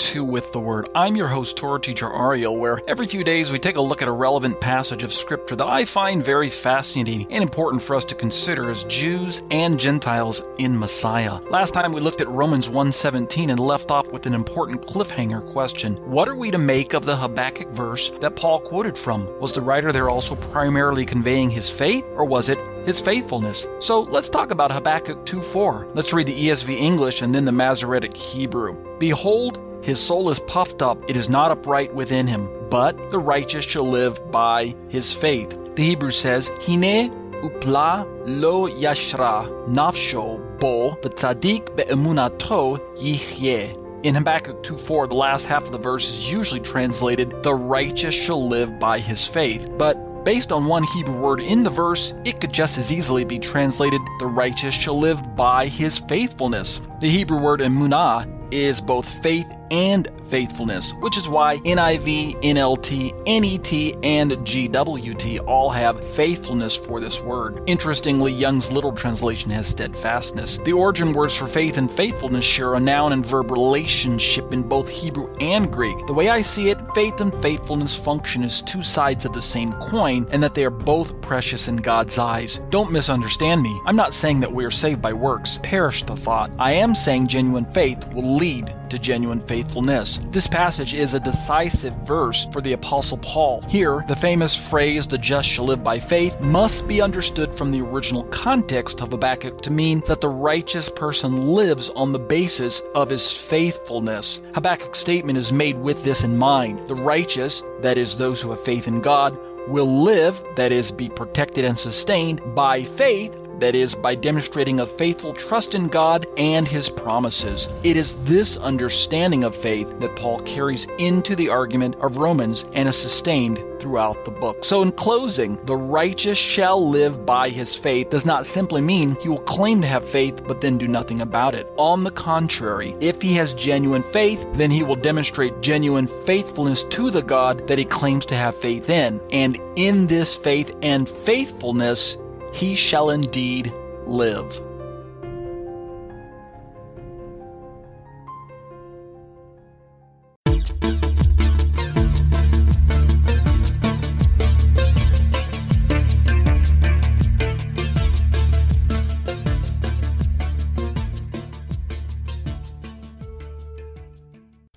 Two 0.00 0.24
with 0.24 0.50
the 0.52 0.58
Word. 0.58 0.88
I'm 0.94 1.14
your 1.14 1.28
host, 1.28 1.58
Torah 1.58 1.78
teacher 1.78 2.10
Ariel, 2.10 2.56
where 2.56 2.80
every 2.88 3.06
few 3.06 3.22
days 3.22 3.52
we 3.52 3.58
take 3.58 3.76
a 3.76 3.80
look 3.80 4.00
at 4.00 4.08
a 4.08 4.12
relevant 4.12 4.58
passage 4.58 5.02
of 5.02 5.12
Scripture 5.12 5.54
that 5.56 5.68
I 5.68 5.84
find 5.84 6.24
very 6.24 6.48
fascinating 6.48 7.30
and 7.30 7.42
important 7.42 7.82
for 7.82 7.94
us 7.94 8.06
to 8.06 8.14
consider 8.14 8.70
as 8.70 8.84
Jews 8.84 9.42
and 9.50 9.78
Gentiles 9.78 10.42
in 10.56 10.78
Messiah. 10.78 11.38
Last 11.50 11.74
time 11.74 11.92
we 11.92 12.00
looked 12.00 12.22
at 12.22 12.28
Romans 12.28 12.70
1:17 12.70 13.50
and 13.50 13.60
left 13.60 13.90
off 13.90 14.10
with 14.10 14.24
an 14.24 14.32
important 14.32 14.80
cliffhanger 14.80 15.46
question: 15.52 15.96
What 16.10 16.28
are 16.28 16.36
we 16.36 16.50
to 16.50 16.58
make 16.58 16.94
of 16.94 17.04
the 17.04 17.16
Habakkuk 17.16 17.68
verse 17.68 18.10
that 18.20 18.36
Paul 18.36 18.58
quoted 18.60 18.96
from? 18.96 19.28
Was 19.38 19.52
the 19.52 19.60
writer 19.60 19.92
there 19.92 20.08
also 20.08 20.34
primarily 20.34 21.04
conveying 21.04 21.50
his 21.50 21.68
faith, 21.68 22.06
or 22.16 22.24
was 22.24 22.48
it 22.48 22.58
his 22.86 23.00
faithfulness. 23.00 23.68
So 23.78 24.00
let's 24.00 24.30
talk 24.30 24.50
about 24.50 24.72
Habakkuk 24.72 25.26
2:4. 25.26 25.86
Let's 25.94 26.14
read 26.14 26.26
the 26.26 26.48
ESV 26.48 26.74
English 26.74 27.20
and 27.20 27.34
then 27.34 27.44
the 27.44 27.52
Masoretic 27.52 28.16
Hebrew. 28.16 28.74
Behold, 28.98 29.60
his 29.82 29.98
soul 29.98 30.30
is 30.30 30.40
puffed 30.40 30.82
up, 30.82 31.08
it 31.08 31.16
is 31.16 31.28
not 31.28 31.50
upright 31.50 31.94
within 31.94 32.26
him, 32.26 32.50
but 32.70 33.10
the 33.10 33.18
righteous 33.18 33.64
shall 33.64 33.88
live 33.88 34.30
by 34.30 34.74
his 34.88 35.12
faith. 35.12 35.58
The 35.74 35.84
Hebrew 35.84 36.10
says, 36.10 36.48
Hine 36.66 37.10
upla 37.42 38.06
lo 38.26 38.68
yashra 38.68 39.48
nafsho 39.66 40.58
bo 40.58 40.96
b'tzadik 41.02 41.74
be'emunato 41.76 42.78
yichyeh. 42.96 43.76
In 44.02 44.14
Habakkuk 44.14 44.62
2:4, 44.62 45.08
the 45.08 45.14
last 45.14 45.46
half 45.46 45.64
of 45.64 45.72
the 45.72 45.78
verse 45.78 46.10
is 46.10 46.32
usually 46.32 46.60
translated, 46.60 47.42
"The 47.42 47.54
righteous 47.54 48.14
shall 48.14 48.46
live 48.48 48.78
by 48.78 48.98
his 48.98 49.26
faith." 49.26 49.68
But 49.78 49.96
Based 50.22 50.52
on 50.52 50.66
one 50.66 50.82
Hebrew 50.82 51.18
word 51.18 51.40
in 51.40 51.62
the 51.62 51.70
verse, 51.70 52.12
it 52.26 52.42
could 52.42 52.52
just 52.52 52.76
as 52.76 52.92
easily 52.92 53.24
be 53.24 53.38
translated, 53.38 54.02
the 54.18 54.26
righteous 54.26 54.74
shall 54.74 54.98
live 54.98 55.34
by 55.34 55.66
his 55.66 55.98
faithfulness. 55.98 56.82
The 57.00 57.08
Hebrew 57.08 57.38
word 57.38 57.60
emunah 57.60 58.28
is 58.52 58.82
both 58.82 59.08
faith 59.22 59.46
and 59.70 60.08
faithfulness, 60.24 60.92
which 61.00 61.16
is 61.16 61.28
why 61.28 61.58
NIV, 61.58 62.42
NLT, 62.42 63.12
NET, 63.26 64.04
and 64.04 64.32
GWT 64.32 65.46
all 65.46 65.70
have 65.70 66.04
faithfulness 66.04 66.76
for 66.76 67.00
this 67.00 67.20
word. 67.20 67.62
Interestingly, 67.66 68.32
Young's 68.32 68.70
Literal 68.70 68.92
Translation 68.92 69.50
has 69.50 69.68
steadfastness. 69.68 70.58
The 70.58 70.72
origin 70.72 71.12
words 71.12 71.34
for 71.34 71.46
faith 71.46 71.76
and 71.78 71.90
faithfulness 71.90 72.44
share 72.44 72.74
a 72.74 72.80
noun 72.80 73.12
and 73.12 73.26
verb 73.26 73.50
relationship 73.50 74.52
in 74.52 74.62
both 74.62 74.88
Hebrew 74.88 75.32
and 75.40 75.72
Greek. 75.72 76.06
The 76.06 76.14
way 76.14 76.28
I 76.28 76.40
see 76.40 76.70
it, 76.70 76.78
faith 76.94 77.20
and 77.20 77.34
faithfulness 77.42 77.96
function 77.96 78.44
as 78.44 78.62
two 78.62 78.82
sides 78.82 79.24
of 79.24 79.32
the 79.32 79.42
same 79.42 79.72
coin, 79.74 80.26
and 80.30 80.42
that 80.42 80.54
they 80.54 80.64
are 80.64 80.70
both 80.70 81.20
precious 81.20 81.68
in 81.68 81.76
God's 81.76 82.18
eyes. 82.18 82.60
Don't 82.70 82.92
misunderstand 82.92 83.62
me. 83.62 83.80
I'm 83.86 83.96
not 83.96 84.14
saying 84.14 84.40
that 84.40 84.52
we 84.52 84.64
are 84.64 84.70
saved 84.70 85.02
by 85.02 85.12
works. 85.12 85.58
Perish 85.62 86.02
the 86.04 86.16
thought. 86.16 86.50
I 86.58 86.72
am 86.72 86.94
saying 86.94 87.28
genuine 87.28 87.66
faith 87.72 88.12
will 88.12 88.36
lead 88.36 88.74
to 88.90 88.98
genuine 88.98 89.40
faithfulness. 89.40 90.20
This 90.30 90.46
passage 90.46 90.94
is 90.94 91.14
a 91.14 91.20
decisive 91.20 91.94
verse 92.06 92.46
for 92.52 92.60
the 92.60 92.74
Apostle 92.74 93.18
Paul. 93.18 93.62
Here, 93.62 94.04
the 94.08 94.16
famous 94.16 94.54
phrase, 94.54 95.06
the 95.06 95.18
just 95.18 95.48
shall 95.48 95.66
live 95.66 95.82
by 95.82 95.98
faith, 95.98 96.38
must 96.40 96.86
be 96.86 97.00
understood 97.00 97.54
from 97.54 97.70
the 97.70 97.80
original 97.80 98.24
context 98.24 99.00
of 99.00 99.10
Habakkuk 99.10 99.60
to 99.62 99.70
mean 99.70 100.02
that 100.06 100.20
the 100.20 100.28
righteous 100.28 100.88
person 100.88 101.46
lives 101.48 101.90
on 101.90 102.12
the 102.12 102.18
basis 102.18 102.82
of 102.94 103.10
his 103.10 103.30
faithfulness. 103.30 104.40
Habakkuk's 104.54 104.98
statement 104.98 105.38
is 105.38 105.52
made 105.52 105.78
with 105.78 106.04
this 106.04 106.24
in 106.24 106.36
mind. 106.36 106.86
The 106.86 106.94
righteous, 106.94 107.62
that 107.80 107.98
is, 107.98 108.16
those 108.16 108.40
who 108.40 108.50
have 108.50 108.62
faith 108.62 108.88
in 108.88 109.00
God, 109.00 109.38
will 109.68 110.02
live, 110.02 110.42
that 110.56 110.72
is, 110.72 110.90
be 110.90 111.08
protected 111.08 111.64
and 111.64 111.78
sustained, 111.78 112.40
by 112.54 112.82
faith 112.82 113.36
that 113.60 113.74
is, 113.74 113.94
by 113.94 114.14
demonstrating 114.14 114.80
a 114.80 114.86
faithful 114.86 115.32
trust 115.32 115.74
in 115.74 115.88
God 115.88 116.26
and 116.36 116.66
His 116.66 116.88
promises. 116.88 117.68
It 117.82 117.96
is 117.96 118.16
this 118.24 118.56
understanding 118.56 119.44
of 119.44 119.54
faith 119.54 119.98
that 120.00 120.16
Paul 120.16 120.40
carries 120.40 120.86
into 120.98 121.36
the 121.36 121.48
argument 121.48 121.96
of 121.96 122.18
Romans 122.18 122.64
and 122.72 122.88
is 122.88 122.96
sustained 122.96 123.62
throughout 123.80 124.24
the 124.24 124.30
book. 124.30 124.64
So, 124.64 124.82
in 124.82 124.92
closing, 124.92 125.58
the 125.64 125.76
righteous 125.76 126.38
shall 126.38 126.88
live 126.88 127.24
by 127.24 127.48
his 127.48 127.74
faith 127.74 128.10
does 128.10 128.26
not 128.26 128.46
simply 128.46 128.80
mean 128.80 129.16
he 129.20 129.28
will 129.28 129.38
claim 129.38 129.80
to 129.80 129.88
have 129.88 130.08
faith 130.08 130.42
but 130.46 130.60
then 130.60 130.78
do 130.78 130.86
nothing 130.86 131.20
about 131.20 131.54
it. 131.54 131.72
On 131.76 132.04
the 132.04 132.10
contrary, 132.10 132.96
if 133.00 133.20
he 133.22 133.34
has 133.34 133.54
genuine 133.54 134.02
faith, 134.02 134.46
then 134.54 134.70
he 134.70 134.82
will 134.82 134.96
demonstrate 134.96 135.60
genuine 135.60 136.06
faithfulness 136.06 136.84
to 136.84 137.10
the 137.10 137.22
God 137.22 137.66
that 137.66 137.78
he 137.78 137.84
claims 137.84 138.26
to 138.26 138.36
have 138.36 138.54
faith 138.54 138.90
in. 138.90 139.20
And 139.30 139.58
in 139.76 140.06
this 140.06 140.36
faith 140.36 140.76
and 140.82 141.08
faithfulness, 141.08 142.18
he 142.52 142.74
shall 142.74 143.10
indeed 143.10 143.72
live. 144.06 144.60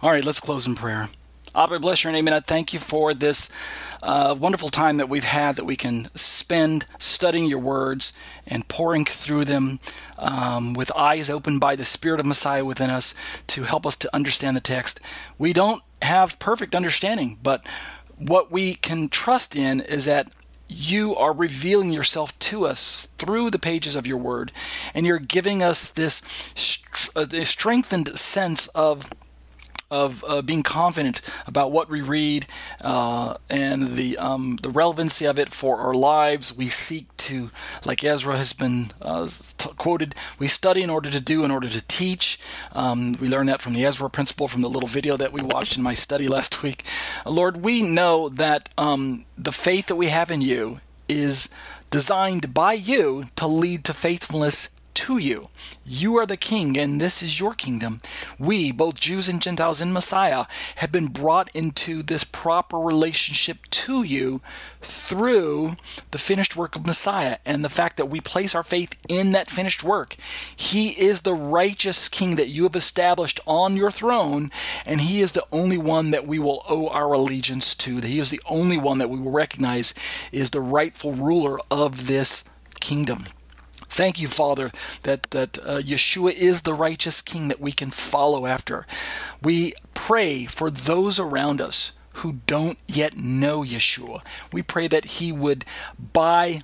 All 0.02 0.12
right, 0.12 0.26
let's 0.26 0.42
close 0.42 0.68
in 0.68 0.76
prayer. 0.76 1.08
Abba, 1.56 1.78
bless 1.78 2.04
your 2.04 2.12
name, 2.12 2.28
and 2.28 2.34
I 2.34 2.40
thank 2.40 2.74
you 2.74 2.80
for 2.80 3.14
this 3.14 3.48
uh, 4.02 4.36
wonderful 4.40 4.70
time 4.70 4.98
that 4.98 5.08
we've 5.08 5.24
had 5.24 5.56
that 5.56 5.66
we 5.66 5.76
can 5.76 6.10
spend 6.16 6.88
studying 6.98 7.46
your 7.46 7.60
words 7.60 8.12
and 8.48 8.68
pouring 8.68 9.06
through 9.06 9.46
them 9.46 9.80
um, 10.18 10.74
with 10.74 10.92
eyes 10.96 11.30
opened 11.30 11.60
by 11.60 11.76
the 11.76 11.86
Spirit 11.86 12.20
of 12.20 12.26
Messiah 12.26 12.66
within 12.66 12.90
us 12.90 13.14
to 13.46 13.64
help 13.64 13.86
us 13.86 13.96
to 13.98 14.16
understand 14.16 14.58
the 14.58 14.62
text. 14.62 15.00
We 15.38 15.54
don't 15.54 15.84
have 16.02 16.40
perfect 16.40 16.74
understanding, 16.74 17.38
but 17.44 17.64
what 18.18 18.52
we 18.52 18.74
can 18.74 19.08
trust 19.08 19.56
in 19.56 19.80
is 19.80 20.06
that 20.06 20.32
you 20.68 21.16
are 21.16 21.34
revealing 21.34 21.92
yourself 21.92 22.38
to 22.40 22.66
us 22.66 23.10
through 23.20 23.52
the 23.52 23.60
pages 23.60 23.96
of 23.96 24.08
your 24.08 24.18
word, 24.18 24.52
and 24.96 25.06
you're 25.06 25.20
giving 25.20 25.62
us 25.62 25.92
this, 25.92 26.24
uh, 27.16 27.28
strengthened 27.44 28.18
sense 28.18 28.66
of 28.70 29.12
of 29.94 30.26
uh, 30.28 30.42
being 30.42 30.64
confident 30.64 31.22
about 31.46 31.72
what 31.72 31.88
we 31.88 32.02
read 32.02 32.48
uh, 32.82 33.36
and 33.48 33.90
the 33.90 34.18
um, 34.18 34.58
the 34.64 34.70
relevancy 34.70 35.26
of 35.26 35.38
it 35.38 35.50
for 35.50 35.78
our 35.78 35.94
lives. 35.94 36.56
We 36.56 36.68
seek 36.68 37.16
to, 37.18 37.52
like 37.86 38.04
Ezra 38.04 38.36
has 38.36 38.54
been 38.54 38.92
uh, 39.02 39.28
t- 39.58 39.70
quoted, 39.78 40.16
we 40.40 40.48
study 40.48 40.82
in 40.82 40.90
order 40.90 41.12
to 41.12 41.20
do, 41.20 41.46
in 41.46 41.52
order 41.52 41.70
to 41.70 41.82
teach. 41.88 42.40
Um, 42.72 43.14
we 43.22 43.28
learned 43.30 43.50
that 43.50 43.62
from 43.62 43.74
the 43.74 43.86
Ezra 43.86 44.10
principle 44.10 44.48
from 44.48 44.62
the 44.62 44.70
little 44.70 44.90
video 44.90 45.16
that 45.18 45.32
we 45.32 45.42
watched 45.42 45.78
in 45.78 45.84
my 45.84 45.94
study 45.94 46.28
last 46.28 46.64
week. 46.64 46.84
Lord, 47.26 47.64
we 47.64 47.84
know 47.84 48.30
that 48.30 48.70
um, 48.78 49.26
the 49.38 49.52
faith 49.52 49.86
that 49.88 49.96
we 49.96 50.08
have 50.08 50.32
in 50.32 50.42
you 50.42 50.80
is 51.08 51.50
designed 51.92 52.54
by 52.54 52.74
you 52.74 53.26
to 53.36 53.46
lead 53.46 53.84
to 53.86 53.94
faithfulness 53.94 54.70
to 54.94 55.18
you. 55.18 55.50
You 55.86 56.16
are 56.16 56.26
the 56.26 56.38
king, 56.38 56.78
and 56.78 57.02
this 57.02 57.22
is 57.22 57.40
your 57.40 57.54
kingdom. 57.54 58.02
We, 58.40 58.72
both 58.72 59.00
Jews 59.00 59.28
and 59.28 59.42
Gentiles 59.42 59.82
in 59.82 59.92
Messiah, 59.94 60.46
have 60.78 60.92
been 60.92 61.08
brought 61.08 61.50
into 61.54 62.04
this 62.04 62.24
proper 62.24 62.80
relationship 62.80 63.58
to 63.72 64.04
you 64.04 64.42
through 64.82 65.76
the 66.12 66.18
finished 66.18 66.56
work 66.56 66.76
of 66.76 66.86
Messiah 66.86 67.38
and 67.46 67.64
the 67.64 67.70
fact 67.70 67.98
that 67.98 68.06
we 68.06 68.22
place 68.22 68.56
our 68.56 68.64
faith 68.64 68.96
in 69.08 69.32
that 69.34 69.50
finished 69.50 69.84
work. 69.84 70.16
He 70.56 70.90
is 70.90 71.22
the 71.22 71.34
righteous 71.34 72.10
king 72.10 72.36
that 72.36 72.50
you 72.50 72.64
have 72.64 72.76
established 72.76 73.40
on 73.46 73.76
your 73.76 73.92
throne, 73.92 74.52
and 74.86 75.02
he 75.02 75.22
is 75.22 75.34
the 75.34 75.46
only 75.52 75.78
one 75.78 76.12
that 76.12 76.28
we 76.28 76.40
will 76.40 76.64
owe 76.68 76.88
our 76.88 77.14
allegiance 77.14 77.76
to. 77.76 78.00
He 78.00 78.20
is 78.20 78.30
the 78.30 78.42
only 78.46 78.78
one 78.78 78.98
that 79.00 79.10
we 79.10 79.20
will 79.20 79.32
recognize 79.32 79.94
is 80.32 80.50
the 80.50 80.62
rightful 80.62 81.14
ruler 81.14 81.60
of 81.70 82.08
this 82.08 82.44
kingdom. 82.80 83.26
Thank 83.94 84.20
you, 84.20 84.28
Father, 84.28 84.72
that, 85.04 85.30
that 85.30 85.60
uh, 85.60 85.78
Yeshua 85.78 86.34
is 86.34 86.64
the 86.64 86.74
righteous 86.74 87.22
King 87.22 87.48
that 87.50 87.62
we 87.62 87.72
can 87.72 87.92
follow 87.92 88.48
after. 88.48 88.88
We 89.44 89.76
pray 89.94 90.46
for 90.46 90.72
those 90.72 91.20
around 91.20 91.62
us 91.62 91.92
who 92.14 92.40
don't 92.48 92.80
yet 92.88 93.16
know 93.18 93.62
Yeshua. 93.62 94.24
We 94.52 94.64
pray 94.64 94.88
that 94.88 95.06
He 95.06 95.32
would, 95.32 95.64
by 96.12 96.64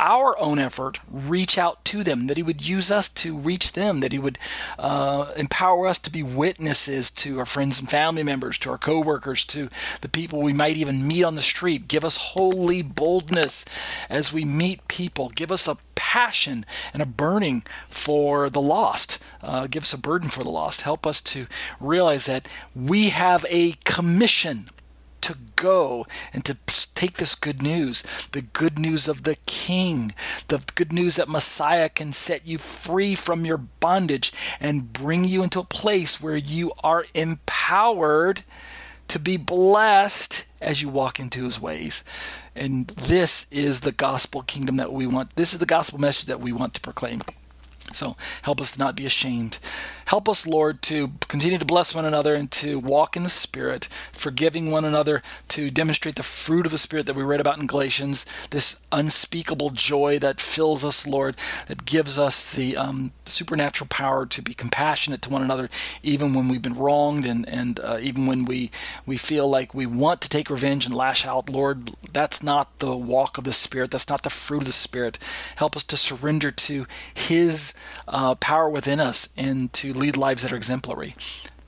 our 0.00 0.38
own 0.38 0.58
effort 0.58 1.00
reach 1.10 1.58
out 1.58 1.84
to 1.86 2.02
them, 2.02 2.26
that 2.26 2.36
He 2.36 2.42
would 2.42 2.66
use 2.66 2.90
us 2.90 3.08
to 3.10 3.36
reach 3.36 3.72
them, 3.72 4.00
that 4.00 4.12
He 4.12 4.18
would 4.18 4.38
uh, 4.78 5.32
empower 5.36 5.86
us 5.86 5.98
to 5.98 6.10
be 6.10 6.22
witnesses 6.22 7.10
to 7.12 7.38
our 7.38 7.46
friends 7.46 7.80
and 7.80 7.90
family 7.90 8.22
members, 8.22 8.58
to 8.58 8.70
our 8.70 8.78
coworkers, 8.78 9.44
to 9.46 9.68
the 10.00 10.08
people 10.08 10.40
we 10.40 10.52
might 10.52 10.76
even 10.76 11.06
meet 11.06 11.24
on 11.24 11.34
the 11.34 11.42
street. 11.42 11.88
Give 11.88 12.04
us 12.04 12.16
holy 12.16 12.82
boldness 12.82 13.64
as 14.08 14.32
we 14.32 14.44
meet 14.44 14.86
people. 14.88 15.30
Give 15.30 15.50
us 15.52 15.66
a 15.66 15.78
passion 15.94 16.64
and 16.92 17.02
a 17.02 17.06
burning 17.06 17.64
for 17.86 18.48
the 18.48 18.60
lost. 18.60 19.18
Uh, 19.42 19.66
give 19.66 19.82
us 19.82 19.92
a 19.92 19.98
burden 19.98 20.28
for 20.28 20.44
the 20.44 20.50
lost. 20.50 20.82
Help 20.82 21.06
us 21.06 21.20
to 21.20 21.46
realize 21.80 22.26
that 22.26 22.48
we 22.74 23.10
have 23.10 23.44
a 23.50 23.72
commission 23.84 24.70
to 25.22 25.36
go 25.56 26.06
and 26.32 26.44
to 26.44 26.56
take 26.94 27.18
this 27.18 27.34
good 27.34 27.62
news, 27.62 28.02
the 28.32 28.42
good 28.42 28.78
news 28.78 29.08
of 29.08 29.22
the 29.22 29.36
King, 29.46 30.14
the 30.48 30.62
good 30.74 30.92
news 30.92 31.16
that 31.16 31.28
Messiah 31.28 31.88
can 31.88 32.12
set 32.12 32.46
you 32.46 32.58
free 32.58 33.14
from 33.14 33.44
your 33.44 33.58
bondage 33.58 34.32
and 34.60 34.92
bring 34.92 35.24
you 35.24 35.42
into 35.42 35.60
a 35.60 35.64
place 35.64 36.20
where 36.20 36.36
you 36.36 36.72
are 36.82 37.06
empowered 37.14 38.42
to 39.08 39.18
be 39.18 39.36
blessed 39.36 40.44
as 40.60 40.82
you 40.82 40.88
walk 40.88 41.18
into 41.18 41.44
his 41.44 41.60
ways. 41.60 42.04
And 42.54 42.88
this 42.88 43.46
is 43.50 43.80
the 43.80 43.92
gospel 43.92 44.42
kingdom 44.42 44.76
that 44.76 44.92
we 44.92 45.06
want. 45.06 45.36
This 45.36 45.52
is 45.52 45.58
the 45.58 45.66
gospel 45.66 45.98
message 45.98 46.26
that 46.26 46.40
we 46.40 46.52
want 46.52 46.74
to 46.74 46.80
proclaim. 46.80 47.22
So 47.92 48.16
help 48.42 48.60
us 48.60 48.72
to 48.72 48.78
not 48.78 48.96
be 48.96 49.06
ashamed. 49.06 49.58
Help 50.08 50.26
us, 50.26 50.46
Lord, 50.46 50.80
to 50.84 51.12
continue 51.28 51.58
to 51.58 51.66
bless 51.66 51.94
one 51.94 52.06
another 52.06 52.34
and 52.34 52.50
to 52.52 52.78
walk 52.78 53.14
in 53.14 53.24
the 53.24 53.28
Spirit, 53.28 53.90
forgiving 54.10 54.70
one 54.70 54.86
another, 54.86 55.22
to 55.48 55.70
demonstrate 55.70 56.14
the 56.14 56.22
fruit 56.22 56.64
of 56.64 56.72
the 56.72 56.78
Spirit 56.78 57.04
that 57.04 57.14
we 57.14 57.22
read 57.22 57.40
about 57.40 57.58
in 57.58 57.66
Galatians, 57.66 58.24
this 58.48 58.80
unspeakable 58.90 59.68
joy 59.68 60.18
that 60.18 60.40
fills 60.40 60.82
us, 60.82 61.06
Lord, 61.06 61.36
that 61.66 61.84
gives 61.84 62.18
us 62.18 62.50
the 62.50 62.74
um, 62.74 63.12
supernatural 63.26 63.88
power 63.88 64.24
to 64.24 64.40
be 64.40 64.54
compassionate 64.54 65.20
to 65.22 65.30
one 65.30 65.42
another, 65.42 65.68
even 66.02 66.32
when 66.32 66.48
we've 66.48 66.62
been 66.62 66.72
wronged 66.72 67.26
and, 67.26 67.46
and 67.46 67.78
uh, 67.80 67.98
even 68.00 68.26
when 68.26 68.46
we, 68.46 68.70
we 69.04 69.18
feel 69.18 69.46
like 69.46 69.74
we 69.74 69.84
want 69.84 70.22
to 70.22 70.30
take 70.30 70.48
revenge 70.48 70.86
and 70.86 70.94
lash 70.94 71.26
out. 71.26 71.50
Lord, 71.50 71.92
that's 72.14 72.42
not 72.42 72.78
the 72.78 72.96
walk 72.96 73.36
of 73.36 73.44
the 73.44 73.52
Spirit. 73.52 73.90
That's 73.90 74.08
not 74.08 74.22
the 74.22 74.30
fruit 74.30 74.62
of 74.62 74.66
the 74.68 74.72
Spirit. 74.72 75.18
Help 75.56 75.76
us 75.76 75.84
to 75.84 75.98
surrender 75.98 76.50
to 76.50 76.86
His 77.12 77.74
uh, 78.06 78.36
power 78.36 78.70
within 78.70 79.00
us 79.00 79.28
and 79.36 79.70
to 79.74 79.97
lead 79.98 80.16
lives 80.16 80.42
that 80.42 80.52
are 80.52 80.56
exemplary. 80.56 81.14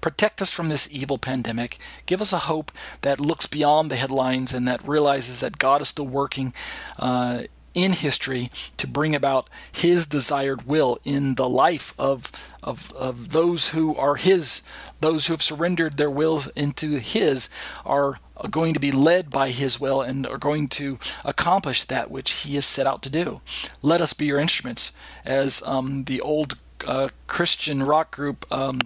Protect 0.00 0.40
us 0.40 0.50
from 0.50 0.70
this 0.70 0.88
evil 0.90 1.18
pandemic. 1.18 1.78
Give 2.06 2.22
us 2.22 2.32
a 2.32 2.38
hope 2.38 2.72
that 3.02 3.20
looks 3.20 3.46
beyond 3.46 3.90
the 3.90 3.96
headlines 3.96 4.54
and 4.54 4.66
that 4.66 4.86
realizes 4.86 5.40
that 5.40 5.58
God 5.58 5.82
is 5.82 5.88
still 5.88 6.06
working 6.06 6.54
uh, 6.98 7.42
in 7.74 7.92
history 7.92 8.50
to 8.76 8.86
bring 8.86 9.14
about 9.14 9.48
His 9.70 10.06
desired 10.06 10.66
will 10.66 10.98
in 11.04 11.34
the 11.34 11.48
life 11.48 11.94
of, 11.98 12.32
of, 12.62 12.92
of 12.92 13.30
those 13.30 13.68
who 13.68 13.94
are 13.96 14.16
His, 14.16 14.62
those 15.00 15.26
who 15.26 15.34
have 15.34 15.42
surrendered 15.42 15.96
their 15.96 16.10
wills 16.10 16.48
into 16.48 16.98
His, 16.98 17.48
are 17.84 18.18
going 18.50 18.74
to 18.74 18.80
be 18.80 18.90
led 18.90 19.30
by 19.30 19.50
His 19.50 19.78
will 19.78 20.00
and 20.00 20.26
are 20.26 20.38
going 20.38 20.68
to 20.68 20.98
accomplish 21.24 21.84
that 21.84 22.10
which 22.10 22.30
He 22.30 22.54
has 22.54 22.66
set 22.66 22.86
out 22.86 23.02
to 23.02 23.10
do. 23.10 23.40
Let 23.82 24.00
us 24.00 24.14
be 24.14 24.26
your 24.26 24.40
instruments, 24.40 24.92
as 25.24 25.62
um, 25.64 26.04
the 26.04 26.20
old 26.20 26.56
uh, 26.86 27.08
Christian 27.26 27.82
rock 27.82 28.14
group. 28.14 28.46
Um, 28.50 28.78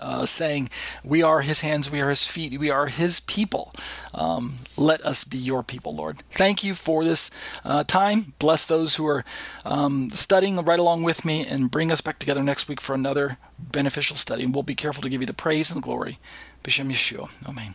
uh, 0.00 0.24
saying, 0.24 0.70
We 1.04 1.22
are 1.22 1.42
his 1.42 1.60
hands, 1.60 1.90
we 1.90 2.00
are 2.00 2.08
his 2.08 2.26
feet, 2.26 2.58
we 2.58 2.70
are 2.70 2.86
his 2.86 3.20
people. 3.20 3.72
Um, 4.14 4.56
let 4.76 5.04
us 5.04 5.24
be 5.24 5.38
your 5.38 5.62
people, 5.62 5.94
Lord. 5.94 6.22
Thank 6.30 6.64
you 6.64 6.74
for 6.74 7.04
this 7.04 7.30
uh, 7.64 7.84
time. 7.84 8.32
Bless 8.38 8.64
those 8.64 8.96
who 8.96 9.06
are 9.06 9.24
um, 9.64 10.10
studying 10.10 10.56
right 10.56 10.80
along 10.80 11.02
with 11.02 11.24
me 11.24 11.46
and 11.46 11.70
bring 11.70 11.92
us 11.92 12.00
back 12.00 12.18
together 12.18 12.42
next 12.42 12.68
week 12.68 12.80
for 12.80 12.94
another 12.94 13.36
beneficial 13.58 14.16
study. 14.16 14.44
And 14.44 14.54
we'll 14.54 14.62
be 14.62 14.74
careful 14.74 15.02
to 15.02 15.08
give 15.08 15.20
you 15.20 15.26
the 15.26 15.34
praise 15.34 15.70
and 15.70 15.76
the 15.76 15.84
glory. 15.84 16.18
B'Shem 16.64 16.90
Yeshua. 16.90 17.30
Amen. 17.46 17.74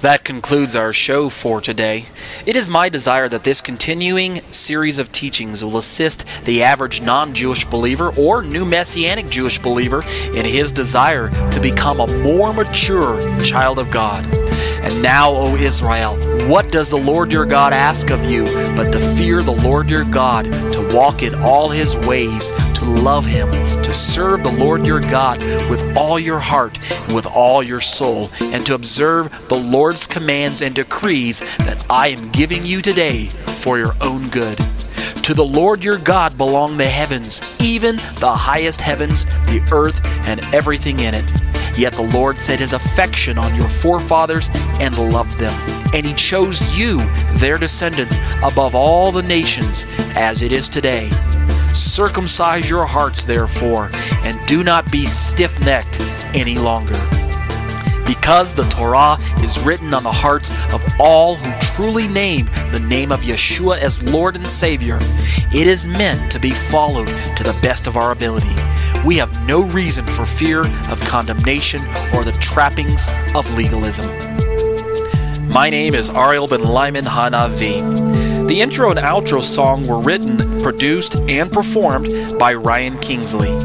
That 0.00 0.24
concludes 0.24 0.76
our 0.76 0.92
show 0.92 1.30
for 1.30 1.62
today. 1.62 2.06
It 2.44 2.56
is 2.56 2.68
my 2.68 2.90
desire 2.90 3.26
that 3.28 3.44
this 3.44 3.62
continuing 3.62 4.40
series 4.50 4.98
of 4.98 5.10
teachings 5.12 5.64
will 5.64 5.78
assist 5.78 6.26
the 6.44 6.62
average 6.62 7.00
non 7.00 7.32
Jewish 7.32 7.64
believer 7.64 8.12
or 8.18 8.42
new 8.42 8.66
Messianic 8.66 9.30
Jewish 9.30 9.58
believer 9.58 10.02
in 10.34 10.44
his 10.44 10.72
desire 10.72 11.30
to 11.50 11.58
become 11.58 12.00
a 12.00 12.22
more 12.22 12.52
mature 12.52 13.18
child 13.42 13.78
of 13.78 13.90
God. 13.90 14.43
And 14.84 15.02
now, 15.02 15.30
O 15.30 15.56
Israel, 15.56 16.16
what 16.46 16.70
does 16.70 16.90
the 16.90 16.98
Lord 16.98 17.32
your 17.32 17.46
God 17.46 17.72
ask 17.72 18.10
of 18.10 18.30
you 18.30 18.44
but 18.76 18.92
to 18.92 19.00
fear 19.16 19.42
the 19.42 19.50
Lord 19.64 19.88
your 19.88 20.04
God, 20.04 20.44
to 20.44 20.90
walk 20.94 21.22
in 21.22 21.34
all 21.36 21.70
his 21.70 21.96
ways, 22.06 22.50
to 22.74 22.84
love 22.84 23.24
him, 23.24 23.50
to 23.82 23.94
serve 23.94 24.42
the 24.42 24.52
Lord 24.52 24.86
your 24.86 25.00
God 25.00 25.42
with 25.70 25.96
all 25.96 26.20
your 26.20 26.38
heart 26.38 26.78
and 26.90 27.14
with 27.14 27.24
all 27.24 27.62
your 27.62 27.80
soul, 27.80 28.30
and 28.40 28.64
to 28.66 28.74
observe 28.74 29.48
the 29.48 29.56
Lord's 29.56 30.06
commands 30.06 30.60
and 30.60 30.74
decrees 30.74 31.40
that 31.58 31.86
I 31.88 32.08
am 32.08 32.30
giving 32.30 32.66
you 32.66 32.82
today 32.82 33.28
for 33.58 33.78
your 33.78 33.94
own 34.02 34.28
good? 34.28 34.58
To 35.24 35.32
the 35.32 35.44
Lord 35.44 35.82
your 35.82 35.96
God 35.96 36.36
belong 36.36 36.76
the 36.76 36.86
heavens, 36.86 37.40
even 37.58 37.96
the 38.16 38.34
highest 38.34 38.82
heavens, 38.82 39.24
the 39.24 39.66
earth, 39.72 40.04
and 40.28 40.40
everything 40.54 41.00
in 41.00 41.14
it. 41.14 41.53
Yet 41.76 41.94
the 41.94 42.02
Lord 42.02 42.40
set 42.40 42.60
his 42.60 42.72
affection 42.72 43.38
on 43.38 43.54
your 43.54 43.68
forefathers 43.68 44.48
and 44.80 44.96
loved 45.12 45.38
them. 45.38 45.54
And 45.92 46.06
he 46.06 46.14
chose 46.14 46.76
you, 46.76 47.00
their 47.34 47.56
descendants, 47.56 48.16
above 48.42 48.74
all 48.74 49.12
the 49.12 49.22
nations, 49.22 49.86
as 50.16 50.42
it 50.42 50.52
is 50.52 50.68
today. 50.68 51.10
Circumcise 51.74 52.70
your 52.70 52.86
hearts, 52.86 53.24
therefore, 53.24 53.90
and 54.20 54.38
do 54.46 54.62
not 54.62 54.90
be 54.92 55.06
stiff 55.06 55.58
necked 55.64 56.00
any 56.34 56.56
longer. 56.56 56.98
Because 58.06 58.54
the 58.54 58.64
Torah 58.64 59.16
is 59.42 59.58
written 59.60 59.94
on 59.94 60.02
the 60.02 60.12
hearts 60.12 60.50
of 60.72 60.84
all 61.00 61.36
who 61.36 61.52
truly 61.60 62.06
name 62.06 62.46
the 62.70 62.84
name 62.86 63.10
of 63.10 63.20
Yeshua 63.20 63.78
as 63.78 64.02
Lord 64.02 64.36
and 64.36 64.46
Savior, 64.46 64.98
it 65.52 65.66
is 65.66 65.86
meant 65.86 66.30
to 66.32 66.38
be 66.38 66.50
followed 66.50 67.08
to 67.08 67.42
the 67.42 67.58
best 67.62 67.86
of 67.86 67.96
our 67.96 68.12
ability. 68.12 68.54
We 69.04 69.18
have 69.18 69.46
no 69.46 69.68
reason 69.68 70.06
for 70.06 70.24
fear 70.24 70.60
of 70.90 70.98
condemnation 71.02 71.82
or 72.14 72.24
the 72.24 72.34
trappings 72.40 73.06
of 73.34 73.54
legalism. 73.54 74.06
My 75.48 75.68
name 75.68 75.94
is 75.94 76.08
Ariel 76.08 76.48
Ben 76.48 76.64
Lyman 76.64 77.04
Hanavi. 77.04 78.48
The 78.48 78.62
intro 78.62 78.90
and 78.90 78.98
outro 78.98 79.42
song 79.42 79.86
were 79.86 80.00
written, 80.00 80.38
produced, 80.60 81.20
and 81.22 81.52
performed 81.52 82.38
by 82.38 82.54
Ryan 82.54 82.96
Kingsley. 82.98 83.58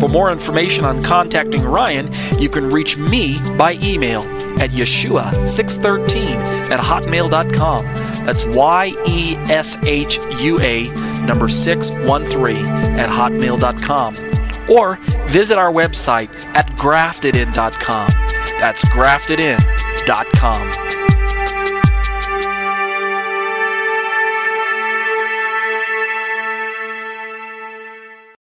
For 0.00 0.08
more 0.08 0.32
information 0.32 0.86
on 0.86 1.02
contacting 1.02 1.62
Ryan, 1.62 2.10
you 2.38 2.48
can 2.48 2.70
reach 2.70 2.96
me 2.96 3.38
by 3.56 3.74
email 3.82 4.22
at 4.60 4.70
yeshua613 4.70 6.70
at 6.70 6.80
hotmail.com. 6.80 7.84
That's 8.24 8.44
Y 8.44 8.92
E 9.06 9.36
S 9.50 9.76
H 9.86 10.18
U 10.40 10.58
A 10.60 10.88
number 11.26 11.48
613 11.48 12.66
at 12.98 13.08
hotmail.com 13.08 14.35
or 14.70 14.96
visit 15.26 15.58
our 15.58 15.72
website 15.72 16.30
at 16.54 16.66
graftedin.com. 16.72 18.08
That's 18.58 18.84
graftedin.com. 18.86 20.85